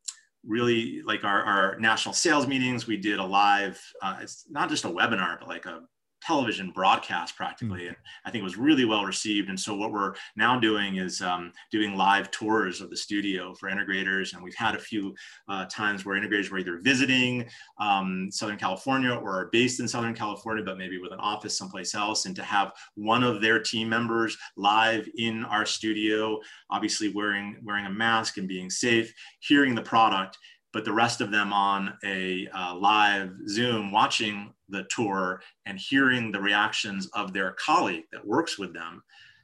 really 0.45 1.01
like 1.01 1.23
our, 1.23 1.41
our 1.41 1.79
national 1.79 2.13
sales 2.13 2.45
meetings. 2.45 2.85
We 2.85 2.97
did 2.97 3.17
a 3.17 3.25
live 3.25 3.81
uh, 4.03 4.17
it's 4.21 4.45
not 4.51 4.69
just 4.69 4.85
a 4.85 4.89
webinar 4.89 5.39
but 5.39 5.47
like 5.47 5.65
a 5.65 5.81
television 6.25 6.71
broadcast 6.71 7.35
practically. 7.35 7.81
Mm-hmm. 7.81 7.89
And 7.89 7.97
I 8.25 8.31
think 8.31 8.41
it 8.41 8.45
was 8.45 8.57
really 8.57 8.85
well 8.85 9.05
received. 9.05 9.49
And 9.49 9.59
so 9.59 9.75
what 9.75 9.91
we're 9.91 10.15
now 10.35 10.59
doing 10.59 10.97
is 10.97 11.21
um, 11.21 11.51
doing 11.71 11.95
live 11.95 12.31
tours 12.31 12.81
of 12.81 12.89
the 12.89 12.97
studio 12.97 13.53
for 13.53 13.69
integrators. 13.69 14.33
And 14.33 14.43
we've 14.43 14.55
had 14.55 14.75
a 14.75 14.79
few 14.79 15.13
uh, 15.47 15.65
times 15.65 16.05
where 16.05 16.19
integrators 16.19 16.49
were 16.49 16.57
either 16.57 16.79
visiting 16.81 17.47
um, 17.79 18.29
Southern 18.31 18.57
California 18.57 19.11
or 19.11 19.39
are 19.39 19.49
based 19.51 19.79
in 19.79 19.87
Southern 19.87 20.15
California, 20.15 20.63
but 20.63 20.77
maybe 20.77 20.97
with 20.97 21.13
an 21.13 21.19
office 21.19 21.57
someplace 21.57 21.93
else. 21.93 22.25
And 22.25 22.35
to 22.35 22.43
have 22.43 22.71
one 22.95 23.23
of 23.23 23.41
their 23.41 23.59
team 23.59 23.87
members 23.87 24.37
live 24.57 25.07
in 25.17 25.45
our 25.45 25.65
studio, 25.65 26.39
obviously 26.71 27.09
wearing, 27.09 27.57
wearing 27.63 27.85
a 27.85 27.89
mask 27.89 28.37
and 28.37 28.47
being 28.47 28.69
safe, 28.69 29.13
hearing 29.39 29.75
the 29.75 29.81
product 29.81 30.37
but 30.73 30.83
the 30.83 30.91
rest 30.91 31.21
of 31.21 31.31
them 31.31 31.53
on 31.53 31.93
a 32.03 32.49
uh, 32.53 32.75
live 32.75 33.31
Zoom 33.47 33.93
watching 33.93 34.53
the 34.69 34.85
tour 34.89 35.41
and 35.65 35.79
hearing 35.79 36.31
the 36.31 36.41
reactions 36.41 37.07
of 37.13 37.33
their 37.33 37.51
colleague 37.53 38.05
that 38.11 38.25
works 38.25 38.57
with 38.57 38.73
them. 38.73 39.03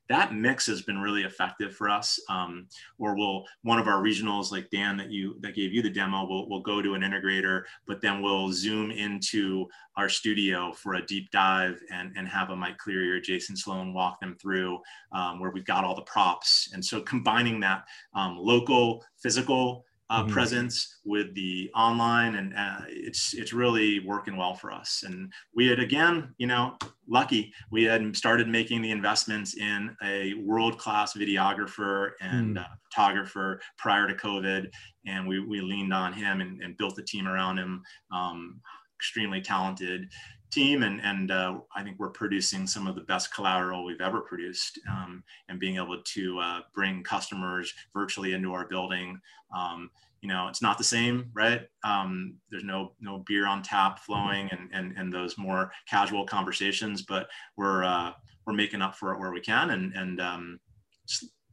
That 0.09 0.35
mix 0.35 0.65
has 0.67 0.81
been 0.81 0.97
really 0.97 1.23
effective 1.23 1.73
for 1.73 1.89
us. 1.89 2.19
Um, 2.27 2.67
or 2.99 3.15
will 3.15 3.45
one 3.63 3.79
of 3.79 3.87
our 3.87 4.03
regionals, 4.03 4.51
like 4.51 4.69
Dan, 4.69 4.97
that 4.97 5.09
you 5.09 5.37
that 5.39 5.55
gave 5.55 5.71
you 5.73 5.81
the 5.81 5.89
demo, 5.89 6.25
will 6.25 6.49
will 6.49 6.59
go 6.61 6.81
to 6.81 6.95
an 6.95 7.01
integrator, 7.01 7.63
but 7.87 8.01
then 8.01 8.21
we'll 8.21 8.51
zoom 8.51 8.91
into 8.91 9.67
our 9.95 10.09
studio 10.09 10.73
for 10.73 10.95
a 10.95 11.05
deep 11.05 11.31
dive 11.31 11.81
and 11.93 12.11
and 12.17 12.27
have 12.27 12.49
a 12.49 12.55
Mike 12.55 12.77
Cleary 12.77 13.09
or 13.09 13.21
Jason 13.21 13.55
Sloan 13.55 13.93
walk 13.93 14.19
them 14.19 14.35
through 14.35 14.79
um, 15.13 15.39
where 15.39 15.51
we've 15.51 15.63
got 15.63 15.85
all 15.85 15.95
the 15.95 16.01
props. 16.01 16.71
And 16.73 16.83
so 16.83 16.99
combining 16.99 17.61
that 17.61 17.85
um, 18.13 18.37
local 18.37 19.05
physical 19.17 19.85
uh, 20.11 20.23
mm-hmm. 20.23 20.33
presence 20.33 20.99
with 21.05 21.33
the 21.35 21.71
online 21.73 22.35
and 22.35 22.53
uh, 22.53 22.81
it's 22.87 23.33
it's 23.33 23.53
really 23.53 24.01
working 24.01 24.35
well 24.35 24.53
for 24.53 24.69
us 24.71 25.03
and 25.05 25.31
we 25.55 25.67
had 25.67 25.79
again 25.79 26.35
you 26.37 26.45
know 26.45 26.77
lucky 27.07 27.51
we 27.71 27.85
had 27.85 28.15
started 28.15 28.47
making 28.49 28.81
the 28.81 28.91
investments 28.91 29.55
in 29.55 29.95
a 30.03 30.33
world-class 30.43 31.13
videographer 31.13 32.11
and 32.19 32.57
mm. 32.57 32.61
uh, 32.61 32.67
photographer 32.91 33.61
prior 33.77 34.05
to 34.05 34.13
covid 34.13 34.69
and 35.07 35.25
we, 35.25 35.39
we 35.39 35.61
leaned 35.61 35.93
on 35.93 36.11
him 36.11 36.41
and, 36.41 36.61
and 36.61 36.77
built 36.77 36.99
a 36.99 37.03
team 37.03 37.25
around 37.25 37.57
him 37.57 37.81
um, 38.13 38.59
extremely 38.99 39.41
talented 39.41 40.09
team 40.51 40.83
and, 40.83 41.01
and 41.01 41.31
uh, 41.31 41.57
I 41.75 41.83
think 41.83 41.97
we're 41.99 42.09
producing 42.09 42.67
some 42.67 42.87
of 42.87 42.95
the 42.95 43.01
best 43.01 43.33
collateral 43.33 43.85
we've 43.85 44.01
ever 44.01 44.21
produced 44.21 44.79
um, 44.89 45.23
and 45.49 45.59
being 45.59 45.77
able 45.77 46.01
to 46.01 46.39
uh, 46.39 46.59
bring 46.75 47.03
customers 47.03 47.73
virtually 47.93 48.33
into 48.33 48.53
our 48.53 48.67
building. 48.67 49.19
Um, 49.55 49.89
you 50.21 50.27
know, 50.27 50.47
it's 50.47 50.61
not 50.61 50.77
the 50.77 50.83
same, 50.83 51.31
right? 51.33 51.67
Um, 51.83 52.35
there's 52.51 52.63
no 52.63 52.93
no 53.01 53.23
beer 53.25 53.47
on 53.47 53.63
tap 53.63 53.99
flowing 53.99 54.49
and, 54.51 54.69
and, 54.71 54.95
and 54.97 55.11
those 55.11 55.37
more 55.37 55.71
casual 55.89 56.25
conversations, 56.25 57.01
but 57.01 57.27
we're, 57.57 57.83
uh, 57.83 58.11
we're 58.45 58.53
making 58.53 58.81
up 58.81 58.95
for 58.95 59.13
it 59.13 59.19
where 59.19 59.31
we 59.31 59.41
can 59.41 59.71
and, 59.71 59.93
and 59.95 60.21
um, 60.21 60.59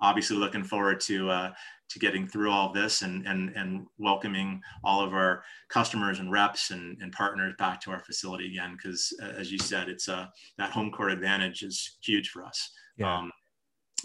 obviously 0.01 0.37
looking 0.37 0.65
forward 0.65 1.01
to 1.01 1.31
uh, 1.31 1.53
to 1.91 1.99
getting 1.99 2.27
through 2.27 2.51
all 2.51 2.69
of 2.69 2.75
this 2.75 3.03
and, 3.03 3.27
and, 3.27 3.51
and 3.57 3.87
welcoming 3.99 4.61
all 4.85 5.03
of 5.03 5.15
our 5.15 5.43
customers 5.69 6.19
and 6.19 6.31
reps 6.31 6.71
and, 6.71 7.01
and 7.01 7.13
partners 7.13 7.55
back 7.59 7.81
to 7.81 7.91
our 7.91 8.01
facility 8.01 8.47
again. 8.47 8.77
Because 8.77 9.13
uh, 9.23 9.33
as 9.39 9.51
you 9.51 9.59
said, 9.59 9.89
it's 9.89 10.09
uh, 10.09 10.27
that 10.59 10.71
home 10.71 10.91
court 10.91 11.13
advantage 11.13 11.63
is 11.63 11.97
huge 12.03 12.31
for 12.31 12.45
us. 12.45 12.71
Yeah. 12.97 13.17
Um, 13.17 13.33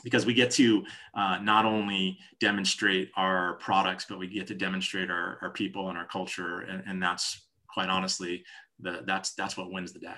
because 0.03 0.25
we 0.25 0.33
get 0.33 0.51
to 0.51 0.83
uh, 1.13 1.37
not 1.41 1.65
only 1.65 2.17
demonstrate 2.39 3.09
our 3.15 3.53
products, 3.55 4.05
but 4.09 4.17
we 4.17 4.27
get 4.27 4.47
to 4.47 4.55
demonstrate 4.55 5.09
our, 5.09 5.37
our 5.41 5.49
people 5.51 5.89
and 5.89 5.97
our 5.97 6.07
culture. 6.07 6.61
And, 6.61 6.83
and 6.87 7.01
that's 7.01 7.47
quite 7.67 7.89
honestly, 7.89 8.43
the, 8.79 9.03
that's, 9.05 9.33
that's 9.35 9.55
what 9.55 9.71
wins 9.71 9.93
the 9.93 9.99
day. 9.99 10.15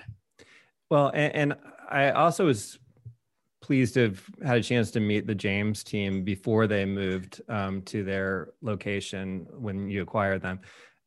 Well, 0.90 1.10
and, 1.14 1.34
and 1.34 1.56
I 1.90 2.10
also 2.10 2.46
was 2.46 2.78
pleased 3.66 3.94
to 3.94 4.02
have 4.02 4.24
had 4.44 4.58
a 4.58 4.62
chance 4.62 4.92
to 4.92 5.00
meet 5.00 5.26
the 5.26 5.34
James 5.34 5.82
team 5.82 6.22
before 6.22 6.68
they 6.68 6.84
moved 6.84 7.42
um, 7.48 7.82
to 7.82 8.04
their 8.04 8.52
location 8.62 9.44
when 9.58 9.88
you 9.88 10.02
acquired 10.02 10.40
them. 10.40 10.60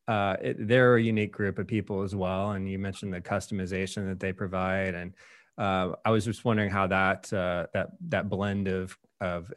Uh, 0.09 0.35
it, 0.41 0.67
they're 0.67 0.97
a 0.97 1.01
unique 1.01 1.31
group 1.31 1.57
of 1.57 1.67
people 1.67 2.01
as 2.01 2.13
well, 2.13 2.51
and 2.51 2.69
you 2.69 2.77
mentioned 2.77 3.13
the 3.13 3.21
customization 3.21 4.09
that 4.09 4.19
they 4.19 4.33
provide, 4.33 4.93
and 4.93 5.13
uh, 5.57 5.93
I 6.03 6.11
was 6.11 6.25
just 6.25 6.43
wondering 6.43 6.69
how 6.69 6.87
that 6.87 7.31
uh, 7.31 7.67
that 7.73 7.91
that 8.09 8.27
blend 8.27 8.67
of 8.67 8.97
of 9.21 9.53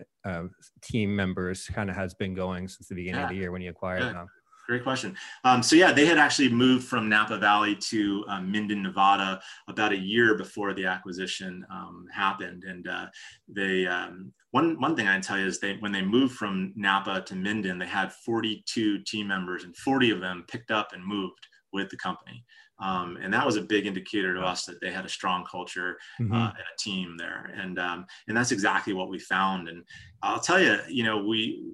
team 0.80 1.16
members 1.16 1.66
kind 1.66 1.90
of 1.90 1.96
has 1.96 2.14
been 2.14 2.34
going 2.34 2.68
since 2.68 2.86
the 2.86 2.94
beginning 2.94 3.20
yeah. 3.20 3.24
of 3.24 3.30
the 3.30 3.36
year 3.36 3.50
when 3.50 3.62
you 3.62 3.70
acquired 3.70 4.02
yeah. 4.02 4.12
them. 4.12 4.26
Great 4.72 4.84
question. 4.84 5.14
Um, 5.44 5.62
so 5.62 5.76
yeah, 5.76 5.92
they 5.92 6.06
had 6.06 6.16
actually 6.16 6.48
moved 6.48 6.86
from 6.86 7.06
Napa 7.06 7.36
Valley 7.36 7.76
to 7.90 8.24
um, 8.26 8.50
Minden, 8.50 8.82
Nevada, 8.82 9.38
about 9.68 9.92
a 9.92 9.98
year 9.98 10.34
before 10.34 10.72
the 10.72 10.86
acquisition 10.86 11.62
um, 11.70 12.06
happened. 12.10 12.64
And 12.64 12.88
uh, 12.88 13.08
they 13.46 13.84
um, 13.84 14.32
one 14.52 14.80
one 14.80 14.96
thing 14.96 15.08
I 15.08 15.12
can 15.12 15.20
tell 15.20 15.38
you 15.38 15.44
is 15.44 15.60
they 15.60 15.76
when 15.80 15.92
they 15.92 16.00
moved 16.00 16.36
from 16.36 16.72
Napa 16.74 17.20
to 17.20 17.36
Minden, 17.36 17.78
they 17.78 17.86
had 17.86 18.14
42 18.14 19.00
team 19.00 19.28
members, 19.28 19.64
and 19.64 19.76
40 19.76 20.10
of 20.12 20.20
them 20.20 20.46
picked 20.48 20.70
up 20.70 20.94
and 20.94 21.04
moved 21.04 21.46
with 21.74 21.90
the 21.90 21.98
company. 21.98 22.42
Um, 22.82 23.16
and 23.22 23.32
that 23.32 23.46
was 23.46 23.56
a 23.56 23.62
big 23.62 23.86
indicator 23.86 24.34
to 24.34 24.40
us 24.40 24.64
that 24.66 24.80
they 24.80 24.90
had 24.90 25.04
a 25.04 25.08
strong 25.08 25.44
culture 25.48 25.98
mm-hmm. 26.20 26.32
uh, 26.32 26.48
and 26.48 26.58
a 26.58 26.78
team 26.78 27.16
there. 27.16 27.54
And 27.56 27.78
um, 27.78 28.06
and 28.26 28.36
that's 28.36 28.50
exactly 28.50 28.92
what 28.92 29.08
we 29.08 29.20
found. 29.20 29.68
And 29.68 29.84
I'll 30.22 30.40
tell 30.40 30.60
you, 30.60 30.78
you 30.88 31.04
know, 31.04 31.24
we 31.24 31.64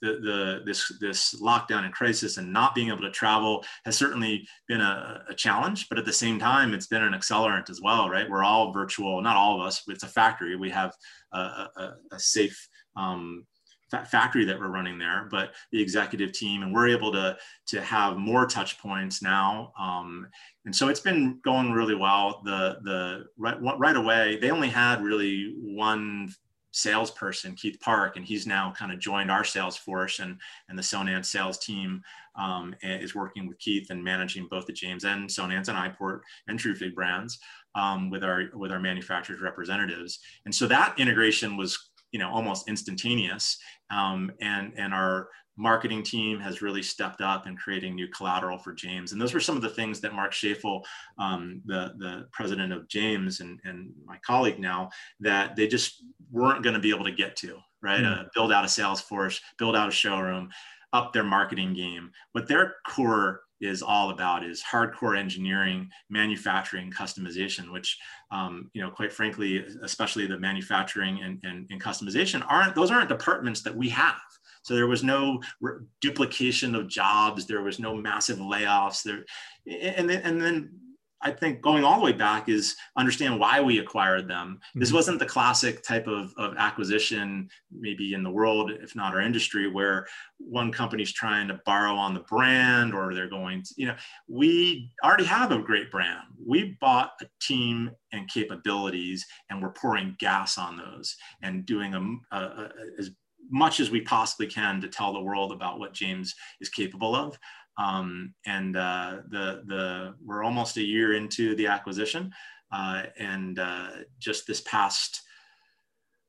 the, 0.00 0.12
the 0.28 0.62
this 0.64 0.80
this 1.00 1.34
lockdown 1.42 1.84
and 1.84 1.92
crisis 1.92 2.36
and 2.36 2.52
not 2.52 2.74
being 2.76 2.88
able 2.88 3.00
to 3.00 3.10
travel 3.10 3.64
has 3.84 3.96
certainly 3.96 4.46
been 4.68 4.80
a, 4.80 5.24
a 5.28 5.34
challenge. 5.34 5.88
But 5.88 5.98
at 5.98 6.04
the 6.04 6.12
same 6.12 6.38
time, 6.38 6.74
it's 6.74 6.86
been 6.86 7.02
an 7.02 7.12
accelerant 7.12 7.68
as 7.68 7.80
well, 7.82 8.08
right? 8.08 8.30
We're 8.30 8.44
all 8.44 8.72
virtual. 8.72 9.20
Not 9.20 9.36
all 9.36 9.60
of 9.60 9.66
us. 9.66 9.82
It's 9.88 10.04
a 10.04 10.08
factory. 10.08 10.54
We 10.54 10.70
have 10.70 10.94
a, 11.32 11.38
a, 11.38 11.92
a 12.12 12.18
safe 12.20 12.68
um, 12.94 13.46
factory 14.06 14.44
that 14.44 14.58
we're 14.58 14.68
running 14.68 14.98
there, 14.98 15.28
but 15.30 15.54
the 15.70 15.80
executive 15.80 16.32
team, 16.32 16.62
and 16.62 16.72
we're 16.72 16.88
able 16.88 17.12
to 17.12 17.36
to 17.66 17.80
have 17.80 18.16
more 18.16 18.46
touch 18.46 18.78
points 18.80 19.22
now. 19.22 19.72
Um, 19.78 20.26
and 20.64 20.74
so 20.74 20.88
it's 20.88 21.00
been 21.00 21.40
going 21.44 21.72
really 21.72 21.94
well. 21.94 22.42
The 22.44 22.78
the 22.82 23.24
right 23.36 23.56
right 23.60 23.96
away, 23.96 24.38
they 24.40 24.50
only 24.50 24.68
had 24.68 25.02
really 25.02 25.54
one 25.60 26.32
salesperson, 26.72 27.54
Keith 27.54 27.78
Park, 27.80 28.16
and 28.16 28.24
he's 28.24 28.46
now 28.46 28.72
kind 28.76 28.92
of 28.92 28.98
joined 28.98 29.30
our 29.30 29.44
sales 29.44 29.76
force 29.76 30.18
and, 30.18 30.38
and 30.68 30.78
the 30.78 30.82
Sonance 30.82 31.26
sales 31.26 31.58
team 31.58 32.02
um, 32.34 32.74
is 32.82 33.14
working 33.14 33.46
with 33.46 33.58
Keith 33.58 33.90
and 33.90 34.02
managing 34.02 34.48
both 34.50 34.66
the 34.66 34.72
James 34.72 35.04
and 35.04 35.28
Sonance 35.28 35.68
and 35.68 35.76
iPort 35.76 36.20
and 36.48 36.58
TrueFig 36.58 36.94
brands 36.94 37.38
um, 37.74 38.10
with 38.10 38.24
our 38.24 38.44
with 38.54 38.72
our 38.72 38.80
manufacturers 38.80 39.40
representatives. 39.40 40.18
And 40.44 40.54
so 40.54 40.66
that 40.66 40.98
integration 40.98 41.56
was 41.56 41.90
you 42.12 42.18
know 42.18 42.30
almost 42.30 42.68
instantaneous 42.68 43.58
um, 43.90 44.30
and 44.40 44.72
and 44.76 44.94
our 44.94 45.28
marketing 45.56 46.02
team 46.02 46.40
has 46.40 46.62
really 46.62 46.82
stepped 46.82 47.20
up 47.20 47.46
in 47.46 47.56
creating 47.56 47.94
new 47.94 48.08
collateral 48.08 48.58
for 48.58 48.72
James. 48.72 49.12
And 49.12 49.20
those 49.20 49.34
were 49.34 49.40
some 49.40 49.56
of 49.56 49.62
the 49.62 49.68
things 49.68 50.00
that 50.00 50.14
Mark 50.14 50.32
Schafel, 50.32 50.82
um, 51.18 51.60
the, 51.66 51.92
the 51.98 52.26
president 52.32 52.72
of 52.72 52.88
James 52.88 53.40
and, 53.40 53.60
and 53.64 53.92
my 54.06 54.16
colleague 54.18 54.58
now, 54.58 54.90
that 55.20 55.54
they 55.54 55.66
just 55.66 56.04
weren't 56.30 56.62
going 56.62 56.74
to 56.74 56.80
be 56.80 56.90
able 56.90 57.04
to 57.04 57.12
get 57.12 57.36
to, 57.36 57.58
right? 57.82 58.00
Mm. 58.00 58.20
Uh, 58.20 58.24
build 58.34 58.52
out 58.52 58.64
a 58.64 58.68
sales 58.68 59.00
force, 59.00 59.40
build 59.58 59.76
out 59.76 59.88
a 59.88 59.92
showroom, 59.92 60.48
up 60.92 61.12
their 61.12 61.24
marketing 61.24 61.74
game. 61.74 62.10
What 62.32 62.48
their 62.48 62.76
core 62.86 63.42
is 63.62 63.80
all 63.80 64.10
about 64.10 64.44
is 64.44 64.62
hardcore 64.62 65.16
engineering, 65.16 65.88
manufacturing, 66.10 66.90
customization, 66.90 67.72
which, 67.72 67.96
um, 68.32 68.70
you 68.74 68.82
know, 68.82 68.90
quite 68.90 69.12
frankly, 69.12 69.64
especially 69.82 70.26
the 70.26 70.38
manufacturing 70.38 71.22
and, 71.22 71.38
and, 71.44 71.66
and, 71.70 71.80
customization 71.80 72.44
aren't, 72.48 72.74
those 72.74 72.90
aren't 72.90 73.08
departments 73.08 73.62
that 73.62 73.74
we 73.74 73.88
have. 73.88 74.16
So 74.62 74.74
there 74.74 74.88
was 74.88 75.04
no 75.04 75.40
duplication 76.00 76.74
of 76.74 76.88
jobs. 76.88 77.46
There 77.46 77.62
was 77.62 77.78
no 77.78 77.94
massive 77.94 78.38
layoffs 78.38 79.02
there. 79.02 79.24
And 79.66 80.10
then, 80.10 80.22
and 80.22 80.40
then 80.40 80.70
I 81.22 81.30
think 81.30 81.60
going 81.60 81.84
all 81.84 81.98
the 81.98 82.04
way 82.04 82.12
back 82.12 82.48
is 82.48 82.76
understand 82.96 83.38
why 83.38 83.60
we 83.60 83.78
acquired 83.78 84.28
them. 84.28 84.58
Mm-hmm. 84.58 84.80
This 84.80 84.92
wasn't 84.92 85.18
the 85.18 85.26
classic 85.26 85.82
type 85.82 86.06
of, 86.06 86.34
of 86.36 86.54
acquisition, 86.56 87.48
maybe 87.70 88.14
in 88.14 88.22
the 88.22 88.30
world, 88.30 88.70
if 88.70 88.96
not 88.96 89.14
our 89.14 89.20
industry, 89.20 89.68
where 89.70 90.06
one 90.38 90.72
company's 90.72 91.12
trying 91.12 91.48
to 91.48 91.60
borrow 91.64 91.94
on 91.94 92.14
the 92.14 92.20
brand 92.20 92.94
or 92.94 93.14
they're 93.14 93.28
going 93.28 93.62
to, 93.62 93.74
you 93.76 93.86
know, 93.86 93.96
we 94.28 94.90
already 95.04 95.24
have 95.24 95.52
a 95.52 95.58
great 95.58 95.90
brand. 95.90 96.26
We 96.44 96.76
bought 96.80 97.12
a 97.20 97.26
team 97.40 97.90
and 98.12 98.28
capabilities 98.28 99.24
and 99.48 99.62
we're 99.62 99.72
pouring 99.72 100.16
gas 100.18 100.58
on 100.58 100.76
those 100.76 101.16
and 101.42 101.64
doing 101.64 101.94
a, 101.94 102.36
a, 102.36 102.40
a, 102.40 102.70
as 102.98 103.10
much 103.50 103.80
as 103.80 103.90
we 103.90 104.00
possibly 104.00 104.46
can 104.46 104.80
to 104.80 104.88
tell 104.88 105.12
the 105.12 105.20
world 105.20 105.52
about 105.52 105.78
what 105.78 105.92
James 105.92 106.34
is 106.60 106.68
capable 106.68 107.14
of. 107.14 107.38
Um, 107.78 108.34
and 108.46 108.76
uh, 108.76 109.18
the 109.28 109.62
the 109.66 110.14
we're 110.24 110.44
almost 110.44 110.76
a 110.76 110.82
year 110.82 111.14
into 111.14 111.54
the 111.56 111.66
acquisition, 111.66 112.32
uh, 112.70 113.04
and 113.18 113.58
uh, 113.58 113.88
just 114.18 114.46
this 114.46 114.60
past 114.62 115.22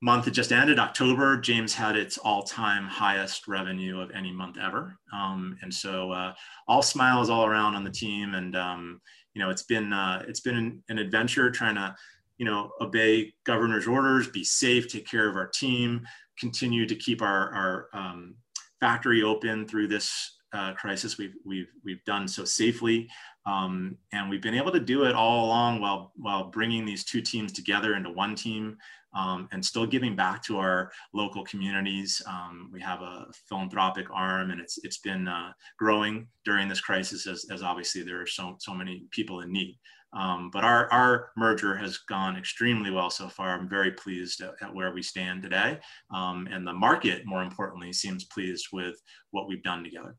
month 0.02 0.28
it 0.28 0.32
just 0.32 0.52
ended. 0.52 0.80
October 0.80 1.38
james 1.38 1.74
had 1.74 1.96
its 1.96 2.18
all-time 2.18 2.86
highest 2.86 3.48
revenue 3.48 4.02
of 4.02 4.12
any 4.12 4.34
month 4.34 4.58
ever. 4.58 4.98
Um, 5.14 5.58
and 5.62 5.74
so 5.74 6.12
uh, 6.12 6.34
all 6.68 6.82
smiles 6.82 7.30
all 7.30 7.46
around 7.46 7.76
on 7.76 7.86
the 7.86 7.90
team. 7.90 8.34
And 8.36 8.54
um, 8.56 9.02
you 9.34 9.42
know 9.42 9.50
it's 9.50 9.64
been 9.64 9.92
uh, 9.92 10.24
it's 10.28 10.40
been 10.40 10.56
an, 10.56 10.84
an, 10.90 10.98
adventure 10.98 11.50
trying 11.50 11.76
to 11.76 11.96
you 12.38 12.46
know 12.46 12.72
obey 12.82 13.34
governor's 13.46 13.88
orders 13.88 14.28
be 14.28 14.44
safe 14.44 14.88
take 14.88 15.08
care 15.08 15.30
of 15.30 15.36
our 15.36 15.48
team 15.48 16.06
continue 16.40 16.86
to 16.86 16.96
keep 16.96 17.22
our, 17.22 17.52
our 17.54 17.88
um, 17.94 18.36
factory 18.80 19.24
open 19.24 19.68
through 19.68 19.88
this 19.88 20.38
uh, 20.54 20.74
crisis 20.74 21.18
we've, 21.18 21.36
we've, 21.46 21.72
we've 21.84 22.04
done 22.06 22.28
so 22.28 22.46
safely. 22.46 23.10
Um, 23.46 23.98
and 24.12 24.30
we've 24.30 24.42
been 24.42 24.56
able 24.56 24.72
to 24.72 24.80
do 24.80 25.04
it 25.04 25.16
all 25.16 25.46
along 25.46 25.82
while, 25.82 26.14
while 26.16 26.46
bringing 26.46 26.86
these 26.86 27.04
two 27.04 27.22
teams 27.22 27.52
together 27.52 27.96
into 27.96 28.10
one 28.10 28.36
team 28.36 28.78
um, 29.16 29.48
and 29.52 29.64
still 29.64 29.86
giving 29.86 30.16
back 30.16 30.42
to 30.44 30.58
our 30.58 30.92
local 31.14 31.44
communities. 31.44 32.22
Um, 32.28 32.70
we 32.72 32.82
have 32.82 33.02
a 33.02 33.28
philanthropic 33.48 34.08
arm 34.12 34.52
and 34.52 34.62
it's, 34.62 34.80
it's 34.84 35.00
been 35.00 35.28
uh, 35.28 35.52
growing 35.78 36.28
during 36.46 36.68
this 36.68 36.82
crisis 36.82 37.28
as, 37.28 37.46
as 37.52 37.62
obviously 37.62 38.04
there 38.04 38.22
are 38.22 38.28
so, 38.28 38.56
so 38.60 38.74
many 38.74 39.06
people 39.12 39.42
in 39.42 39.52
need. 39.52 39.78
Um, 40.16 40.52
but 40.54 40.64
our, 40.64 40.92
our 40.92 41.30
merger 41.36 41.76
has 41.76 41.98
gone 41.98 42.38
extremely 42.38 42.92
well 42.92 43.10
so 43.10 43.28
far. 43.28 43.50
I'm 43.50 43.68
very 43.68 43.92
pleased 43.92 44.42
at, 44.42 44.54
at 44.62 44.74
where 44.74 44.94
we 44.94 45.02
stand 45.02 45.42
today. 45.42 45.80
Um, 46.14 46.48
and 46.52 46.68
the 46.68 46.74
market, 46.74 47.26
more 47.26 47.42
importantly, 47.44 47.92
seems 47.94 48.26
pleased 48.26 48.68
with 48.72 49.02
what 49.32 49.48
we've 49.48 49.64
done 49.64 49.84
together. 49.84 50.16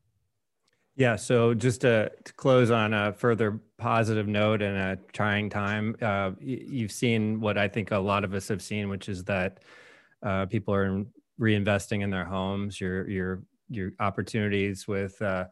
Yeah. 0.97 1.17
So 1.17 1.53
just 1.53 1.81
to, 1.81 2.09
to, 2.23 2.33
close 2.33 2.71
on 2.71 2.93
a 2.93 3.11
further 3.11 3.59
positive 3.77 4.27
note 4.27 4.61
and 4.61 4.77
a 4.77 4.97
trying 5.11 5.49
time, 5.49 5.95
uh, 6.01 6.31
you've 6.39 6.91
seen 6.91 7.41
what 7.41 7.57
I 7.57 7.67
think 7.67 7.91
a 7.91 7.97
lot 7.97 8.23
of 8.23 8.33
us 8.33 8.47
have 8.47 8.61
seen, 8.61 8.87
which 8.87 9.09
is 9.09 9.25
that 9.25 9.59
uh, 10.23 10.45
people 10.45 10.73
are 10.73 11.03
reinvesting 11.39 12.01
in 12.01 12.09
their 12.09 12.23
homes. 12.23 12.79
Your 12.79 13.09
your 13.09 13.43
your 13.69 13.91
opportunities 13.99 14.87
with 14.87 15.21
uh, 15.21 15.45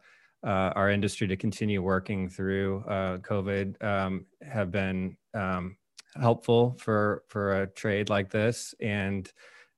uh 0.44 0.72
our 0.76 0.90
industry 0.90 1.26
to 1.28 1.36
continue 1.36 1.82
working 1.82 2.28
through 2.28 2.82
uh, 2.88 3.18
COVID 3.18 3.82
um, 3.84 4.24
have 4.42 4.70
been 4.70 5.14
um, 5.34 5.76
helpful 6.18 6.74
for 6.78 7.24
for 7.28 7.62
a 7.62 7.66
trade 7.66 8.08
like 8.08 8.30
this 8.30 8.74
and 8.80 9.30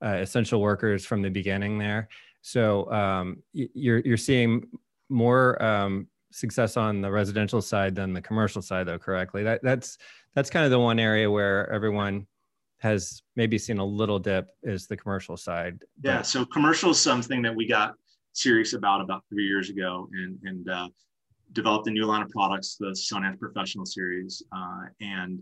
uh, 0.05 0.19
essential 0.21 0.61
workers 0.61 1.05
from 1.05 1.23
the 1.23 1.31
beginning 1.31 1.77
there. 1.79 2.09
So 2.43 2.91
um, 2.93 3.43
you're 3.53 3.99
you're 3.99 4.17
seeing 4.17 4.69
more 5.09 5.63
um, 5.63 6.09
success 6.33 6.77
on 6.77 7.01
the 7.01 7.11
residential 7.11 7.63
side 7.63 7.95
than 7.95 8.13
the 8.13 8.21
commercial 8.21 8.63
side, 8.63 8.87
though. 8.87 8.99
Correctly, 8.99 9.43
that 9.45 9.61
that's 9.63 9.99
that's 10.35 10.51
kind 10.51 10.65
of 10.65 10.71
the 10.71 10.79
one 10.79 10.99
area 10.99 11.31
where 11.31 11.71
everyone 11.73 12.27
has 12.79 13.23
maybe 13.37 13.59
seen 13.59 13.79
a 13.79 13.85
little 13.85 14.19
dip 14.19 14.49
is 14.63 14.87
the 14.87 14.97
commercial 14.97 15.37
side. 15.37 15.83
Yeah, 16.03 16.23
so 16.23 16.45
commercial 16.45 16.91
is 16.91 17.01
something 17.01 17.43
that 17.43 17.55
we 17.55 17.67
got 17.67 17.95
serious 18.33 18.75
about 18.75 19.01
about 19.01 19.23
three 19.31 19.47
years 19.47 19.71
ago, 19.71 20.09
and 20.13 20.39
and 20.45 20.69
uh, 20.69 20.89
developed 21.53 21.87
a 21.89 21.91
new 21.91 22.05
line 22.05 22.23
of 22.23 22.29
products, 22.31 22.77
the 22.79 22.89
Sonance 22.89 23.39
Professional 23.39 23.87
Series, 23.87 24.43
uh, 24.53 24.83
and 25.01 25.41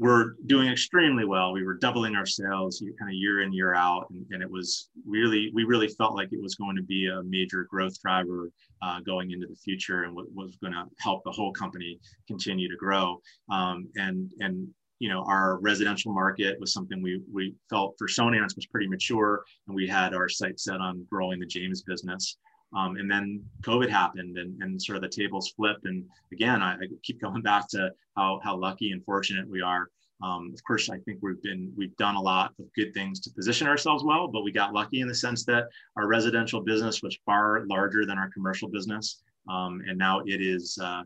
we're 0.00 0.32
doing 0.46 0.72
extremely 0.72 1.26
well. 1.26 1.52
We 1.52 1.62
were 1.62 1.74
doubling 1.74 2.16
our 2.16 2.24
sales 2.24 2.82
kind 2.98 3.10
of 3.10 3.14
year 3.14 3.42
in, 3.42 3.52
year 3.52 3.74
out. 3.74 4.06
And, 4.08 4.24
and, 4.30 4.42
it 4.42 4.50
was 4.50 4.88
really, 5.06 5.50
we 5.52 5.64
really 5.64 5.88
felt 5.88 6.14
like 6.14 6.32
it 6.32 6.40
was 6.40 6.54
going 6.54 6.74
to 6.76 6.82
be 6.82 7.08
a 7.08 7.22
major 7.22 7.66
growth 7.70 8.00
driver 8.00 8.50
uh, 8.80 9.00
going 9.00 9.30
into 9.30 9.46
the 9.46 9.54
future 9.56 10.04
and 10.04 10.16
what 10.16 10.24
was 10.32 10.56
going 10.56 10.72
to 10.72 10.84
help 11.00 11.22
the 11.24 11.30
whole 11.30 11.52
company 11.52 12.00
continue 12.26 12.66
to 12.66 12.76
grow. 12.78 13.20
Um, 13.50 13.88
and, 13.96 14.30
and, 14.40 14.68
you 15.00 15.10
know, 15.10 15.22
our 15.28 15.58
residential 15.60 16.14
market 16.14 16.58
was 16.58 16.72
something 16.72 17.02
we, 17.02 17.20
we 17.30 17.54
felt 17.68 17.94
for 17.98 18.08
Sonance 18.08 18.56
was 18.56 18.64
pretty 18.64 18.88
mature 18.88 19.44
and 19.66 19.76
we 19.76 19.86
had 19.86 20.14
our 20.14 20.30
sights 20.30 20.64
set 20.64 20.80
on 20.80 21.06
growing 21.10 21.40
the 21.40 21.46
James 21.46 21.82
business. 21.82 22.38
Um, 22.76 22.96
and 22.96 23.10
then 23.10 23.44
COVID 23.62 23.88
happened 23.88 24.38
and, 24.38 24.60
and 24.62 24.80
sort 24.80 24.96
of 24.96 25.02
the 25.02 25.08
tables 25.08 25.52
flipped. 25.56 25.86
And 25.86 26.04
again, 26.32 26.62
I, 26.62 26.74
I 26.74 26.86
keep 27.02 27.20
going 27.22 27.42
back 27.42 27.68
to 27.70 27.90
how, 28.16 28.40
how 28.42 28.56
lucky 28.56 28.92
and 28.92 29.04
fortunate 29.04 29.48
we 29.48 29.60
are. 29.60 29.88
Um, 30.22 30.50
of 30.52 30.62
course, 30.64 30.90
I 30.90 30.98
think 30.98 31.18
we've 31.22 31.42
been 31.42 31.72
we've 31.76 31.96
done 31.96 32.14
a 32.14 32.20
lot 32.20 32.52
of 32.58 32.66
good 32.74 32.92
things 32.92 33.20
to 33.20 33.30
position 33.30 33.66
ourselves 33.66 34.04
well, 34.04 34.28
but 34.28 34.42
we 34.42 34.52
got 34.52 34.74
lucky 34.74 35.00
in 35.00 35.08
the 35.08 35.14
sense 35.14 35.44
that 35.46 35.68
our 35.96 36.06
residential 36.06 36.60
business 36.60 37.02
was 37.02 37.18
far 37.24 37.64
larger 37.66 38.04
than 38.04 38.18
our 38.18 38.28
commercial 38.28 38.68
business, 38.68 39.22
um, 39.48 39.82
and 39.88 39.96
now 39.96 40.20
it 40.26 40.42
is 40.42 40.78
uh, 40.82 41.04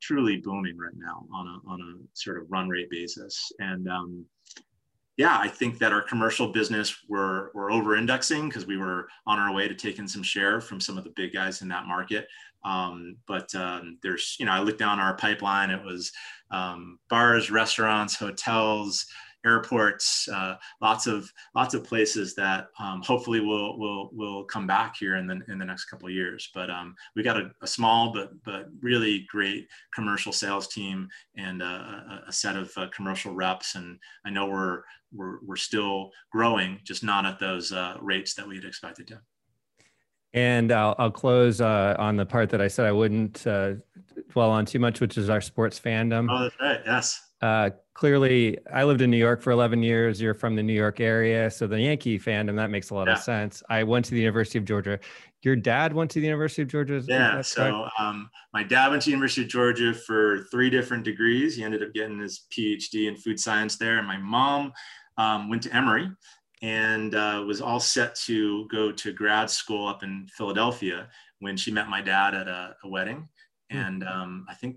truly 0.00 0.38
booming 0.38 0.78
right 0.78 0.96
now 0.96 1.26
on 1.30 1.46
a 1.46 1.70
on 1.70 1.80
a 1.80 2.18
sort 2.18 2.38
of 2.38 2.50
run 2.50 2.68
rate 2.68 2.88
basis. 2.90 3.52
And 3.58 3.86
um, 3.86 4.24
yeah, 5.16 5.38
I 5.38 5.48
think 5.48 5.78
that 5.78 5.92
our 5.92 6.02
commercial 6.02 6.48
business 6.48 6.96
were, 7.08 7.52
were 7.54 7.70
over 7.70 7.96
indexing 7.96 8.48
because 8.48 8.66
we 8.66 8.76
were 8.76 9.08
on 9.26 9.38
our 9.38 9.52
way 9.54 9.68
to 9.68 9.74
taking 9.74 10.08
some 10.08 10.22
share 10.22 10.60
from 10.60 10.80
some 10.80 10.98
of 10.98 11.04
the 11.04 11.10
big 11.10 11.32
guys 11.32 11.62
in 11.62 11.68
that 11.68 11.86
market. 11.86 12.26
Um, 12.64 13.16
but 13.26 13.54
um, 13.54 13.98
there's, 14.02 14.36
you 14.40 14.46
know, 14.46 14.52
I 14.52 14.60
looked 14.60 14.78
down 14.78 14.98
our 14.98 15.14
pipeline, 15.14 15.70
it 15.70 15.84
was 15.84 16.12
um, 16.50 16.98
bars, 17.08 17.50
restaurants, 17.50 18.16
hotels, 18.16 19.06
airports, 19.44 20.28
uh, 20.28 20.56
lots 20.80 21.06
of 21.06 21.30
lots 21.54 21.74
of 21.74 21.84
places 21.84 22.34
that 22.34 22.68
um, 22.78 23.02
hopefully 23.02 23.40
will 23.40 23.78
will 23.78 24.10
will 24.12 24.44
come 24.44 24.66
back 24.66 24.96
here 24.96 25.16
in 25.16 25.26
the 25.26 25.40
in 25.48 25.58
the 25.58 25.64
next 25.64 25.86
couple 25.86 26.08
of 26.08 26.14
years. 26.14 26.50
But 26.54 26.70
um, 26.70 26.94
we 27.14 27.22
got 27.22 27.36
a, 27.36 27.50
a, 27.62 27.66
small 27.66 28.12
but 28.12 28.30
but 28.44 28.68
really 28.80 29.26
great 29.30 29.68
commercial 29.94 30.32
sales 30.32 30.68
team 30.68 31.08
and 31.36 31.62
a, 31.62 32.24
a 32.28 32.32
set 32.32 32.56
of 32.56 32.72
uh, 32.76 32.88
commercial 32.88 33.34
reps, 33.34 33.74
and 33.74 33.98
I 34.24 34.30
know 34.30 34.46
we're 34.46 34.82
we're 35.12 35.38
we're 35.44 35.56
still 35.56 36.10
growing, 36.32 36.80
just 36.84 37.04
not 37.04 37.26
at 37.26 37.38
those 37.38 37.72
uh, 37.72 37.96
rates 38.00 38.34
that 38.34 38.48
we 38.48 38.56
had 38.56 38.64
expected 38.64 39.06
to. 39.08 39.20
And 40.32 40.72
I'll, 40.72 40.96
I'll 40.98 41.12
close 41.12 41.60
uh, 41.60 41.94
on 41.96 42.16
the 42.16 42.26
part 42.26 42.50
that 42.50 42.60
I 42.60 42.66
said 42.66 42.86
I 42.86 42.92
wouldn't 42.92 43.46
uh, 43.46 43.74
dwell 44.30 44.50
on 44.50 44.66
too 44.66 44.80
much, 44.80 45.00
which 45.00 45.16
is 45.16 45.30
our 45.30 45.40
sports 45.40 45.78
fandom. 45.78 46.26
Oh, 46.28 46.42
that's 46.42 46.56
right. 46.60 46.80
Yes 46.84 47.23
uh, 47.40 47.70
clearly, 47.94 48.58
I 48.72 48.84
lived 48.84 49.00
in 49.00 49.10
New 49.10 49.18
York 49.18 49.42
for 49.42 49.50
11 49.50 49.82
years. 49.82 50.20
You're 50.20 50.34
from 50.34 50.56
the 50.56 50.62
New 50.62 50.72
York 50.72 51.00
area, 51.00 51.50
so 51.50 51.66
the 51.66 51.80
Yankee 51.80 52.18
fandom 52.18 52.56
that 52.56 52.70
makes 52.70 52.90
a 52.90 52.94
lot 52.94 53.06
yeah. 53.06 53.14
of 53.14 53.20
sense. 53.20 53.62
I 53.68 53.82
went 53.82 54.04
to 54.06 54.12
the 54.12 54.20
University 54.20 54.58
of 54.58 54.64
Georgia. 54.64 54.98
Your 55.42 55.56
dad 55.56 55.92
went 55.92 56.10
to 56.12 56.20
the 56.20 56.26
University 56.26 56.62
of 56.62 56.68
Georgia. 56.68 57.02
Yeah. 57.06 57.42
So 57.42 57.88
um, 57.98 58.30
my 58.52 58.62
dad 58.62 58.88
went 58.88 59.02
to 59.02 59.10
University 59.10 59.42
of 59.42 59.48
Georgia 59.48 59.92
for 59.92 60.46
three 60.50 60.70
different 60.70 61.04
degrees. 61.04 61.56
He 61.56 61.62
ended 61.62 61.82
up 61.82 61.92
getting 61.92 62.18
his 62.18 62.46
PhD 62.50 63.08
in 63.08 63.16
food 63.16 63.38
science 63.38 63.76
there, 63.76 63.98
and 63.98 64.06
my 64.06 64.18
mom 64.18 64.72
um, 65.18 65.48
went 65.48 65.62
to 65.64 65.74
Emory 65.74 66.10
and 66.62 67.14
uh, 67.14 67.44
was 67.46 67.60
all 67.60 67.80
set 67.80 68.14
to 68.14 68.66
go 68.68 68.90
to 68.90 69.12
grad 69.12 69.50
school 69.50 69.86
up 69.86 70.02
in 70.02 70.26
Philadelphia 70.34 71.08
when 71.40 71.58
she 71.58 71.70
met 71.70 71.90
my 71.90 72.00
dad 72.00 72.34
at 72.34 72.48
a, 72.48 72.74
a 72.84 72.88
wedding. 72.88 73.28
Hmm. 73.70 73.76
And 73.76 74.04
um, 74.04 74.46
I 74.48 74.54
think 74.54 74.76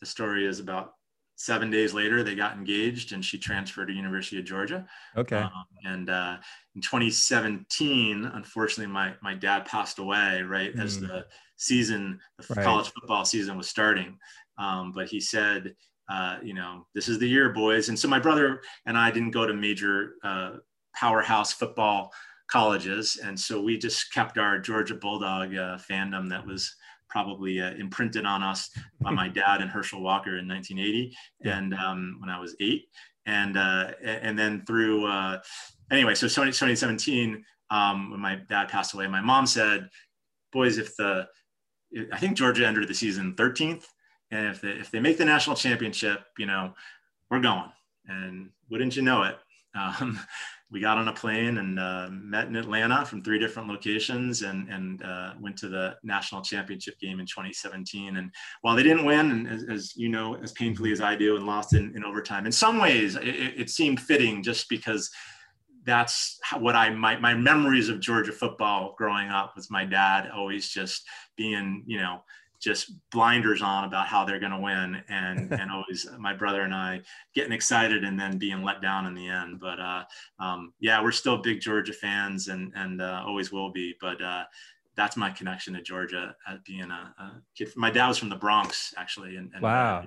the 0.00 0.06
story 0.06 0.46
is 0.46 0.60
about 0.60 0.92
seven 1.36 1.70
days 1.70 1.92
later 1.92 2.22
they 2.22 2.34
got 2.34 2.56
engaged 2.56 3.12
and 3.12 3.24
she 3.24 3.38
transferred 3.38 3.86
to 3.86 3.92
university 3.92 4.38
of 4.38 4.44
georgia. 4.44 4.86
Okay. 5.16 5.36
Um, 5.36 5.64
and 5.84 6.10
uh, 6.10 6.36
in 6.74 6.80
2017 6.80 8.24
unfortunately 8.34 8.92
my, 8.92 9.12
my 9.22 9.34
dad 9.34 9.66
passed 9.66 9.98
away 9.98 10.42
right 10.42 10.74
mm. 10.74 10.82
as 10.82 10.98
the 10.98 11.26
season 11.56 12.18
the 12.38 12.54
right. 12.54 12.64
college 12.64 12.90
football 12.92 13.24
season 13.24 13.56
was 13.56 13.68
starting. 13.68 14.18
Um, 14.58 14.92
but 14.92 15.08
he 15.08 15.20
said 15.20 15.74
uh, 16.08 16.38
you 16.42 16.54
know 16.54 16.86
this 16.94 17.08
is 17.08 17.18
the 17.18 17.28
year 17.28 17.50
boys. 17.50 17.88
And 17.90 17.98
so 17.98 18.08
my 18.08 18.18
brother 18.18 18.62
and 18.86 18.96
i 18.96 19.10
didn't 19.10 19.32
go 19.32 19.46
to 19.46 19.54
major 19.54 20.14
uh, 20.24 20.52
powerhouse 20.94 21.52
football 21.52 22.12
colleges. 22.48 23.20
And 23.22 23.38
so 23.38 23.60
we 23.60 23.76
just 23.76 24.12
kept 24.12 24.38
our 24.38 24.58
georgia 24.58 24.94
bulldog 24.94 25.54
uh, 25.54 25.76
fandom 25.90 26.30
that 26.30 26.46
was 26.46 26.74
probably 27.08 27.60
uh, 27.60 27.72
imprinted 27.74 28.24
on 28.26 28.42
us 28.42 28.70
by 29.00 29.10
my 29.10 29.28
dad 29.42 29.60
and 29.60 29.70
Herschel 29.70 30.02
Walker 30.02 30.38
in 30.38 30.48
1980, 30.48 31.16
yeah. 31.40 31.58
and 31.58 31.74
um, 31.74 32.16
when 32.20 32.30
I 32.30 32.38
was 32.38 32.56
eight, 32.60 32.88
and 33.26 33.56
uh, 33.56 33.92
and 34.02 34.38
then 34.38 34.64
through 34.66 35.06
uh, 35.06 35.38
anyway, 35.90 36.14
so 36.14 36.26
2017, 36.26 37.44
um, 37.70 38.10
when 38.10 38.20
my 38.20 38.36
dad 38.48 38.68
passed 38.68 38.94
away, 38.94 39.06
my 39.06 39.20
mom 39.20 39.46
said, 39.46 39.88
"Boys, 40.52 40.78
if 40.78 40.96
the 40.96 41.26
I 42.12 42.18
think 42.18 42.36
Georgia 42.36 42.66
entered 42.66 42.88
the 42.88 42.94
season 42.94 43.34
13th, 43.36 43.84
and 44.30 44.48
if 44.48 44.60
they, 44.60 44.70
if 44.70 44.90
they 44.90 45.00
make 45.00 45.18
the 45.18 45.24
national 45.24 45.56
championship, 45.56 46.24
you 46.38 46.46
know, 46.46 46.74
we're 47.30 47.40
going." 47.40 47.70
And 48.08 48.50
wouldn't 48.70 48.94
you 48.94 49.02
know 49.02 49.24
it, 49.24 49.36
um, 49.74 50.20
we 50.70 50.80
got 50.80 50.98
on 50.98 51.06
a 51.06 51.12
plane 51.12 51.58
and 51.58 51.78
uh, 51.78 52.08
met 52.10 52.48
in 52.48 52.56
Atlanta 52.56 53.04
from 53.04 53.22
three 53.22 53.38
different 53.38 53.68
locations 53.68 54.42
and, 54.42 54.68
and 54.68 55.02
uh, 55.02 55.32
went 55.40 55.56
to 55.58 55.68
the 55.68 55.94
national 56.02 56.42
championship 56.42 56.98
game 56.98 57.20
in 57.20 57.26
2017. 57.26 58.16
And 58.16 58.32
while 58.62 58.74
they 58.74 58.82
didn't 58.82 59.04
win, 59.04 59.30
and 59.30 59.48
as, 59.48 59.64
as 59.70 59.96
you 59.96 60.08
know, 60.08 60.34
as 60.42 60.52
painfully 60.52 60.90
as 60.90 61.00
I 61.00 61.14
do, 61.14 61.36
and 61.36 61.46
lost 61.46 61.74
in, 61.74 61.94
in 61.94 62.04
overtime, 62.04 62.46
in 62.46 62.52
some 62.52 62.78
ways 62.78 63.14
it, 63.14 63.24
it 63.24 63.70
seemed 63.70 64.00
fitting 64.00 64.42
just 64.42 64.68
because 64.68 65.08
that's 65.84 66.38
what 66.58 66.74
I 66.74 66.90
my 66.90 67.16
my 67.16 67.32
memories 67.32 67.88
of 67.88 68.00
Georgia 68.00 68.32
football 68.32 68.94
growing 68.98 69.28
up 69.28 69.54
was 69.54 69.70
my 69.70 69.84
dad 69.84 70.28
always 70.34 70.68
just 70.68 71.06
being 71.36 71.84
you 71.86 71.98
know 71.98 72.22
just 72.66 72.90
blinders 73.12 73.62
on 73.62 73.84
about 73.84 74.08
how 74.08 74.24
they're 74.24 74.40
going 74.40 74.50
to 74.50 74.58
win 74.58 75.00
and 75.08 75.52
and 75.60 75.70
always 75.70 76.08
my 76.18 76.34
brother 76.34 76.62
and 76.62 76.74
i 76.74 77.00
getting 77.32 77.52
excited 77.52 78.02
and 78.02 78.18
then 78.18 78.38
being 78.38 78.62
let 78.62 78.82
down 78.82 79.06
in 79.06 79.14
the 79.14 79.28
end. 79.28 79.60
But 79.60 79.78
uh, 79.78 80.04
um, 80.40 80.72
yeah 80.80 81.00
we're 81.00 81.12
still 81.12 81.38
big 81.38 81.60
georgia 81.60 81.92
fans 81.92 82.48
and 82.48 82.72
and 82.74 83.00
uh, 83.00 83.22
always 83.24 83.52
will 83.52 83.70
be. 83.70 83.94
But 84.00 84.20
uh, 84.20 84.44
that's 84.96 85.16
my 85.16 85.30
connection 85.30 85.74
to 85.74 85.82
georgia 85.82 86.34
as 86.48 86.58
being 86.66 86.90
a, 86.90 87.14
a, 87.18 87.42
kid. 87.56 87.68
My 87.76 87.90
dad 87.90 88.08
was 88.08 88.18
from 88.18 88.30
the 88.30 88.36
bronx 88.36 88.92
actually 88.96 89.36
and, 89.36 89.50
and 89.54 89.62
wow. 89.62 90.04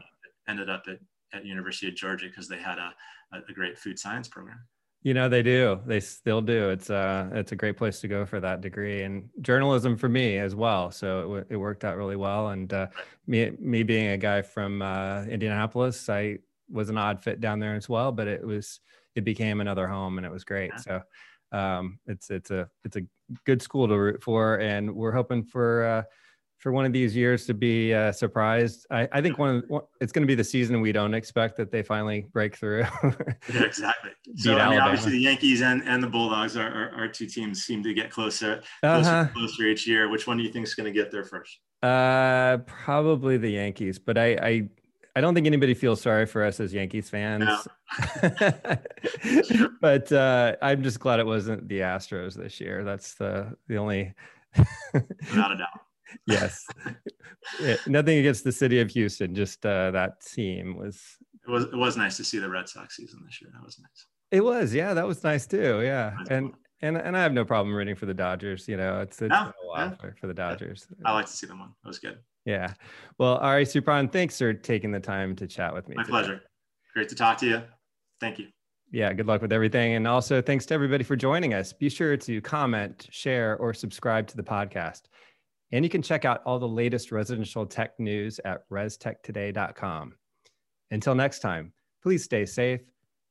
ended 0.48 0.70
up 0.70 0.84
at, 0.88 1.00
at 1.32 1.46
university 1.46 1.88
of 1.88 1.96
georgia 1.96 2.28
because 2.28 2.48
they 2.50 2.60
had 2.60 2.78
a, 2.78 2.94
a 3.34 3.54
great 3.54 3.78
food 3.78 3.98
science 3.98 4.28
program 4.28 4.60
you 5.02 5.14
know 5.14 5.30
they 5.30 5.42
do. 5.42 5.80
They 5.86 6.00
still 6.00 6.42
do. 6.42 6.70
It's 6.70 6.90
uh 6.90 7.30
it's 7.34 7.52
a 7.52 7.56
great 7.56 7.78
place 7.78 8.02
to 8.02 8.08
go 8.08 8.26
for 8.26 8.40
that 8.40 8.62
degree 8.62 9.04
and 9.04 9.30
journalism 9.42 9.96
for 9.98 10.10
me 10.10 10.38
as 10.38 10.56
well. 10.56 10.92
So 10.92 11.20
it, 11.20 11.24
w- 11.24 11.46
it 11.50 11.58
worked 11.58 11.86
out 11.86 11.98
really 11.98 12.18
well. 12.18 12.50
And 12.50 12.72
uh, 12.74 12.88
me 13.26 13.52
me 13.60 13.84
being 13.84 14.08
a 14.10 14.18
guy 14.18 14.42
from 14.42 14.82
uh, 14.82 15.24
Indianapolis, 15.24 16.10
I 16.10 16.40
was 16.70 16.90
an 16.90 16.98
odd 16.98 17.24
fit 17.24 17.40
down 17.40 17.60
there 17.60 17.76
as 17.76 17.88
well. 17.88 18.12
But 18.12 18.28
it 18.28 18.46
was 18.46 18.82
it 19.16 19.24
became 19.24 19.62
another 19.62 19.88
home 19.88 20.18
and 20.18 20.26
it 20.26 20.32
was 20.32 20.44
great. 20.44 20.72
So 20.80 21.02
um, 21.52 22.00
it's 22.06 22.30
it's 22.30 22.52
a 22.52 22.70
it's 22.84 22.98
a 22.98 23.02
good 23.46 23.62
school 23.62 23.88
to 23.88 23.98
root 23.98 24.22
for, 24.22 24.60
and 24.60 24.94
we're 24.94 25.14
hoping 25.14 25.44
for. 25.44 25.86
Uh, 25.86 26.04
for 26.60 26.74
one 26.74 26.86
of 26.86 26.92
these 26.92 27.16
years 27.16 27.46
to 27.46 27.54
be 27.54 27.94
uh, 27.94 28.12
surprised. 28.12 28.86
I, 28.92 29.08
I 29.14 29.22
think 29.22 29.38
one, 29.38 29.64
of, 29.70 29.84
it's 30.02 30.12
going 30.12 30.24
to 30.24 30.28
be 30.28 30.36
the 30.36 30.44
season 30.44 30.82
we 30.82 30.92
don't 30.92 31.14
expect 31.14 31.56
that 31.58 31.72
they 31.72 31.82
finally 31.82 32.28
break 32.34 32.58
through. 32.58 32.86
yeah, 33.04 33.64
exactly. 33.64 34.12
So 34.36 34.58
I 34.58 34.70
mean, 34.70 34.80
obviously 34.80 35.12
the 35.12 35.20
Yankees 35.20 35.62
and, 35.62 35.82
and 35.84 36.04
the 36.04 36.08
Bulldogs 36.08 36.58
are, 36.58 36.68
are, 36.68 36.92
our 36.96 37.08
two 37.08 37.28
teams 37.28 37.64
seem 37.64 37.82
to 37.84 37.94
get 37.94 38.12
closer, 38.12 38.62
closer, 38.82 39.10
uh-huh. 39.10 39.28
closer 39.34 39.64
each 39.64 39.88
year. 39.88 40.10
Which 40.10 40.28
one 40.28 40.38
do 40.38 40.44
you 40.44 40.52
think 40.52 40.68
is 40.68 40.76
going 40.76 40.86
to 40.86 40.92
get 40.92 41.12
there 41.12 41.24
first? 41.24 41.60
Uh, 41.82 42.58
probably 42.66 43.38
the 43.38 43.52
Yankees, 43.52 43.98
but 43.98 44.18
I, 44.18 44.34
I, 44.34 44.70
I 45.16 45.22
don't 45.22 45.34
think 45.34 45.48
anybody 45.48 45.74
feels 45.74 46.02
sorry 46.02 46.26
for 46.26 46.44
us 46.44 46.60
as 46.60 46.74
Yankees 46.74 47.10
fans. 47.10 47.46
No. 47.46 48.32
but 49.82 50.12
uh, 50.12 50.58
I'm 50.62 50.84
just 50.84 51.00
glad 51.00 51.22
it 51.22 51.26
wasn't 51.26 51.70
the 51.70 51.80
Astros 51.80 52.36
this 52.36 52.60
year. 52.60 52.84
That's 52.84 53.16
the 53.16 53.56
the 53.68 53.78
only. 53.78 54.14
Without 54.94 55.52
a 55.52 55.58
doubt 55.58 55.80
yes. 56.28 56.66
Yeah, 57.62 57.76
nothing 57.88 58.18
against 58.20 58.44
the 58.44 58.52
city 58.52 58.80
of 58.80 58.90
Houston, 58.92 59.34
just 59.36 59.66
uh, 59.66 59.92
that 59.92 60.22
team 60.22 60.78
was. 60.78 61.02
It 61.48 61.52
was 61.52 61.64
it 61.66 61.76
was 61.76 61.98
nice 61.98 62.18
to 62.18 62.24
see 62.24 62.40
the 62.40 62.50
Red 62.50 62.70
Sox 62.70 62.98
season 62.98 63.22
this 63.26 63.42
year. 63.42 63.52
That 63.54 63.64
was 63.64 63.80
nice. 63.80 64.06
It 64.32 64.44
was, 64.44 64.74
yeah, 64.74 64.94
that 64.94 65.08
was 65.08 65.24
nice 65.24 65.48
too. 65.48 65.82
Yeah, 65.82 66.16
and 66.30 66.54
and 66.82 66.98
and 66.98 67.18
I 67.18 67.22
have 67.22 67.34
no 67.34 67.46
problem 67.46 67.76
rooting 67.76 67.96
for 67.96 68.06
the 68.06 68.14
Dodgers. 68.14 68.68
You 68.68 68.78
know, 68.78 69.02
it's 69.02 69.22
it's 69.22 69.32
no, 69.32 69.52
a 69.76 69.96
for, 69.96 70.16
for, 70.20 70.28
the 70.28 70.34
Dodgers. 70.34 70.88
I 71.06 71.14
like 71.14 71.26
to 71.26 71.32
see 71.32 71.48
them 71.48 71.60
win. 71.60 71.70
That 71.84 71.88
was 71.88 72.00
good. 72.00 72.20
Yeah. 72.46 72.74
Well, 73.18 73.38
Ari, 73.38 73.66
Supran, 73.66 74.12
thanks 74.12 74.38
for 74.38 74.54
taking 74.54 74.92
the 74.92 75.00
time 75.00 75.36
to 75.38 75.48
chat 75.48 75.74
with 75.74 75.88
me. 75.88 75.96
My 75.96 76.04
today. 76.04 76.12
pleasure. 76.12 76.42
Great 76.94 77.10
to 77.10 77.16
talk 77.16 77.38
to 77.40 77.48
you. 77.48 77.62
Thank 78.20 78.40
you. 78.40 78.48
Yeah, 78.92 79.14
good 79.14 79.28
luck 79.28 79.42
with 79.42 79.54
everything. 79.54 79.94
And 79.94 80.08
also, 80.08 80.42
thanks 80.42 80.66
to 80.68 80.74
everybody 80.74 81.04
for 81.04 81.16
joining 81.16 81.54
us. 81.54 81.74
Be 81.74 81.90
sure 81.90 82.18
to 82.18 82.42
comment, 82.42 83.08
share, 83.12 83.56
or 83.58 83.74
subscribe 83.74 84.26
to 84.28 84.38
the 84.38 84.44
podcast. 84.44 85.04
And 85.72 85.86
you 85.86 85.90
can 85.90 86.02
check 86.02 86.26
out 86.26 86.42
all 86.46 86.60
the 86.60 86.68
latest 86.68 87.12
residential 87.12 87.66
tech 87.66 88.00
news 88.00 88.40
at 88.44 88.68
restechtoday.com. 88.70 90.16
Until 90.92 91.16
next 91.16 91.40
time, 91.40 91.74
please 92.02 92.24
stay 92.24 92.46
safe, 92.46 92.82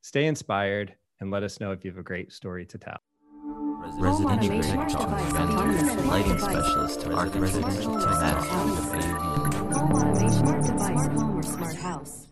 stay 0.01 0.25
inspired, 0.25 0.95
and 1.19 1.31
let 1.31 1.43
us 1.43 1.59
know 1.59 1.71
if 1.71 1.83
you 1.83 1.91
have 1.91 1.99
a 1.99 2.03
great 2.03 2.31
story 2.31 2.65
to 2.67 2.77
tell. 2.77 2.99
Residential 3.97 4.61
Tech 4.61 4.87
Talk, 4.87 5.09
lighting 6.05 6.39
specialist 6.39 7.05
residential 7.05 7.99
tech. 7.99 8.37
Home 8.45 10.29
smart 10.29 10.63
device, 10.63 11.07
home 11.07 11.37
or 11.37 11.43
smart 11.43 11.75
house. 11.75 12.28